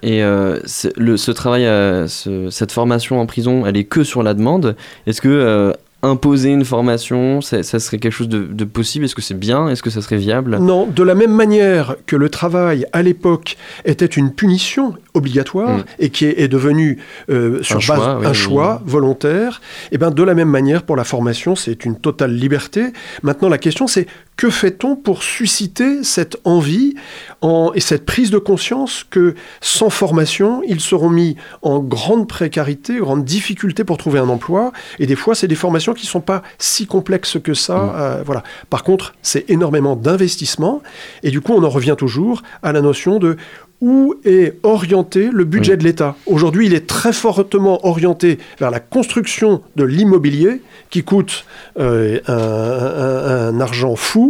Et 0.02 0.24
euh, 0.24 0.60
le, 0.98 1.16
ce 1.18 1.30
travail, 1.30 1.66
euh, 1.68 2.08
ce- 2.08 2.50
cette 2.50 2.72
formation 2.72 3.20
en 3.22 3.28
prison, 3.28 3.68
elle 3.68 3.78
est 3.78 3.84
que 3.84 4.04
sur 4.04 4.24
la 4.24 4.34
demande. 4.34 4.76
Est-ce 5.06 5.22
que 5.22 5.28
euh, 5.30 5.74
imposer 6.04 6.50
une 6.50 6.66
formation, 6.66 7.42
ça, 7.42 7.62
ça 7.62 7.78
serait 7.78 8.00
quelque 8.00 8.12
chose 8.14 8.28
de, 8.28 8.40
de 8.46 8.64
possible? 8.66 9.06
Est-ce 9.06 9.14
que 9.14 9.22
c'est 9.22 9.38
bien? 9.38 9.70
Est-ce 9.70 9.84
que 9.84 9.92
ça 9.92 10.02
serait 10.02 10.18
viable? 10.18 10.58
Non, 10.58 10.88
de 10.88 11.04
la 11.04 11.14
même 11.14 11.32
manière 11.36 11.96
que 12.08 12.16
le 12.16 12.30
travail 12.30 12.88
à 12.94 13.04
l'époque 13.04 13.58
était 13.86 14.08
une 14.08 14.32
punition 14.34 14.96
obligatoire 15.14 15.78
Mm. 15.78 15.84
et 16.00 16.10
qui 16.10 16.26
est, 16.26 16.40
est 16.42 16.48
devenu 16.48 16.98
sur 17.28 17.36
Un 17.36 17.80
base 17.80 17.82
choix, 17.86 18.18
oui, 18.20 18.26
un 18.26 18.30
oui. 18.30 18.36
choix 18.36 18.82
volontaire, 18.88 19.62
et 19.92 20.00
ben 20.00 20.10
de 20.10 20.24
la 20.24 20.34
même 20.34 20.50
manière 20.50 20.82
pour 20.82 20.96
la 20.96 21.04
formation, 21.04 21.56
c'est 21.56 21.86
une 21.86 21.96
totale 22.00 22.34
liberté. 22.34 22.86
Maintenant, 23.22 23.50
la 23.50 23.60
question 23.60 23.86
c'est 23.86 24.08
que 24.38 24.50
fait-on 24.50 24.96
pour 24.96 25.22
susciter 25.22 26.04
cette 26.04 26.38
envie 26.46 26.96
en- 27.42 27.72
et 27.76 27.80
cette 27.80 28.06
prise 28.08 28.32
de 28.32 28.40
conscience 28.40 29.06
que 29.08 29.36
sans 29.62 29.92
formation, 29.92 30.64
ils 30.68 30.80
seront 30.82 31.10
mis 31.10 31.36
en 31.62 31.80
grande 31.80 32.28
précarité, 32.28 32.98
grande 32.98 33.24
difficulté 33.24 33.84
pour 33.84 33.98
trouver 33.98 34.18
un 34.20 34.30
emploi, 34.30 34.72
et 34.98 35.06
des 35.06 35.16
fois 35.16 35.36
c'est 35.36 35.48
des 35.48 35.56
formations 35.56 35.94
qui 35.94 36.08
sont 36.08 36.22
pas 36.22 36.42
si 36.58 36.88
complexes 36.88 37.38
que 37.44 37.54
ça. 37.54 37.76
Mm. 37.78 37.92
euh, 37.96 38.24
voilà. 38.26 38.42
Par 38.72 38.84
contre, 38.84 39.14
c'est 39.22 39.48
énormément 39.50 39.96
d'investissement, 39.96 40.82
et 41.22 41.30
du 41.30 41.40
coup, 41.42 41.54
on 41.54 41.64
en 41.64 41.70
revient 41.70 41.96
toujours 41.98 42.42
à 42.64 42.72
la 42.72 42.82
notion 42.82 43.20
de 43.20 43.38
où 43.84 44.14
est 44.26 44.60
orienté 44.62 45.30
le 45.34 45.44
budget 45.44 45.72
Oui. 45.72 45.78
de 45.80 45.84
l'État. 45.86 46.16
Aujourd'hui, 46.28 46.68
il 46.68 46.74
est 46.76 46.86
très 46.86 47.12
fortement 47.14 47.84
orienté 47.88 48.38
vers 48.60 48.70
la 48.70 48.80
construction 48.80 49.62
de 49.76 49.84
l'immobilier, 49.84 50.62
qui 50.92 51.04
coûte 51.04 51.46
euh, 51.80 52.20
un, 52.28 52.36
un- 52.36 53.56
un 53.56 53.60
argent 53.60 53.96
fou, 53.96 54.21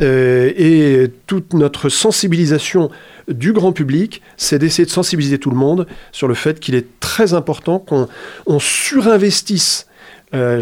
euh, 0.00 0.52
et 0.56 1.10
toute 1.26 1.52
notre 1.54 1.88
sensibilisation 1.88 2.90
du 3.28 3.52
grand 3.52 3.72
public, 3.72 4.22
c'est 4.36 4.58
d'essayer 4.58 4.86
de 4.86 4.90
sensibiliser 4.90 5.38
tout 5.38 5.50
le 5.50 5.56
monde 5.56 5.86
sur 6.12 6.28
le 6.28 6.34
fait 6.34 6.60
qu'il 6.60 6.74
est 6.74 6.86
très 7.00 7.34
important 7.34 7.78
qu'on 7.78 8.08
on 8.46 8.58
surinvestisse 8.58 9.87
euh, 10.34 10.60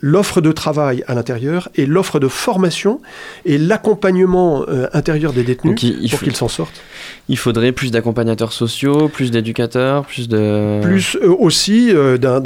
l'offre 0.00 0.40
de 0.40 0.52
travail 0.52 1.04
à 1.06 1.14
l'intérieur 1.14 1.68
et 1.74 1.86
l'offre 1.86 2.20
de 2.20 2.28
formation 2.28 3.00
et 3.44 3.58
l'accompagnement 3.58 4.64
euh, 4.68 4.86
intérieur 4.92 5.32
des 5.32 5.42
détenus 5.44 5.72
Donc, 5.74 5.82
il, 5.82 5.98
il 6.02 6.10
pour 6.10 6.20
qu'ils 6.20 6.36
s'en 6.36 6.48
sortent. 6.48 6.80
il 7.28 7.36
faudrait 7.36 7.72
plus 7.72 7.90
d'accompagnateurs 7.90 8.52
sociaux, 8.52 9.08
plus 9.08 9.30
d'éducateurs, 9.30 10.04
plus 10.04 10.28
de... 10.28 10.80
Plus 10.82 11.16
euh, 11.22 11.28
aussi 11.38 11.92
d'un- 12.18 12.40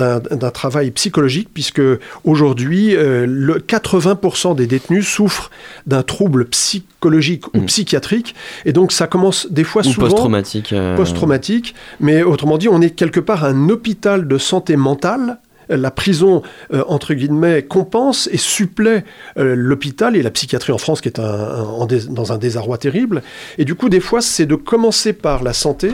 travail 0.52 0.90
psychologique, 0.90 1.48
puisque 1.52 1.80
aujourd'hui, 2.24 2.94
euh, 2.96 3.26
le 3.28 3.54
80% 3.58 4.54
des 4.54 4.66
détenus 4.66 5.06
souffrent 5.08 5.50
d'un 5.86 6.02
trouble 6.02 6.46
psychologique 6.46 7.46
ou 7.54 7.60
Mm. 7.62 7.66
psychiatrique, 7.66 8.34
et 8.64 8.72
donc 8.72 8.92
ça 8.92 9.06
commence 9.06 9.46
des 9.50 9.64
fois 9.64 9.82
Ou 9.82 9.90
souvent 9.90 10.06
post-traumatique. 10.08 10.74
post-traumatique, 10.96 11.74
mais 12.00 12.22
autrement 12.22 12.58
dit, 12.58 12.68
on 12.68 12.80
est 12.80 12.90
quelque 12.90 13.20
part 13.20 13.44
un 13.44 13.68
hôpital 13.68 14.26
de 14.28 14.38
santé 14.38 14.76
mentale. 14.76 15.38
La 15.68 15.90
prison, 15.90 16.42
euh, 16.72 16.82
entre 16.88 17.14
guillemets, 17.14 17.62
compense 17.62 18.28
et 18.32 18.36
supplée 18.36 19.04
euh, 19.38 19.54
l'hôpital 19.56 20.16
et 20.16 20.22
la 20.22 20.30
psychiatrie 20.30 20.72
en 20.72 20.78
France, 20.78 21.00
qui 21.00 21.08
est 21.08 21.18
un- 21.18 21.86
dans 22.10 22.32
un 22.32 22.38
désarroi 22.38 22.78
terrible. 22.78 23.22
Et 23.58 23.64
du 23.64 23.74
coup, 23.74 23.88
des 23.88 24.00
fois, 24.00 24.20
c'est 24.20 24.46
de 24.46 24.54
commencer 24.56 25.12
par 25.12 25.42
la 25.42 25.52
santé, 25.52 25.90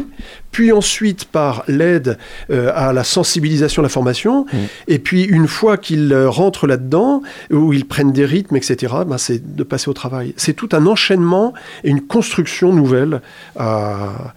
puis 0.51 0.73
ensuite 0.73 1.25
par 1.27 1.64
l'aide 1.69 2.19
euh, 2.51 2.73
à 2.75 2.93
la 2.93 3.05
sensibilisation, 3.05 3.83
la 3.83 3.89
formation, 3.89 4.47
Mm. 4.53 4.57
et 4.89 4.99
puis 4.99 5.23
une 5.25 5.47
fois 5.49 5.77
qu'ils 5.77 6.14
rentrent 6.27 6.66
là-dedans, 6.66 7.23
où 7.51 7.73
ils 7.73 7.85
prennent 7.87 8.12
des 8.12 8.25
rythmes, 8.25 8.57
etc., 8.57 8.95
ben, 9.07 9.19
c'est 9.19 9.55
de 9.57 9.62
passer 9.62 9.89
au 9.91 9.95
travail. 9.95 10.33
C'est 10.37 10.55
tout 10.55 10.71
un 10.73 10.87
enchaînement 10.87 11.53
et 11.85 11.91
une 11.91 12.01
construction 12.03 12.73
nouvelle 12.73 13.21
à, 13.57 14.35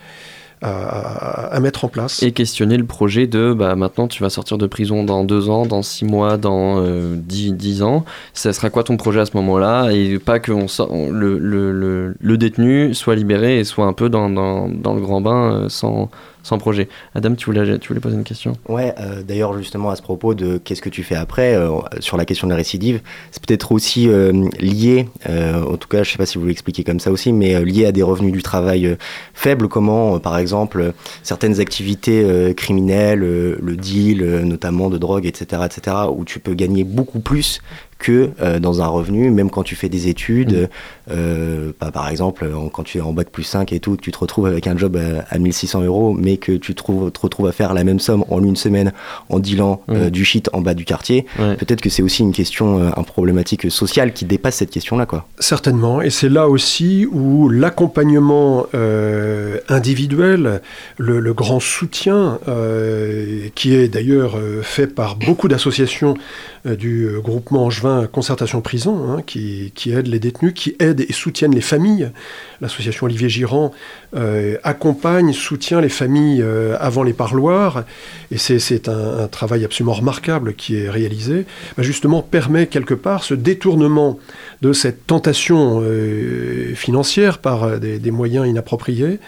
à- 0.62 1.48
à 1.56 1.60
mettre 1.60 1.86
en 1.86 1.88
place. 1.88 2.22
Et 2.24 2.32
questionner 2.32 2.78
le 2.78 2.86
projet 2.86 3.28
de 3.28 3.54
bah, 3.54 3.76
maintenant 3.76 4.08
tu 4.08 4.22
vas 4.24 4.30
sortir 4.30 4.58
de 4.58 4.68
prison 4.68 5.04
dans 5.04 5.24
deux 5.24 5.50
ans, 5.50 5.66
dans 5.66 5.82
six 5.82 6.06
mois, 6.06 6.38
dans 6.38 6.80
euh, 6.80 7.16
dix, 7.18 7.52
dix 7.54 7.84
ans. 7.84 8.06
Ça 8.34 8.54
sera 8.54 8.70
quoi 8.70 8.84
ton 8.84 8.98
projet 8.98 9.20
à 9.20 9.26
ce 9.26 9.36
moment-là? 9.38 9.92
Et 9.92 10.20
pas 10.20 10.40
que 10.40 10.52
on 10.52 11.10
le, 11.12 11.38
le, 11.38 11.72
le, 11.72 12.16
le 12.20 12.38
détenu 12.38 12.94
soit 12.94 13.16
libéré 13.16 13.60
et 13.60 13.64
soit 13.64 13.86
un 13.86 13.94
peu 13.94 14.10
dans, 14.10 14.30
dans, 14.30 14.68
dans 14.70 14.94
le 14.94 15.02
grand 15.02 15.22
bain 15.22 15.54
euh, 15.54 15.70
sans, 15.70 16.10
sans 16.44 16.58
projet. 16.58 16.90
Adam, 17.16 17.36
tu 17.36 17.46
voulais, 17.46 17.78
tu 17.80 17.90
voulais 17.90 18.00
poser 18.00 18.16
une 18.16 18.24
question? 18.24 18.54
Ouais, 18.68 18.94
euh, 19.00 19.24
d'ailleurs, 19.24 19.58
justement, 19.58 19.90
à 19.90 19.96
ce 19.96 20.02
propos 20.02 20.34
de 20.34 20.58
qu'est-ce 20.58 20.82
que 20.82 20.90
tu 20.90 21.04
fais 21.04 21.16
après, 21.16 21.56
euh, 21.56 21.70
sur 22.00 22.18
la 22.18 22.26
question 22.26 22.48
de 22.48 22.52
la 22.52 22.58
récidive, 22.58 23.02
c'est 23.32 23.46
peut-être 23.46 23.72
aussi 23.72 24.08
euh, 24.08 24.50
lié, 24.60 25.08
en 25.28 25.78
tout 25.78 25.88
cas, 25.88 26.04
je 26.04 26.12
sais 26.12 26.18
pas 26.18 26.26
si 26.26 26.38
vous 26.38 26.46
l'expliquez 26.46 26.84
comme 26.84 27.00
ça 27.00 27.12
aussi, 27.12 27.34
mais 27.34 27.64
lié 27.64 27.86
à 27.86 27.92
des 27.92 28.04
revenus 28.04 28.32
du 28.32 28.42
travail 28.42 28.98
faibles, 29.34 29.68
comment, 29.68 30.20
par 30.20 30.38
exemple, 30.38 30.94
certaines 31.24 31.60
activités 31.60 32.54
criminelles, 32.56 33.20
le 33.20 33.76
deal, 33.76 34.24
notamment 34.44 34.90
de 34.90 34.98
drogue, 34.98 35.26
etc., 35.26 35.64
etc., 35.66 35.98
où 36.12 36.26
tu 36.26 36.40
peux 36.40 36.54
gagner 36.54 36.84
beaucoup 36.84 37.20
plus 37.20 37.62
que 38.02 38.32
euh, 38.42 38.60
dans 38.60 38.82
un 38.82 38.88
revenu, 38.88 39.30
même 39.32 39.50
quand 39.50 39.64
tu 39.64 39.76
fais 39.76 39.88
des 39.88 40.08
études, 40.10 40.70
euh, 41.10 41.72
bah, 41.80 41.92
par 41.92 42.10
exemple, 42.10 42.46
en- 42.54 42.68
quand 42.70 42.84
tu 42.84 42.98
es 42.98 43.02
en 43.02 43.14
bac 43.14 43.30
plus 43.30 43.44
5 43.44 43.72
et 43.72 43.80
tout, 43.80 43.96
tu 43.96 44.12
te 44.12 44.18
retrouves 44.18 44.46
avec 44.48 44.68
un 44.68 44.76
job 44.78 44.98
à, 44.98 45.24
à 45.34 45.40
1600 45.40 45.84
euros, 45.84 46.14
mais 46.14 46.38
que 46.38 46.52
tu 46.54 46.76
te, 46.76 46.82
te 46.82 47.20
retrouves 47.22 47.48
à 47.48 47.52
faire 47.52 47.74
la 47.74 47.84
même 47.84 48.00
somme 48.00 48.26
en 48.30 48.44
une 48.44 48.56
semaine 48.56 48.92
en 49.30 49.40
dealant 49.40 49.82
euh, 49.90 50.06
Mhm. 50.06 50.10
du 50.10 50.26
shit 50.26 50.50
en 50.54 50.62
bas 50.62 50.74
du 50.74 50.84
quartier, 50.86 51.26
Ouais. 51.40 51.56
peut-être 51.56 51.82
que 51.82 51.90
c'est 51.90 52.02
aussi 52.04 52.22
une 52.24 52.34
question, 52.34 52.80
euh, 52.80 52.90
une 52.98 53.06
problématique 53.06 53.72
sociale 53.72 54.14
qui 54.14 54.26
dépasse 54.26 54.56
cette 54.56 54.72
question-là, 54.72 55.06
quoi. 55.06 55.28
Certainement, 55.40 56.02
et 56.02 56.10
c'est 56.10 56.30
là 56.30 56.50
aussi 56.50 57.06
où 57.12 57.50
l'accompagnement 57.50 58.66
euh, 58.74 59.58
individuel, 59.70 60.62
le, 60.98 61.20
le 61.20 61.34
grand 61.34 61.60
soutien, 61.60 62.40
euh, 62.48 63.48
qui 63.56 63.76
est 63.76 63.88
d'ailleurs 63.88 64.38
euh, 64.38 64.62
fait 64.62 64.88
par 64.88 65.16
beaucoup 65.16 65.48
d'associations 65.48 66.16
euh, 66.66 66.76
du 66.76 67.06
euh, 67.06 67.20
groupement 67.20 67.66
Angevin 67.66 67.91
Concertation 68.12 68.62
Prison, 68.62 69.12
hein, 69.12 69.22
qui, 69.26 69.72
aident 69.88 70.08
les 70.08 70.20
détenus, 70.20 70.54
qui 70.54 70.76
aident 70.80 71.02
et 71.02 71.14
soutiennent 71.14 71.56
les 71.56 71.62
familles. 71.62 72.12
L'association 72.62 73.06
Olivier 73.06 73.30
Girand 73.30 73.72
euh, 74.16 74.58
accompagne, 74.64 75.34
soutient 75.34 75.82
les 75.82 75.90
familles 75.90 76.42
euh, 76.42 76.76
avant 76.80 77.04
les 77.04 77.14
parloirs, 77.14 77.84
et 78.32 78.38
c'est- 78.38 78.88
un, 78.88 79.28
travail 79.28 79.64
absolument 79.64 79.94
remarquable 79.94 80.54
qui 80.56 80.76
est 80.76 80.90
réalisé, 80.90 81.46
bah, 81.78 81.84
justement 81.84 82.22
permet 82.22 82.68
quelque 82.68 82.94
part 82.94 83.24
ce 83.24 83.34
détournement 83.34 84.20
de 84.62 84.74
cette 84.74 85.08
tentation 85.08 85.82
euh, 85.84 86.74
financière 86.76 87.38
par 87.38 87.80
des, 87.80 88.12
moyens 88.12 88.48
inappropriés 88.48 89.20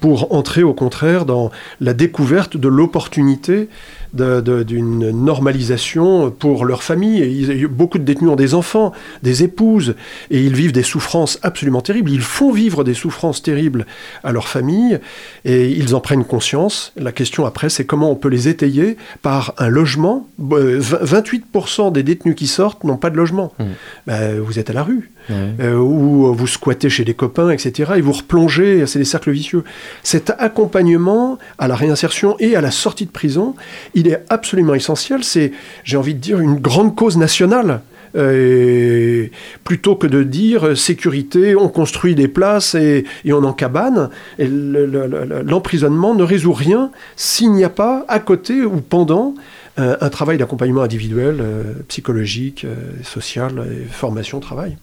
pour 0.00 0.34
entrer 0.34 0.62
au 0.62 0.74
contraire 0.74 1.24
dans 1.24 1.50
la 1.80 1.94
découverte 1.94 2.56
de 2.56 2.68
l'opportunité 2.68 3.68
d'une 4.14 5.10
normalisation 5.10 6.30
pour 6.30 6.64
leur 6.64 6.82
famille. 6.82 7.22
Et 7.22 7.28
ils- 7.28 7.66
beaucoup 7.66 7.98
de 7.98 8.04
détenus 8.04 8.30
ont 8.30 8.36
des 8.36 8.54
enfants, 8.54 8.92
des 9.22 9.42
épouses, 9.42 9.94
et 10.30 10.40
ils 10.42 10.54
vivent 10.54 10.72
des 10.72 10.82
souffrances 10.82 11.38
absolument 11.42 11.80
terribles. 11.80 12.10
Ils 12.10 12.20
font 12.20 12.52
vivre 12.52 12.84
des 12.84 12.94
souffrances 12.94 13.42
terribles 13.42 13.86
à 14.22 14.32
leur 14.32 14.48
famille, 14.48 14.98
et 15.44 15.68
ils 15.70 15.94
en 15.94 16.00
prennent 16.00 16.24
conscience. 16.24 16.92
La 16.96 17.12
question 17.12 17.44
après, 17.46 17.68
c'est 17.68 17.84
comment 17.84 18.10
on 18.10 18.16
peut 18.16 18.28
les 18.28 18.48
étayer 18.48 18.96
par 19.22 19.54
un 19.58 19.68
logement. 19.68 20.26
Euh, 20.52 20.80
28% 20.80 21.90
des 21.90 22.02
détenus 22.02 22.34
qui 22.36 22.46
sortent 22.46 22.84
n'ont 22.84 22.96
pas 22.96 23.10
de 23.10 23.16
logement. 23.16 23.52
Mmh. 23.58 23.64
Ben, 24.06 24.40
vous 24.40 24.58
êtes 24.58 24.70
à 24.70 24.72
la 24.72 24.82
rue 24.82 25.10
euh, 25.30 25.74
ou 25.76 26.34
vous 26.34 26.46
squattez 26.46 26.90
chez 26.90 27.04
des 27.04 27.14
copains, 27.14 27.50
etc. 27.50 27.92
Et 27.96 28.00
vous 28.02 28.12
replongez, 28.12 28.86
c'est 28.86 28.98
des 28.98 29.04
cercles 29.06 29.30
vicieux. 29.30 29.64
Cet 30.02 30.30
accompagnement 30.38 31.38
à 31.58 31.66
la 31.68 31.74
réinsertion 31.76 32.36
et 32.38 32.56
à 32.56 32.60
la 32.60 32.70
sortie 32.70 33.06
de 33.06 33.10
prison, 33.10 33.54
il 33.94 34.03
est 34.08 34.24
absolument 34.28 34.74
essentiel. 34.74 35.24
C'est, 35.24 35.52
j'ai 35.84 35.96
envie 35.96 36.14
de 36.14 36.20
dire, 36.20 36.40
une 36.40 36.56
grande 36.56 36.94
cause 36.94 37.16
nationale. 37.16 37.80
Euh, 38.16 39.26
plutôt 39.64 39.96
que 39.96 40.06
de 40.06 40.22
dire 40.22 40.68
euh, 40.68 40.74
sécurité, 40.76 41.56
on 41.56 41.68
construit 41.68 42.14
des 42.14 42.28
places 42.28 42.76
et, 42.76 43.04
on 43.28 43.42
en 43.42 43.52
cabane, 43.52 44.08
l'emprisonnement 44.38 46.14
ne 46.14 46.22
résout 46.22 46.52
rien 46.52 46.92
s'il 47.16 47.52
n'y 47.52 47.64
a 47.64 47.70
pas 47.70 48.04
à 48.06 48.20
côté 48.20 48.62
ou 48.62 48.80
pendant 48.80 49.34
euh, 49.80 49.96
un 50.00 50.10
travail 50.10 50.38
d'accompagnement 50.38 50.82
individuel, 50.82 51.42
psychologique, 51.88 52.64
social, 53.02 53.66
formation, 53.90 54.38
travail. 54.38 54.76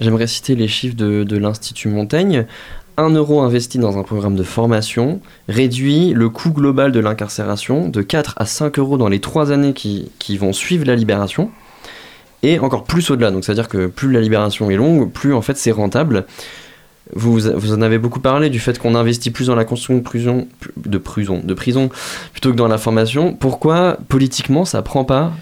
J'aimerais 0.00 0.26
citer 0.26 0.56
les 0.56 0.66
chiffres 0.66 0.96
de 0.96 1.36
l'Institut 1.36 1.88
Montaigne. 1.88 2.46
1 2.96 3.10
euro 3.10 3.40
investi 3.40 3.78
dans 3.78 3.98
un 3.98 4.02
programme 4.02 4.36
de 4.36 4.42
formation 4.42 5.20
réduit 5.48 6.12
le 6.12 6.28
coût 6.28 6.50
global 6.50 6.92
de 6.92 7.00
l'incarcération 7.00 7.88
de 7.88 8.02
4 8.02 8.34
à 8.36 8.46
5 8.46 8.78
euros 8.78 8.98
dans 8.98 9.08
les 9.08 9.20
3 9.20 9.52
années 9.52 9.72
qui, 9.72 10.10
qui 10.18 10.36
vont 10.36 10.52
suivre 10.52 10.84
la 10.86 10.94
libération 10.94 11.50
et 12.42 12.58
encore 12.58 12.84
plus 12.84 13.10
au-delà. 13.10 13.30
Donc 13.30 13.44
c'est-à-dire 13.44 13.68
que 13.68 13.86
plus 13.86 14.12
la 14.12 14.20
libération 14.20 14.70
est 14.70 14.76
longue, 14.76 15.10
plus 15.10 15.34
en 15.34 15.42
fait 15.42 15.56
c'est 15.56 15.72
rentable. 15.72 16.26
Vous, 17.14 17.38
vous 17.38 17.72
en 17.72 17.82
avez 17.82 17.98
beaucoup 17.98 18.20
parlé 18.20 18.48
du 18.48 18.58
fait 18.58 18.78
qu'on 18.78 18.94
investit 18.94 19.30
plus 19.30 19.48
dans 19.48 19.54
la 19.54 19.64
construction 19.64 19.96
de 19.96 20.02
prison, 20.02 20.48
de 20.76 20.98
prison, 20.98 21.40
de 21.44 21.54
prison 21.54 21.90
plutôt 22.32 22.50
que 22.50 22.56
dans 22.56 22.68
la 22.68 22.78
formation. 22.78 23.34
Pourquoi 23.34 23.98
politiquement 24.08 24.64
ça 24.64 24.82
prend 24.82 25.04
pas 25.04 25.32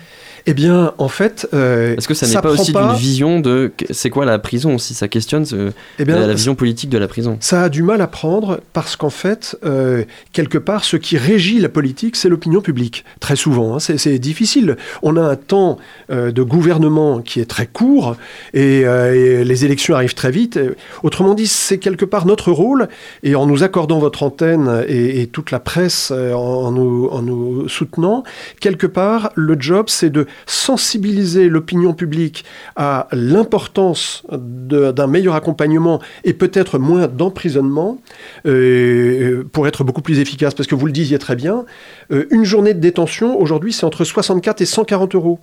Eh 0.47 0.55
bien, 0.55 0.93
en 0.99 1.09
fait, 1.09 1.49
euh, 1.55 1.97
Est-ce 1.97 2.09
que 2.09 2.15
ça 2.15 2.27
n'est 2.27 2.41
pas 2.41 2.51
aussi 2.51 2.73
pas- 2.73 2.89
d'une 2.89 2.97
vision 2.99 3.41
de 3.41 3.73
c'est 3.91 4.11
quoi 4.11 4.25
la 4.25 4.39
prison 4.39 4.75
aussi 4.77 4.95
Ça 4.95 5.09
questionne 5.09 5.45
ce- 5.45 5.73
eh 5.99 6.05
bien, 6.05 6.19
la, 6.19 6.27
la 6.27 6.35
vision 6.35 6.55
politique 6.55 6.91
de 6.91 6.99
la 6.99 7.09
prison. 7.09 7.37
Ça 7.41 7.63
a 7.65 7.69
du 7.69 7.83
mal 7.83 8.01
à 8.01 8.07
prendre 8.07 8.61
parce 8.73 8.97
qu'en 8.97 9.11
fait, 9.11 9.57
euh, 9.65 10.05
quelque 10.33 10.59
part, 10.59 10.85
ce 10.85 10.97
qui 10.97 11.17
régit 11.19 11.61
la 11.61 11.69
politique, 11.69 12.17
c'est 12.17 12.29
l'opinion 12.29 12.61
publique. 12.61 13.05
Très 13.21 13.37
souvent, 13.37 13.77
hein. 13.77 13.79
c'est 13.81 14.19
difficile. 14.19 14.77
On 15.03 15.17
a 15.17 15.23
un 15.23 15.37
temps 15.37 15.79
euh, 16.11 16.33
de 16.33 16.43
gouvernement 16.43 17.21
qui 17.21 17.41
est 17.41 17.45
très 17.49 17.67
court 17.67 18.17
et, 18.55 18.83
euh, 18.87 19.41
et 19.41 19.45
les 19.45 19.65
élections 19.65 19.95
arrivent 19.95 20.15
très 20.15 20.31
vite. 20.31 20.57
Euh, 20.57 20.75
Autrement 21.03 21.35
dit, 21.35 21.47
c'est 21.47 21.79
quelque 21.79 22.05
part 22.05 22.27
notre 22.27 22.53
rôle 22.53 22.89
et 23.23 23.35
en 23.35 23.47
nous 23.47 23.63
accordant 23.63 23.99
votre 23.99 24.23
antenne 24.23 24.85
et, 24.89 25.21
et 25.23 25.27
toute 25.27 25.51
la 25.51 25.61
presse 25.61 26.11
euh, 26.15 26.33
en, 26.33 26.67
en 26.67 26.73
nous, 26.73 27.09
en 27.11 27.23
nous 27.23 27.69
soutenant, 27.69 28.23
quelque 28.61 28.87
part, 28.87 29.31
le 29.35 29.57
job, 29.59 29.87
c'est 29.89 30.11
de 30.11 30.27
sensibiliser 30.47 31.49
l'opinion 31.49 31.95
publique 31.95 32.45
à 32.77 33.09
l'importance 33.13 34.23
d'un 34.31 35.07
meilleur 35.07 35.35
accompagnement 35.35 36.01
et 36.25 36.33
peut-être 36.33 36.79
moins 36.79 37.07
d'emprisonnement 37.07 37.99
euh, 38.47 39.45
pour 39.53 39.67
être 39.67 39.85
beaucoup 39.85 40.03
plus 40.03 40.19
efficace. 40.19 40.55
Parce 40.55 40.67
que 40.67 40.75
vous 40.75 40.87
le 40.87 40.93
disiez 40.93 41.19
très 41.19 41.37
bien, 41.37 41.65
euh, 42.13 42.27
une 42.31 42.45
journée 42.45 42.75
de 42.75 42.81
détention, 42.81 43.39
aujourd'hui, 43.39 43.73
c'est 43.73 43.85
entre 43.85 44.05
64 44.05 44.61
et 44.61 44.67
140 44.67 45.15
euros. 45.15 45.39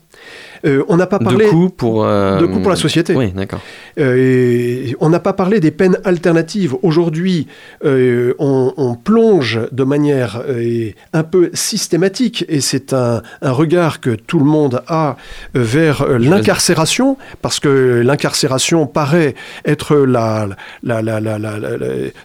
Euh, 0.65 0.83
on 0.87 0.97
n'a 0.97 1.07
pas 1.07 1.19
parlé... 1.19 1.45
de 1.45 1.49
coût 1.51 1.69
pour 1.69 2.05
euh, 2.05 2.39
de 2.39 2.45
pour 2.47 2.69
la 2.69 2.75
société. 2.75 3.15
Oui, 3.15 3.31
d'accord. 3.31 3.61
Euh, 3.99 4.91
on 4.99 5.09
n'a 5.09 5.19
pas 5.19 5.33
parlé 5.33 5.59
des 5.59 5.71
peines 5.71 5.97
alternatives. 6.03 6.75
Aujourd'hui, 6.81 7.47
euh, 7.85 8.33
on, 8.39 8.73
on 8.77 8.95
plonge 8.95 9.59
de 9.71 9.83
manière 9.83 10.41
euh, 10.47 10.89
un 11.13 11.23
peu 11.23 11.49
systématique, 11.53 12.45
et 12.49 12.61
c'est 12.61 12.93
un, 12.93 13.21
un 13.41 13.51
regard 13.51 13.99
que 14.01 14.11
tout 14.11 14.39
le 14.39 14.45
monde 14.45 14.81
a 14.87 15.17
euh, 15.55 15.63
vers 15.63 16.01
euh, 16.01 16.17
l'incarcération, 16.17 17.17
parce 17.41 17.59
que 17.59 18.01
l'incarcération 18.03 18.87
paraît 18.87 19.35
être 19.65 19.95
la, 19.95 20.47
la, 20.83 21.01
la, 21.01 21.19
la- 21.19 21.37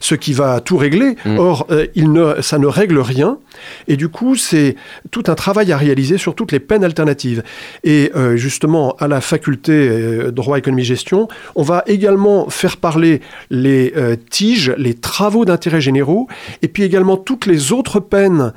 ce 0.01 0.15
qui 0.15 0.33
va 0.33 0.61
tout 0.61 0.77
régler. 0.77 1.17
Mm. 1.25 1.39
Or, 1.39 1.67
euh, 1.71 1.87
il 1.95 2.13
ne, 2.13 2.41
ça 2.41 2.59
ne 2.59 2.67
règle 2.67 2.99
rien. 2.99 3.39
Et 3.89 3.97
du 3.97 4.09
coup, 4.09 4.37
c'est 4.37 4.77
tout 5.11 5.25
un 5.27 5.35
travail 5.35 5.73
à 5.73 5.77
réaliser 5.77 6.19
sur 6.19 6.35
toutes 6.35 6.53
les 6.53 6.61
peines 6.61 6.85
alternatives. 6.85 7.43
Et 7.85 8.11
euh, 8.23 8.37
justement, 8.37 8.95
à 8.99 9.09
la 9.09 9.21
faculté 9.21 9.73
euh, 9.73 10.31
droit, 10.31 10.59
économie, 10.59 10.85
gestion, 10.85 11.29
on 11.55 11.63
va 11.63 11.83
également 11.87 12.49
faire 12.49 12.77
parler 12.77 13.21
les 13.51 13.93
euh, 13.97 14.17
tiges, 14.31 14.73
les 14.79 14.95
travaux 14.95 15.45
d'intérêt 15.45 15.81
généraux, 15.81 16.29
et 16.63 16.69
puis 16.69 16.83
également 16.83 17.17
toutes 17.17 17.47
les 17.47 17.73
autres 17.73 18.01
peines 18.01 18.53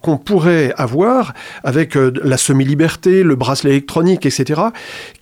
qu'on 0.00 0.18
pourrait 0.18 0.72
avoir 0.76 1.34
avec 1.64 1.94
la 1.94 2.36
semi-liberté, 2.36 3.22
le 3.22 3.34
bracelet 3.36 3.70
électronique, 3.70 4.26
etc., 4.26 4.60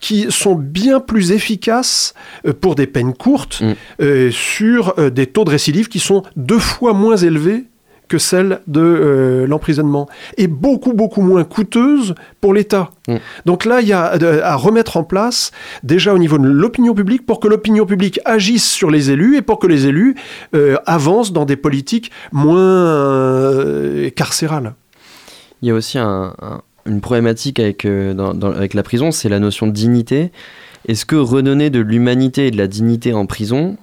qui 0.00 0.26
sont 0.30 0.54
bien 0.54 1.00
plus 1.00 1.32
efficaces 1.32 2.14
pour 2.60 2.74
des 2.74 2.86
peines 2.86 3.14
courtes 3.14 3.62
Mm. 4.00 4.30
sur 4.30 4.94
des 5.10 5.26
taux 5.26 5.44
de 5.44 5.50
récidive 5.50 5.88
qui 5.88 5.98
sont 5.98 6.22
deux 6.36 6.58
fois 6.58 6.92
moins 6.92 7.16
élevés 7.16 7.64
que 8.08 8.18
celle 8.18 8.60
de 8.66 8.80
euh, 8.80 9.46
l'emprisonnement, 9.46 10.08
et 10.36 10.46
beaucoup, 10.46 10.94
beaucoup 10.94 11.20
moins 11.22 11.44
coûteuse 11.44 12.14
pour 12.40 12.54
l'État. 12.54 12.90
Mm. 13.06 13.16
Donc 13.44 13.64
là, 13.64 13.80
il 13.80 13.88
y 13.88 13.92
a 13.92 14.14
euh, 14.22 14.40
à 14.42 14.56
remettre 14.56 14.96
en 14.96 15.04
place, 15.04 15.50
déjà 15.82 16.14
au 16.14 16.18
niveau 16.18 16.38
de 16.38 16.48
l'opinion 16.48 16.94
publique, 16.94 17.26
pour 17.26 17.38
que 17.40 17.48
l'opinion 17.48 17.86
publique 17.86 18.18
agisse 18.24 18.68
sur 18.68 18.90
les 18.90 19.10
élus, 19.10 19.36
et 19.36 19.42
pour 19.42 19.58
que 19.58 19.66
les 19.66 19.86
élus 19.86 20.14
euh, 20.54 20.76
avancent 20.86 21.32
dans 21.32 21.44
des 21.44 21.56
politiques 21.56 22.10
moins 22.32 22.58
euh, 22.58 24.10
carcérales. 24.10 24.74
Il 25.62 25.68
y 25.68 25.70
a 25.70 25.74
aussi 25.74 25.98
un- 25.98 26.34
un- 26.40 26.62
une 26.86 27.00
problématique 27.00 27.60
avec, 27.60 27.86
dans- 27.86 28.32
dans- 28.32 28.52
avec 28.52 28.72
la 28.74 28.82
prison, 28.82 29.10
c'est 29.10 29.28
la 29.28 29.38
notion 29.40 29.66
de 29.66 29.72
dignité. 29.72 30.32
Est-ce 30.86 31.04
que 31.04 31.16
redonner 31.16 31.68
de 31.68 31.80
l'humanité 31.80 32.46
et 32.46 32.50
de 32.50 32.56
la 32.56 32.66
dignité 32.68 33.12
en 33.12 33.26
prison, 33.26 33.76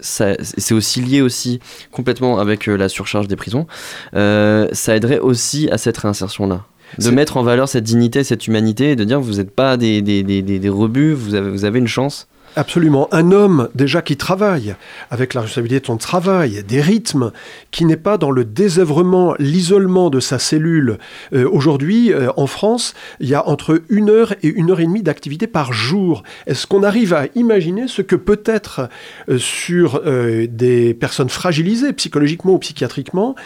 c'est 0.00 0.72
aussi 0.74 1.00
lié 1.00 1.20
aussi 1.22 1.60
complètement 1.92 2.38
avec 2.38 2.68
euh, 2.68 2.76
la 2.76 2.88
surcharge 2.88 3.28
des 3.28 3.36
prisons, 3.36 3.66
euh, 4.14 4.68
ça 4.72 4.96
aiderait 4.96 5.18
aussi 5.18 5.68
à 5.70 5.78
cette 5.78 5.96
réinsertion-là. 5.98 6.64
De 6.98 7.10
mettre 7.10 7.36
en 7.36 7.42
valeur 7.44 7.68
cette 7.68 7.84
dignité, 7.84 8.24
cette 8.24 8.48
humanité 8.48 8.90
et 8.92 8.96
de 8.96 9.04
dire 9.04 9.20
vous 9.20 9.34
n'êtes 9.34 9.52
pas 9.54 9.76
des, 9.76 10.02
des, 10.02 10.22
des, 10.24 10.42
des- 10.42 10.58
des 10.58 10.68
rebuts, 10.68 11.12
vous 11.12 11.34
avez, 11.36 11.48
vous 11.50 11.64
avez 11.64 11.78
une 11.78 11.86
chance 11.86 12.26
Absolument. 12.60 13.08
Un 13.10 13.32
homme 13.32 13.70
déjà 13.74 14.02
qui 14.02 14.18
travaille, 14.18 14.74
avec 15.10 15.32
la 15.32 15.40
responsabilité 15.40 15.80
de 15.80 15.86
son 15.86 15.96
travail, 15.96 16.62
des 16.62 16.82
rythmes, 16.82 17.32
qui 17.70 17.86
n'est 17.86 17.96
pas 17.96 18.18
dans 18.18 18.30
le 18.30 18.44
désœuvrement, 18.44 19.34
l'isolement 19.38 20.10
de 20.10 20.20
sa 20.20 20.38
cellule. 20.38 20.98
Euh, 21.32 21.48
aujourd'hui, 21.50 22.12
euh, 22.12 22.28
en 22.36 22.46
France, 22.46 22.92
il 23.18 23.30
y 23.30 23.34
a 23.34 23.48
entre 23.48 23.80
une 23.88 24.10
heure 24.10 24.34
et 24.42 24.48
une 24.48 24.70
heure 24.70 24.80
et 24.80 24.84
demie 24.84 25.02
d'activité 25.02 25.46
par 25.46 25.72
jour. 25.72 26.22
Est-ce 26.46 26.66
qu'on 26.66 26.82
arrive 26.82 27.14
à 27.14 27.28
imaginer 27.34 27.88
ce 27.88 28.02
que 28.02 28.14
peut 28.14 28.42
être 28.44 28.90
euh, 29.30 29.38
sur 29.38 30.02
des 30.02 30.92
personnes 30.92 31.30
fragilisées 31.30 31.94
psychologiquement 31.94 32.52
ou 32.52 32.58
psychiatriquement 32.58 33.36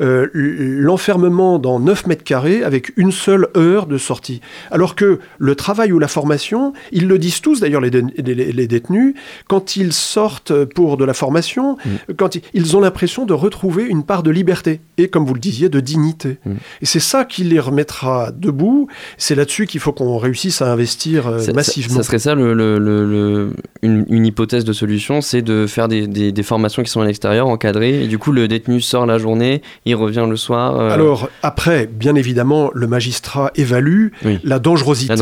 euh, 0.00 0.28
l'enfermement 0.34 1.58
dans 1.58 1.80
9 1.80 2.06
mètres 2.06 2.24
carrés 2.24 2.62
avec 2.62 2.92
une 2.96 3.12
seule 3.12 3.48
heure 3.56 3.86
de 3.86 3.98
sortie. 3.98 4.40
Alors 4.70 4.94
que 4.94 5.18
le 5.38 5.54
travail 5.54 5.92
ou 5.92 5.98
la 5.98 6.08
formation, 6.08 6.72
ils 6.92 7.06
le 7.06 7.18
disent 7.18 7.40
tous 7.40 7.60
d'ailleurs 7.60 7.80
les, 7.80 7.90
les, 7.90 8.66
détenus, 8.66 9.14
quand 9.48 9.76
ils 9.76 9.92
sortent 9.92 10.64
pour 10.64 10.96
de 10.96 11.04
la 11.04 11.14
formation, 11.14 11.76
mm. 11.84 12.14
quand 12.16 12.36
ils, 12.54 12.76
ont 12.76 12.80
l'impression 12.80 13.26
de 13.26 13.32
retrouver 13.32 13.84
une 13.84 14.04
part 14.04 14.22
de 14.22 14.30
liberté 14.30 14.80
et, 14.98 15.08
comme 15.08 15.24
vous 15.24 15.34
le 15.34 15.40
disiez, 15.40 15.68
de 15.68 15.80
dignité. 15.80 16.38
Mm. 16.44 16.52
Et 16.82 16.86
c'est 16.86 17.00
ça 17.00 17.24
qui 17.24 17.44
les 17.44 17.60
remettra 17.60 18.32
debout. 18.32 18.88
C'est 19.18 19.34
là-dessus 19.34 19.66
qu'il 19.66 19.80
faut 19.80 19.92
qu'on 19.92 20.18
réussisse 20.18 20.62
à 20.62 20.72
investir 20.72 21.26
euh, 21.26 21.40
massivement. 21.54 21.96
Ça, 21.96 22.02
serait 22.02 22.18
ça 22.18 22.34
le, 22.34 22.54
le, 22.54 23.52
une, 23.82 24.26
hypothèse 24.26 24.64
de 24.64 24.72
solution, 24.72 25.20
c'est 25.20 25.42
de 25.42 25.66
faire 25.66 25.88
des, 25.88 26.06
des, 26.06 26.42
formations 26.42 26.82
qui 26.82 26.90
sont 26.90 27.00
à 27.00 27.06
l'extérieur, 27.06 27.46
encadrées, 27.48 28.04
et 28.04 28.06
du 28.06 28.18
coup 28.18 28.32
le 28.32 28.48
détenu 28.48 28.80
sort 28.80 29.06
la 29.06 29.18
journée 29.18 29.62
il 29.86 29.94
revient 29.94 30.26
le 30.28 30.36
soir. 30.36 30.78
Euh. 30.78 30.90
Alors, 30.90 31.28
après, 31.42 31.86
bien 31.86 32.14
évidemment, 32.14 32.70
le 32.74 32.86
magistrat 32.86 33.50
évalue 33.54 34.08
la 34.42 34.58
dangerosité, 34.58 35.14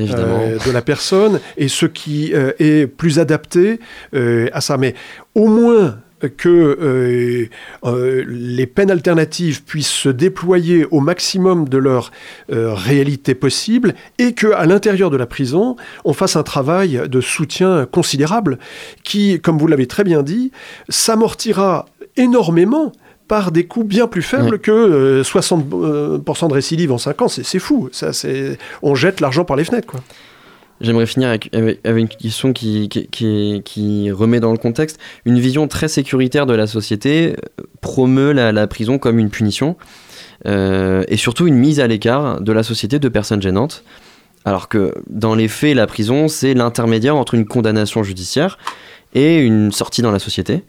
euh, 0.00 0.58
de 0.58 0.70
la 0.70 0.82
personne 0.82 1.40
et 1.56 1.68
ce 1.68 1.86
qui 1.86 2.32
euh, 2.32 2.52
est 2.58 2.86
plus 2.86 3.18
adapté 3.18 3.78
à 4.14 4.60
ça. 4.60 4.76
Mais 4.76 4.94
au 5.34 5.48
moins 5.48 5.98
que 6.38 7.48
les 8.26 8.66
peines 8.66 8.90
alternatives 8.90 9.62
puissent 9.64 9.88
se 9.88 10.08
déployer 10.08 10.86
au 10.90 11.00
maximum 11.00 11.68
de 11.68 11.76
leur 11.76 12.10
réalité 12.48 13.34
possible 13.34 13.94
et 14.18 14.32
qu'à 14.32 14.64
l'intérieur 14.64 15.10
de 15.10 15.16
la 15.16 15.26
prison, 15.26 15.76
on 16.04 16.14
fasse 16.14 16.36
un 16.36 16.42
travail 16.42 17.02
de 17.06 17.20
soutien 17.20 17.86
considérable 17.90 18.58
qui, 19.04 19.40
comme 19.40 19.58
vous 19.58 19.66
l'avez 19.66 19.86
très 19.86 20.04
bien 20.04 20.22
dit, 20.22 20.52
s'amortira 20.88 21.86
énormément 22.16 22.92
par 23.28 23.52
des 23.52 23.66
coûts 23.66 23.84
bien 23.84 24.06
plus 24.06 24.22
faibles 24.22 24.58
que 24.58 25.22
60% 25.22 25.64
euh, 25.74 26.18
de 26.18 26.52
récidive 26.52 26.92
en 26.92 26.98
5 26.98 27.22
ans. 27.22 27.28
C'est 27.28 27.58
fou. 27.58 27.88
Ça, 27.92 28.10
on 28.82 28.94
jette 28.94 29.20
l'argent 29.20 29.44
par 29.44 29.56
les 29.56 29.64
fenêtres. 29.64 29.88
Quoi. 29.88 30.00
J'aimerais 30.80 31.06
finir 31.06 31.28
avec, 31.28 31.50
avec, 31.54 31.80
une 31.84 32.08
question 32.08 32.52
qui, 32.52 32.88
qui, 32.88 33.62
qui, 33.64 34.10
remet 34.10 34.40
dans 34.40 34.52
le 34.52 34.58
contexte. 34.58 34.98
Une 35.24 35.38
vision 35.38 35.68
très 35.68 35.88
sécuritaire 35.88 36.44
de 36.44 36.54
la 36.54 36.66
société 36.66 37.34
euh, 37.60 37.62
promeut 37.80 38.32
la, 38.32 38.66
prison 38.66 38.98
comme 38.98 39.18
une 39.18 39.30
punition 39.30 39.76
euh, 40.44 41.02
et 41.08 41.16
surtout 41.16 41.46
une 41.46 41.56
mise 41.56 41.80
à 41.80 41.86
l'écart 41.86 42.40
de 42.42 42.52
la 42.52 42.62
société 42.62 42.98
de 42.98 43.08
personnes 43.08 43.40
gênantes. 43.40 43.84
Alors 44.44 44.68
que 44.68 44.94
dans 45.08 45.34
les 45.34 45.48
faits, 45.48 45.74
la 45.74 45.86
prison, 45.86 46.28
c'est 46.28 46.54
l'intermédiaire 46.54 47.16
entre 47.16 47.34
une 47.34 47.46
condamnation 47.46 48.02
judiciaire 48.02 48.58
et 49.14 49.38
une 49.38 49.72
sortie 49.72 50.02
dans 50.02 50.12
la 50.12 50.18
société. 50.18 50.62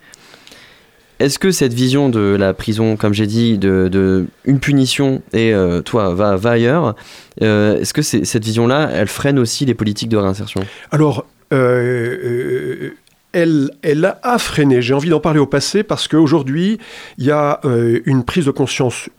Est-ce 1.20 1.40
que 1.40 1.52
cette 1.52 1.74
vision 1.74 2.10
de 2.10 2.36
la 2.38 2.54
prison, 2.54 2.96
comme 2.96 3.14
j'ai 3.14 3.26
dit, 3.26 3.58
de, 3.58 4.28
une 4.46 4.60
punition 4.60 5.22
et 5.34 5.54
euh, 5.54 5.82
toi, 5.82 6.14
va, 6.14 6.38
ailleurs, 6.50 6.96
euh, 7.42 7.80
est-ce 7.80 7.94
que 7.94 8.02
cette 8.02 8.44
vision-là, 8.44 8.90
elle 8.94 9.08
freine 9.08 9.40
aussi 9.40 9.66
les 9.66 9.74
politiques 9.74 10.10
de 10.10 10.18
réinsertion? 10.18 10.62
Alors, 10.92 11.26
euh, 11.54 12.92
elle, 13.32 13.72
elle, 13.82 14.16
a 14.22 14.38
freiné. 14.38 14.82
J'ai 14.82 14.94
envie 14.94 15.10
d'en 15.10 15.20
parler 15.20 15.40
au 15.40 15.48
passé 15.48 15.84
parce 15.84 16.08
qu'aujourd'hui, 16.08 16.78
il 17.18 17.26
y 17.26 17.32
a 17.32 17.62
une 17.64 18.24
prise 18.24 18.46
de 18.46 18.52
conscience 18.52 19.10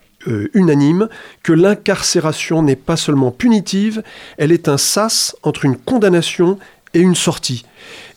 unanime 0.53 1.09
que 1.42 1.53
l'incarcération 1.53 2.62
n'est 2.62 2.76
pas 2.76 2.96
seulement 2.96 3.30
punitive, 3.30 4.03
elle 4.36 4.53
est 4.53 4.68
un 4.68 4.76
sas 4.76 5.36
entre 5.42 5.64
une 5.64 5.76
condamnation 5.76 6.59
et 6.94 7.01
une 7.01 7.14
sortie. 7.14 7.64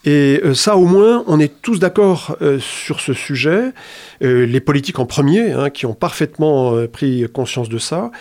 Et 0.03 0.41
euh, 0.43 0.55
ça, 0.55 0.77
au 0.77 0.85
moins, 0.85 1.23
on 1.27 1.39
est 1.39 1.61
tous 1.61 1.79
d'accord 1.79 2.35
euh, 2.41 2.59
sur 2.59 2.99
ce 3.01 3.13
sujet. 3.13 3.71
Euh, 4.23 4.45
les 4.45 4.59
politiques 4.59 4.97
en 4.99 5.05
premier, 5.05 5.51
hein, 5.51 5.69
qui 5.69 5.85
ont 5.85 5.93
parfaitement 5.93 6.87
pris 6.87 7.25
conscience 7.31 7.69
de 7.69 7.77
ça. 7.77 8.11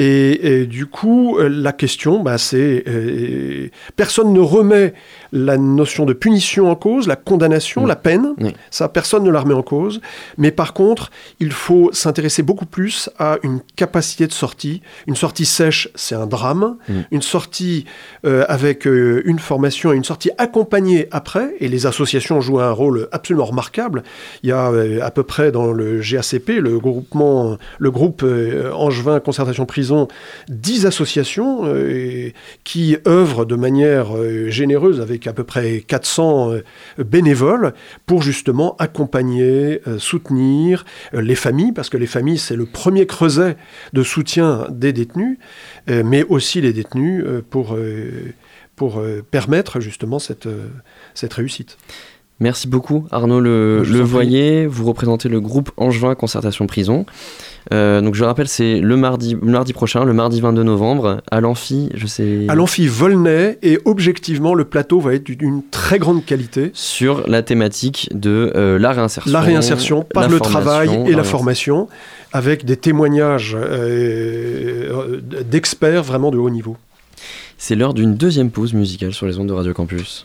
Et, 0.00 0.66
du 0.66 0.86
coup, 0.86 1.38
la 1.38 1.72
question, 1.72 2.22
bah, 2.22 2.38
c'est 2.38 2.84
personne 3.96 4.32
ne 4.32 4.40
remet 4.40 4.94
la 5.32 5.58
notion 5.58 6.06
de 6.06 6.12
punition 6.12 6.70
en 6.70 6.76
cause, 6.76 7.08
la 7.08 7.16
condamnation, 7.16 7.84
la 7.84 7.96
peine. 7.96 8.34
Ça, 8.70 8.88
personne 8.88 9.24
ne 9.24 9.30
la 9.30 9.40
remet 9.40 9.54
en 9.54 9.62
cause. 9.62 10.00
Mais 10.36 10.52
par 10.52 10.72
contre, 10.72 11.10
il 11.40 11.50
faut 11.50 11.90
s'intéresser 11.92 12.42
beaucoup 12.42 12.66
plus 12.66 13.10
à 13.18 13.38
une 13.42 13.60
capacité 13.76 14.26
de 14.26 14.32
sortie. 14.32 14.82
Une 15.06 15.16
sortie 15.16 15.44
sèche, 15.44 15.88
c'est 15.94 16.14
un 16.14 16.26
drame. 16.26 16.76
Une 17.10 17.22
sortie 17.22 17.84
avec 18.24 18.84
une 18.84 19.38
formation 19.40 19.92
et 19.92 19.96
une 19.96 20.04
sortie 20.04 20.30
accompagnée 20.38 21.08
après, 21.10 21.54
et 21.60 21.68
les 21.68 21.86
associations 21.86 22.40
jouent 22.40 22.60
un 22.60 22.70
rôle 22.70 23.08
absolument 23.12 23.46
remarquable. 23.46 24.02
Il 24.42 24.50
y 24.50 24.52
a 24.52 24.70
euh, 24.70 25.00
à 25.02 25.10
peu 25.10 25.22
près 25.22 25.50
dans 25.52 25.72
le 25.72 26.00
GACP, 26.00 26.60
le 26.60 26.78
groupement, 26.78 27.56
le 27.78 27.90
groupe 27.90 28.22
euh, 28.22 28.72
Angevin 28.72 29.20
Concertation 29.20 29.66
Prison, 29.66 29.87
10 30.48 30.86
associations 30.86 31.62
euh, 31.64 32.30
qui 32.64 32.96
œuvrent 33.06 33.46
de 33.46 33.56
manière 33.56 34.08
généreuse 34.48 35.00
avec 35.00 35.26
à 35.26 35.32
peu 35.32 35.44
près 35.44 35.80
400 35.80 36.52
bénévoles 36.98 37.74
pour 38.06 38.22
justement 38.22 38.76
accompagner, 38.78 39.80
soutenir 39.98 40.84
les 41.12 41.34
familles, 41.34 41.72
parce 41.72 41.88
que 41.88 41.96
les 41.96 42.06
familles, 42.06 42.38
c'est 42.38 42.56
le 42.56 42.66
premier 42.66 43.06
creuset 43.06 43.56
de 43.92 44.02
soutien 44.02 44.66
des 44.70 44.92
détenus, 44.92 45.38
mais 45.88 46.24
aussi 46.24 46.60
les 46.60 46.72
détenus 46.72 47.24
pour 47.50 47.76
permettre 49.30 49.80
justement 49.80 50.18
cette 50.18 50.48
réussite. 51.32 51.76
Merci 52.40 52.68
beaucoup 52.68 53.04
Arnaud 53.10 53.40
Le, 53.40 53.82
le 53.82 54.00
Voyer, 54.00 54.66
vous 54.66 54.84
représentez 54.84 55.28
le 55.28 55.40
groupe 55.40 55.72
Angevin 55.76 56.14
Concertation 56.14 56.68
Prison. 56.68 57.04
Euh, 57.72 58.00
donc 58.00 58.14
je 58.14 58.24
rappelle 58.24 58.46
c'est 58.46 58.80
le 58.80 58.96
mardi, 58.96 59.36
mardi 59.42 59.72
prochain, 59.72 60.04
le 60.04 60.12
mardi 60.12 60.40
22 60.40 60.62
novembre, 60.62 61.20
à 61.30 61.40
l'amphi, 61.40 61.90
je 61.94 62.06
sais... 62.06 62.46
À 62.48 62.54
l'amphi 62.54 62.86
Volnay, 62.86 63.58
et 63.62 63.80
objectivement 63.84 64.54
le 64.54 64.64
plateau 64.64 65.00
va 65.00 65.14
être 65.14 65.24
d'une 65.24 65.62
très 65.68 65.98
grande 65.98 66.24
qualité. 66.24 66.70
Sur 66.74 67.28
la 67.28 67.42
thématique 67.42 68.08
de 68.14 68.52
euh, 68.54 68.78
la 68.78 68.92
réinsertion. 68.92 69.32
La 69.32 69.40
réinsertion 69.40 70.02
par 70.04 70.28
le 70.28 70.38
travail 70.38 70.90
et 71.06 71.12
la, 71.14 71.24
formation, 71.24 71.88
avec 72.32 72.64
des 72.64 72.76
témoignages 72.76 73.56
euh, 73.60 75.20
d'experts 75.44 76.04
vraiment 76.04 76.30
de 76.30 76.38
haut 76.38 76.50
niveau. 76.50 76.76
C'est 77.58 77.74
l'heure 77.74 77.94
d'une 77.94 78.14
deuxième 78.14 78.50
pause 78.50 78.72
musicale 78.74 79.12
sur 79.12 79.26
les 79.26 79.38
ondes 79.38 79.48
de 79.48 79.52
Radio 79.52 79.74
Campus. 79.74 80.24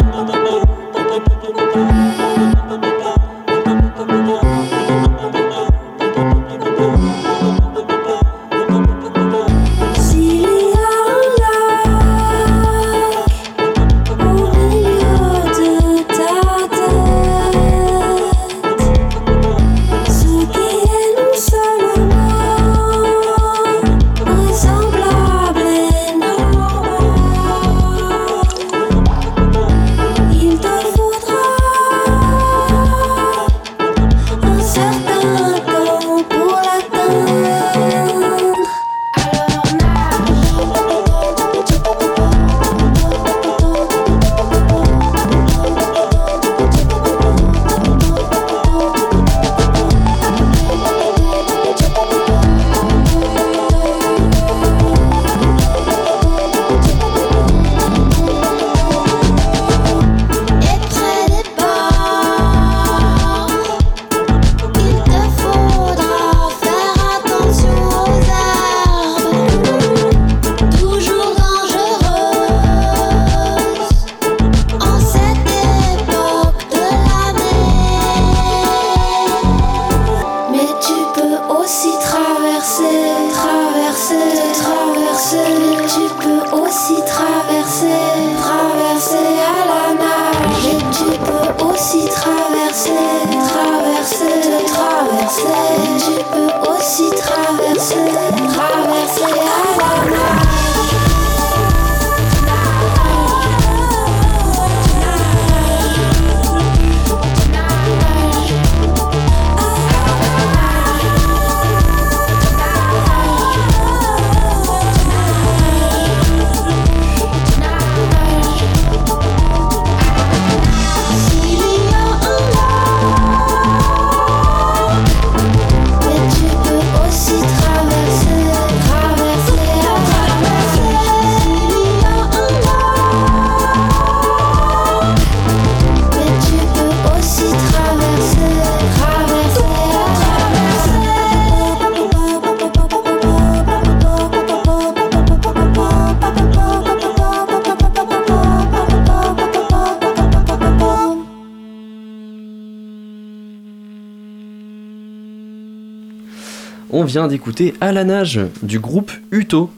on 156.91 157.03
vient 157.03 157.27
d'écouter 157.27 157.73
À 157.81 157.91
la 157.91 158.03
nage 158.03 158.39
du 158.61 158.79
groupe 158.79 159.11
Uto. 159.31 159.71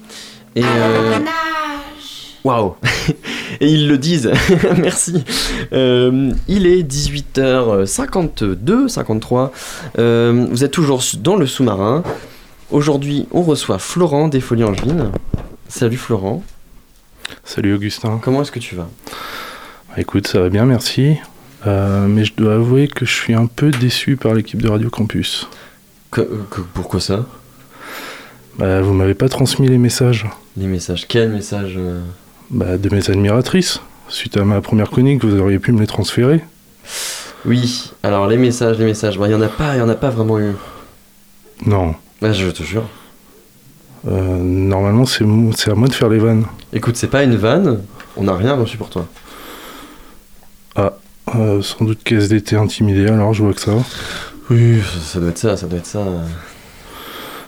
Et 0.55 0.63
euh, 0.63 1.19
Waouh 2.43 2.75
Et 3.61 3.71
ils 3.71 3.87
le 3.87 3.97
disent, 3.97 4.31
merci. 4.77 5.23
Euh, 5.71 6.31
il 6.47 6.65
est 6.65 6.83
18h52, 6.83 8.87
53. 8.87 9.51
Euh, 9.99 10.47
vous 10.49 10.63
êtes 10.63 10.71
toujours 10.71 11.01
dans 11.19 11.35
le 11.35 11.45
sous-marin. 11.45 12.03
Aujourd'hui, 12.71 13.27
on 13.31 13.43
reçoit 13.43 13.77
Florent 13.77 14.27
des 14.27 14.41
Folies 14.41 14.63
Angevines. 14.63 15.11
Salut 15.67 15.97
Florent. 15.97 16.43
Salut 17.43 17.75
Augustin. 17.75 18.19
Comment 18.21 18.41
est-ce 18.41 18.51
que 18.51 18.59
tu 18.59 18.75
vas? 18.75 18.89
Écoute, 19.97 20.27
ça 20.27 20.41
va 20.41 20.49
bien, 20.49 20.65
merci. 20.65 21.17
mais 21.65 22.25
je 22.25 22.33
dois 22.35 22.55
avouer 22.55 22.87
que 22.87 23.05
je 23.05 23.13
suis 23.13 23.33
un 23.33 23.45
peu 23.45 23.69
déçu 23.69 24.17
par 24.17 24.33
l'équipe 24.33 24.61
de 24.61 24.67
Radio 24.67 24.89
Campus 24.89 25.47
pourquoi 26.73 26.99
ça 26.99 27.25
bah, 28.57 28.81
Vous 28.81 28.93
m'avez 28.93 29.13
pas 29.13 29.29
transmis 29.29 29.67
les 29.67 29.77
messages. 29.77 30.25
Les 30.57 30.67
messages 30.67 31.07
Quels 31.07 31.29
messages 31.29 31.75
euh 31.77 32.01
bah, 32.49 32.77
De 32.77 32.93
mes 32.93 33.09
admiratrices. 33.09 33.81
Suite 34.09 34.37
à 34.37 34.43
ma 34.43 34.61
première 34.61 34.89
chronique, 34.89 35.23
vous 35.23 35.39
auriez 35.39 35.59
pu 35.59 35.71
me 35.71 35.79
les 35.79 35.87
transférer. 35.87 36.43
Oui, 37.45 37.91
alors 38.03 38.27
les 38.27 38.37
messages, 38.37 38.77
les 38.77 38.85
messages, 38.85 39.15
il 39.15 39.19
bah, 39.19 39.27
y 39.27 39.35
en 39.35 39.41
a 39.41 39.47
pas, 39.47 39.75
y 39.75 39.81
en 39.81 39.89
a 39.89 39.95
pas 39.95 40.09
vraiment 40.09 40.39
eu. 40.39 40.53
Non. 41.65 41.95
Bah, 42.21 42.31
je 42.31 42.49
te 42.49 42.63
jure. 42.63 42.87
Euh, 44.07 44.37
normalement, 44.37 45.05
c'est 45.05 45.23
à 45.23 45.75
moi 45.75 45.87
de 45.87 45.93
faire 45.93 46.09
les 46.09 46.19
vannes. 46.19 46.45
Écoute, 46.73 46.95
c'est 46.95 47.07
pas 47.07 47.23
une 47.23 47.35
vanne, 47.35 47.81
on 48.17 48.23
n'a 48.23 48.35
rien 48.35 48.53
reçu 48.53 48.77
pour 48.77 48.89
toi. 48.89 49.07
Ah, 50.75 50.93
euh, 51.35 51.61
sans 51.61 51.85
doute 51.85 52.03
qu'elles 52.03 52.33
étaient 52.33 52.55
intimidées, 52.55 53.07
alors 53.07 53.33
je 53.33 53.43
vois 53.43 53.53
que 53.53 53.61
ça. 53.61 53.71
Oui, 54.49 54.81
ça 55.01 55.19
doit 55.19 55.29
être 55.29 55.37
ça, 55.37 55.57
ça 55.57 55.67
doit 55.67 55.79
être 55.79 55.85
ça. 55.85 56.05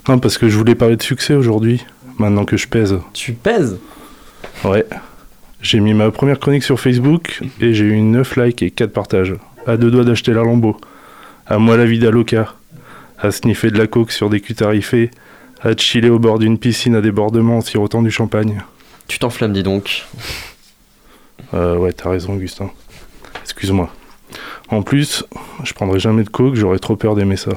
Non, 0.07 0.19
parce 0.19 0.37
que 0.37 0.47
je 0.49 0.57
voulais 0.57 0.75
parler 0.75 0.95
de 0.95 1.03
succès 1.03 1.33
aujourd'hui, 1.33 1.83
maintenant 2.17 2.45
que 2.45 2.57
je 2.57 2.67
pèse. 2.67 2.97
Tu 3.13 3.33
pèses? 3.33 3.77
Ouais. 4.63 4.85
J'ai 5.61 5.79
mis 5.79 5.93
ma 5.93 6.11
première 6.11 6.39
chronique 6.39 6.63
sur 6.63 6.79
Facebook 6.79 7.41
et 7.59 7.73
j'ai 7.73 7.85
eu 7.85 7.99
9 7.99 8.35
likes 8.37 8.61
et 8.61 8.71
4 8.71 8.91
partages. 8.91 9.35
À 9.65 9.77
deux 9.77 9.89
doigts 9.89 10.03
d'acheter 10.03 10.31
la 10.31 10.43
lambeau. 10.43 10.77
À 11.47 11.57
moi 11.57 11.75
la 11.75 11.85
vida 11.85 12.11
loca. 12.11 12.53
À 13.17 13.31
sniffer 13.31 13.71
de 13.71 13.77
la 13.77 13.87
coke 13.87 14.11
sur 14.11 14.29
des 14.29 14.41
culs 14.41 14.55
tarifés. 14.55 15.09
À 15.61 15.75
chiller 15.75 16.09
au 16.09 16.19
bord 16.19 16.37
d'une 16.37 16.59
piscine 16.59 16.95
à 16.95 17.01
débordement 17.01 17.57
en 17.57 17.61
sirotant 17.61 18.03
du 18.03 18.11
champagne. 18.11 18.61
Tu 19.07 19.17
t'enflammes, 19.17 19.53
dis 19.53 19.63
donc. 19.63 20.05
Euh, 21.53 21.77
ouais, 21.77 21.93
t'as 21.93 22.11
raison, 22.11 22.33
Augustin. 22.33 22.69
Excuse-moi. 23.41 23.91
En 24.69 24.81
plus, 24.81 25.23
je 25.63 25.73
prendrai 25.73 25.99
jamais 25.99 26.23
de 26.23 26.29
coke, 26.29 26.55
j'aurais 26.55 26.79
trop 26.79 26.95
peur 26.95 27.15
d'aimer 27.15 27.37
ça. 27.37 27.51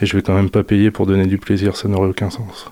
Et 0.00 0.06
je 0.06 0.16
vais 0.16 0.22
quand 0.22 0.34
même 0.34 0.50
pas 0.50 0.62
payer 0.62 0.90
pour 0.90 1.06
donner 1.06 1.26
du 1.26 1.38
plaisir, 1.38 1.76
ça 1.76 1.88
n'aurait 1.88 2.08
aucun 2.08 2.30
sens. 2.30 2.70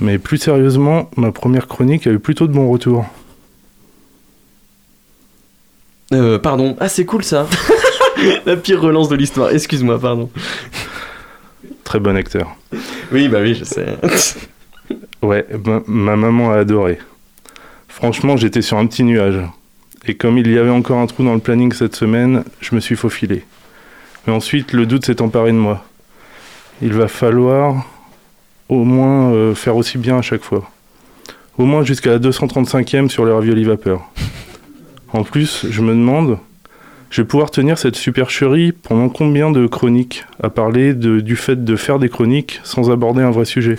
Mais 0.00 0.18
plus 0.18 0.38
sérieusement, 0.38 1.10
ma 1.16 1.32
première 1.32 1.68
chronique 1.68 2.06
a 2.06 2.10
eu 2.10 2.18
plutôt 2.18 2.46
de 2.46 2.52
bons 2.52 2.70
retours. 2.70 3.04
Euh, 6.12 6.38
pardon. 6.38 6.76
Ah, 6.80 6.88
c'est 6.88 7.04
cool 7.04 7.24
ça. 7.24 7.46
La 8.46 8.56
pire 8.56 8.80
relance 8.80 9.08
de 9.08 9.16
l'histoire. 9.16 9.50
Excuse-moi, 9.50 9.98
pardon. 9.98 10.30
Très 11.84 12.00
bon 12.00 12.16
acteur. 12.16 12.56
Oui, 13.12 13.28
bah 13.28 13.38
oui, 13.40 13.54
je 13.54 13.64
sais. 13.64 13.86
ouais, 15.22 15.46
ma 15.86 16.16
maman 16.16 16.52
a 16.52 16.58
adoré. 16.58 16.98
Franchement, 17.88 18.36
j'étais 18.36 18.62
sur 18.62 18.78
un 18.78 18.86
petit 18.86 19.04
nuage. 19.04 19.40
Et 20.06 20.14
comme 20.14 20.36
il 20.36 20.50
y 20.50 20.58
avait 20.58 20.70
encore 20.70 20.98
un 20.98 21.06
trou 21.06 21.24
dans 21.24 21.34
le 21.34 21.40
planning 21.40 21.72
cette 21.72 21.96
semaine, 21.96 22.44
je 22.60 22.74
me 22.74 22.80
suis 22.80 22.96
faufilé. 22.96 23.44
Mais 24.26 24.32
ensuite, 24.32 24.72
le 24.72 24.84
doute 24.84 25.06
s'est 25.06 25.22
emparé 25.22 25.52
de 25.52 25.56
moi. 25.56 25.84
Il 26.82 26.92
va 26.92 27.08
falloir 27.08 27.86
au 28.68 28.84
moins 28.84 29.32
euh, 29.32 29.54
faire 29.54 29.76
aussi 29.76 29.96
bien 29.96 30.18
à 30.18 30.22
chaque 30.22 30.42
fois. 30.42 30.70
Au 31.56 31.64
moins 31.64 31.84
jusqu'à 31.84 32.10
la 32.10 32.18
235e 32.18 33.08
sur 33.08 33.24
les 33.24 33.32
raviolis 33.32 33.64
vapeur. 33.64 34.02
En 35.12 35.22
plus, 35.22 35.66
je 35.70 35.80
me 35.80 35.92
demande, 35.92 36.38
je 37.08 37.22
vais 37.22 37.28
pouvoir 37.28 37.50
tenir 37.50 37.78
cette 37.78 37.96
supercherie 37.96 38.72
pendant 38.72 39.08
combien 39.08 39.50
de 39.50 39.66
chroniques 39.66 40.24
à 40.42 40.50
parler 40.50 40.92
du 40.92 41.36
fait 41.36 41.64
de 41.64 41.76
faire 41.76 41.98
des 41.98 42.08
chroniques 42.08 42.60
sans 42.64 42.90
aborder 42.90 43.22
un 43.22 43.30
vrai 43.30 43.44
sujet? 43.44 43.76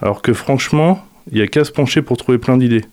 Alors 0.00 0.22
que 0.22 0.32
franchement, 0.32 1.04
il 1.30 1.36
n'y 1.36 1.42
a 1.42 1.46
qu'à 1.46 1.64
se 1.64 1.70
pencher 1.70 2.02
pour 2.02 2.16
trouver 2.16 2.38
plein 2.38 2.56
d'idées. 2.56 2.84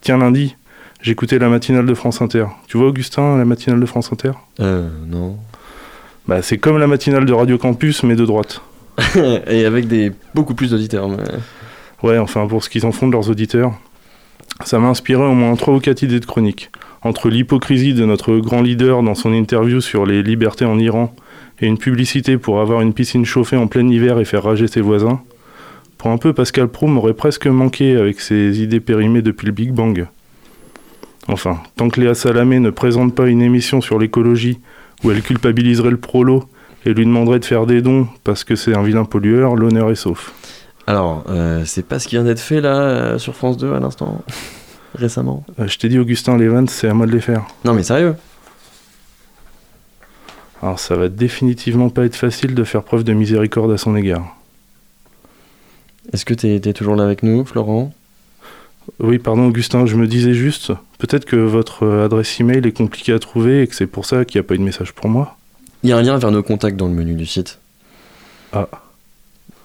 Tiens, 0.00 0.18
lundi, 0.18 0.56
J'écoutais 1.00 1.38
la 1.38 1.48
matinale 1.48 1.86
de 1.86 1.94
France 1.94 2.20
Inter. 2.20 2.46
Tu 2.66 2.76
vois, 2.76 2.88
Augustin, 2.88 3.36
la 3.38 3.44
matinale 3.44 3.80
de 3.80 3.86
France 3.86 4.12
Inter? 4.12 4.32
Euh, 4.60 4.88
non. 5.06 5.36
Bah, 6.26 6.42
c'est 6.42 6.58
comme 6.58 6.78
la 6.78 6.86
matinale 6.86 7.24
de 7.24 7.32
Radio 7.32 7.56
Campus, 7.56 8.02
mais 8.02 8.16
de 8.16 8.24
droite. 8.24 8.60
Et 9.46 9.64
avec 9.64 9.86
des 9.86 10.12
beaucoup 10.34 10.54
plus 10.54 10.72
d'auditeurs. 10.72 11.08
Mais... 11.08 11.16
Ouais, 12.02 12.18
enfin, 12.18 12.46
pour 12.46 12.64
ce 12.64 12.68
qu'ils 12.68 12.84
en 12.84 12.92
font 12.92 13.06
de 13.06 13.12
leurs 13.12 13.30
auditeurs, 13.30 13.72
ça 14.64 14.78
m'a 14.78 14.88
inspiré 14.88 15.22
au 15.22 15.34
moins 15.34 15.54
trois 15.56 15.74
ou 15.74 15.80
quatre 15.80 16.02
idées 16.02 16.20
de 16.20 16.26
chronique. 16.26 16.70
Entre 17.02 17.28
l'hypocrisie 17.28 17.94
de 17.94 18.04
notre 18.04 18.36
grand 18.38 18.60
leader 18.60 19.02
dans 19.04 19.14
son 19.14 19.32
interview 19.32 19.80
sur 19.80 20.04
les 20.04 20.22
libertés 20.24 20.64
en 20.64 20.78
Iran 20.78 21.14
et 21.60 21.66
une 21.66 21.78
publicité 21.78 22.38
pour 22.38 22.60
avoir 22.60 22.80
une 22.80 22.92
piscine 22.92 23.24
chauffée 23.24 23.56
en 23.56 23.68
plein 23.68 23.86
hiver 23.88 24.18
et 24.18 24.24
faire 24.24 24.42
rager 24.42 24.66
ses 24.66 24.80
voisins, 24.80 25.20
pour 25.98 26.12
un 26.12 26.18
peu, 26.18 26.32
Pascal 26.32 26.68
Pro 26.68 26.86
m'aurait 26.86 27.12
presque 27.12 27.48
manqué 27.48 27.96
avec 27.96 28.20
ses 28.20 28.62
idées 28.62 28.78
périmées 28.78 29.20
depuis 29.20 29.46
le 29.46 29.52
Big 29.52 29.72
Bang. 29.72 30.06
Enfin, 31.28 31.60
tant 31.76 31.90
que 31.90 32.00
Léa 32.00 32.14
Salamé 32.14 32.58
ne 32.58 32.70
présente 32.70 33.14
pas 33.14 33.26
une 33.26 33.42
émission 33.42 33.80
sur 33.82 33.98
l'écologie 33.98 34.60
où 35.04 35.10
elle 35.10 35.22
culpabiliserait 35.22 35.90
le 35.90 35.98
prolo 35.98 36.44
et 36.86 36.94
lui 36.94 37.04
demanderait 37.04 37.38
de 37.38 37.44
faire 37.44 37.66
des 37.66 37.82
dons 37.82 38.08
parce 38.24 38.44
que 38.44 38.56
c'est 38.56 38.74
un 38.74 38.82
vilain 38.82 39.04
pollueur, 39.04 39.54
l'honneur 39.54 39.90
est 39.90 39.94
sauf. 39.94 40.32
Alors, 40.86 41.24
euh, 41.28 41.64
c'est 41.66 41.86
pas 41.86 41.98
ce 41.98 42.08
qui 42.08 42.14
vient 42.14 42.24
d'être 42.24 42.40
fait 42.40 42.62
là 42.62 42.80
euh, 42.80 43.18
sur 43.18 43.36
France 43.36 43.58
2 43.58 43.74
à 43.74 43.78
l'instant 43.78 44.24
Récemment? 44.94 45.44
Euh, 45.60 45.68
Je 45.68 45.76
t'ai 45.76 45.90
dit, 45.90 45.98
Augustin 45.98 46.38
Levent, 46.38 46.66
c'est 46.66 46.88
à 46.88 46.94
moi 46.94 47.04
de 47.06 47.12
les 47.12 47.20
faire. 47.20 47.44
Non, 47.66 47.74
mais 47.74 47.82
sérieux? 47.82 48.16
Alors, 50.62 50.80
ça 50.80 50.96
va 50.96 51.10
définitivement 51.10 51.90
pas 51.90 52.06
être 52.06 52.16
facile 52.16 52.54
de 52.54 52.64
faire 52.64 52.82
preuve 52.82 53.04
de 53.04 53.12
miséricorde 53.12 53.70
à 53.70 53.76
son 53.76 53.94
égard. 53.96 54.34
Est-ce 56.12 56.24
que 56.24 56.32
t'es 56.32 56.54
es 56.56 56.72
toujours 56.72 56.96
là 56.96 57.04
avec 57.04 57.22
nous, 57.22 57.44
Florent? 57.44 57.92
Oui, 59.00 59.18
pardon, 59.18 59.48
Augustin, 59.48 59.86
je 59.86 59.96
me 59.96 60.06
disais 60.06 60.34
juste, 60.34 60.72
peut-être 60.98 61.24
que 61.24 61.36
votre 61.36 61.86
adresse 61.86 62.40
email 62.40 62.66
est 62.66 62.76
compliquée 62.76 63.12
à 63.12 63.18
trouver 63.18 63.62
et 63.62 63.66
que 63.66 63.74
c'est 63.74 63.86
pour 63.86 64.06
ça 64.06 64.24
qu'il 64.24 64.40
n'y 64.40 64.44
a 64.44 64.48
pas 64.48 64.54
eu 64.54 64.58
de 64.58 64.62
message 64.62 64.92
pour 64.92 65.08
moi. 65.08 65.36
Il 65.82 65.90
y 65.90 65.92
a 65.92 65.96
un 65.96 66.02
lien 66.02 66.18
vers 66.18 66.30
nos 66.30 66.42
contacts 66.42 66.76
dans 66.76 66.88
le 66.88 66.94
menu 66.94 67.14
du 67.14 67.26
site. 67.26 67.58
Ah. 68.52 68.68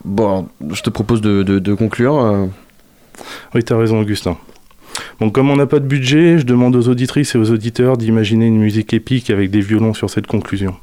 Bon, 0.05 0.47
je 0.71 0.82
te 0.82 0.89
propose 0.89 1.21
de, 1.21 1.74
conclure. 1.74 2.17
Euh. 2.19 2.45
Oui, 3.55 3.63
t'as 3.63 3.78
raison, 3.78 4.01
Augustin. 4.01 4.38
Bon, 5.19 5.30
comme 5.30 5.49
on 5.49 5.55
n'a 5.55 5.65
pas 5.65 5.80
de 5.80 5.88
budget, 5.88 6.38
je 6.38 6.45
demande 6.45 6.76
aux 6.76 6.88
auditrices 6.88 7.34
et 7.34 7.38
aux 7.38 7.49
auditeurs 7.49 7.97
d'imaginer 7.97 8.45
une 8.45 8.59
musique 8.59 8.93
épique 8.93 9.30
avec 9.30 9.49
des 9.49 9.61
violons 9.61 9.93
sur 9.93 10.09
cette 10.09 10.28
conclusion. 10.28 10.76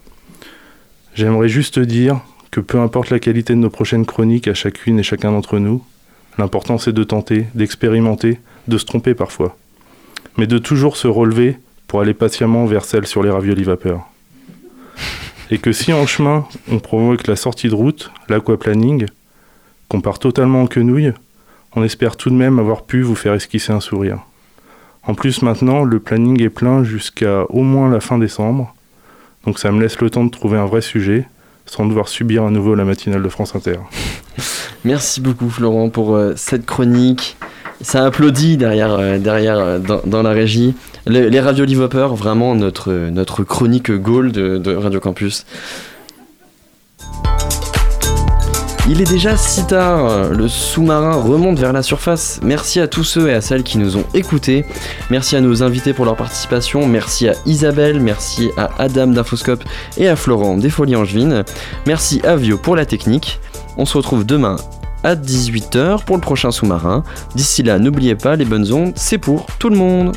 J'aimerais 1.15 1.49
juste 1.49 1.79
dire 1.79 2.21
que 2.51 2.61
peu 2.61 2.81
importe 2.81 3.11
la 3.11 3.21
qualité 3.21 3.53
de 3.53 3.59
nos 3.59 3.71
prochaines 3.71 4.07
chroniques 4.07 4.49
à 4.49 4.55
chacune 4.55 4.99
et 4.99 5.03
chacun 5.03 5.31
d'entre 5.31 5.59
nous, 5.59 5.85
l'important 6.41 6.79
c'est 6.79 6.93
de 6.93 7.05
tenter, 7.05 7.47
d'expérimenter, 7.55 8.41
de 8.67 8.79
se 8.79 8.85
tromper 8.85 9.15
parfois, 9.15 9.57
mais 10.37 10.47
de 10.47 10.59
toujours 10.59 10.97
se 10.97 11.07
relever 11.07 11.59
pour 11.87 12.01
aller 12.01 12.15
patiemment 12.15 12.67
vers 12.67 12.85
celle 12.85 13.07
sur 13.07 13.23
les 13.23 13.31
raviolis 13.31 13.65
vapeur. 13.65 14.07
Et 15.51 15.59
que 15.59 15.73
si 15.73 15.93
en 15.93 16.07
chemin 16.07 16.47
on 16.71 16.79
provoque 16.79 17.27
la 17.27 17.37
sortie 17.37 17.69
de 17.69 17.75
route, 17.75 18.11
l'aquaplaning, 18.29 19.07
qu'on 19.89 20.01
part 20.01 20.19
totalement 20.19 20.63
en 20.63 20.67
quenouille, 20.67 21.13
on 21.75 21.85
espère 21.85 22.17
tout 22.17 22.31
de 22.31 22.35
même 22.35 22.59
avoir 22.59 22.83
pu 22.83 23.03
vous 23.03 23.15
faire 23.15 23.35
esquisser 23.35 23.73
un 23.73 23.81
sourire. 23.81 24.19
En 25.03 25.15
plus 25.15 25.43
maintenant, 25.43 25.85
le 25.85 25.99
planning 25.99 26.43
est 26.43 26.51
plein 26.51 26.85
jusqu'à 26.85 27.45
au 27.45 27.63
moins 27.63 27.91
la 27.91 28.01
fin 28.01 28.19
décembre, 28.19 28.75
donc 29.45 29.59
ça 29.59 29.73
me 29.73 29.81
laisse 29.81 30.01
le 30.01 30.11
temps 30.11 30.25
de 30.25 30.31
trouver 30.31 30.59
un 30.59 30.67
vrai 30.67 30.81
sujet, 30.81 31.27
sans 31.71 31.87
devoir 31.87 32.09
subir 32.09 32.45
à 32.45 32.51
nouveau 32.51 32.75
la 32.75 32.85
matinale 32.85 33.23
de 33.23 33.29
France 33.29 33.55
Inter. 33.55 33.77
Merci 34.85 35.21
beaucoup 35.21 35.49
Florent 35.49 35.89
pour 35.89 36.17
euh, 36.17 36.33
cette 36.37 36.67
chronique. 36.67 37.37
Ça 37.81 38.05
applaudit 38.05 38.57
derrière, 38.57 38.95
euh, 38.95 39.19
derrière 39.19 39.59
euh, 39.59 39.79
dans, 39.79 40.23
la 40.23 40.31
régie. 40.31 40.75
Le, 41.07 41.29
les 41.29 41.41
raviolis 41.41 41.77
vapeur, 41.77 42.17
vraiment 42.17 42.57
notre, 42.57 42.93
notre 42.93 43.45
chronique 43.45 43.91
de, 43.91 44.59
de 44.59 44.75
Radio 44.75 44.99
Campus. 44.99 45.47
Il 48.93 49.01
est 49.01 49.09
déjà 49.09 49.37
si 49.37 49.65
tard, 49.69 50.31
le 50.31 50.49
sous-marin 50.49 51.13
remonte 51.13 51.61
vers 51.61 51.73
la 51.73 51.81
surface. 51.81 52.41
Merci 52.43 52.81
à 52.81 52.89
tous 52.89 53.05
ceux 53.05 53.29
et 53.29 53.35
à 53.35 53.41
celles 53.41 53.63
qui 53.63 53.79
nous 53.79 53.97
ont 53.97 54.05
écoutés. 54.15 54.65
Merci 55.11 55.37
à 55.37 55.41
nos 55.41 55.63
invités 55.63 55.93
pour 55.93 56.05
leur 56.05 56.17
participation. 56.17 56.85
Merci 56.89 57.29
à 57.29 57.35
Isabelle, 57.47 58.01
merci 58.01 58.51
à 58.57 58.69
Adam 58.81 59.07
d'Infoscope 59.07 59.63
et 59.97 60.09
à 60.09 60.17
Florent 60.17 60.57
des 60.57 60.71
Folies 60.71 60.97
Angevines. 60.97 61.45
Merci 61.87 62.21
à 62.25 62.35
Vio 62.35 62.59
pour 62.59 62.75
la 62.75 62.85
technique. 62.85 63.39
On 63.77 63.87
se 63.87 63.97
retrouve 63.97 64.27
demain 64.27 64.57
à 65.05 65.15
18h 65.15 66.03
pour 66.05 66.17
le 66.17 66.21
prochain 66.21 66.51
sous-marin. 66.51 67.05
D'ici 67.37 67.63
là, 67.63 67.79
n'oubliez 67.79 68.17
pas, 68.17 68.35
les 68.35 68.45
bonnes 68.45 68.73
ondes, 68.73 68.93
c'est 68.97 69.19
pour 69.19 69.47
tout 69.61 69.71
le 69.71 69.77
monde. 69.77 70.17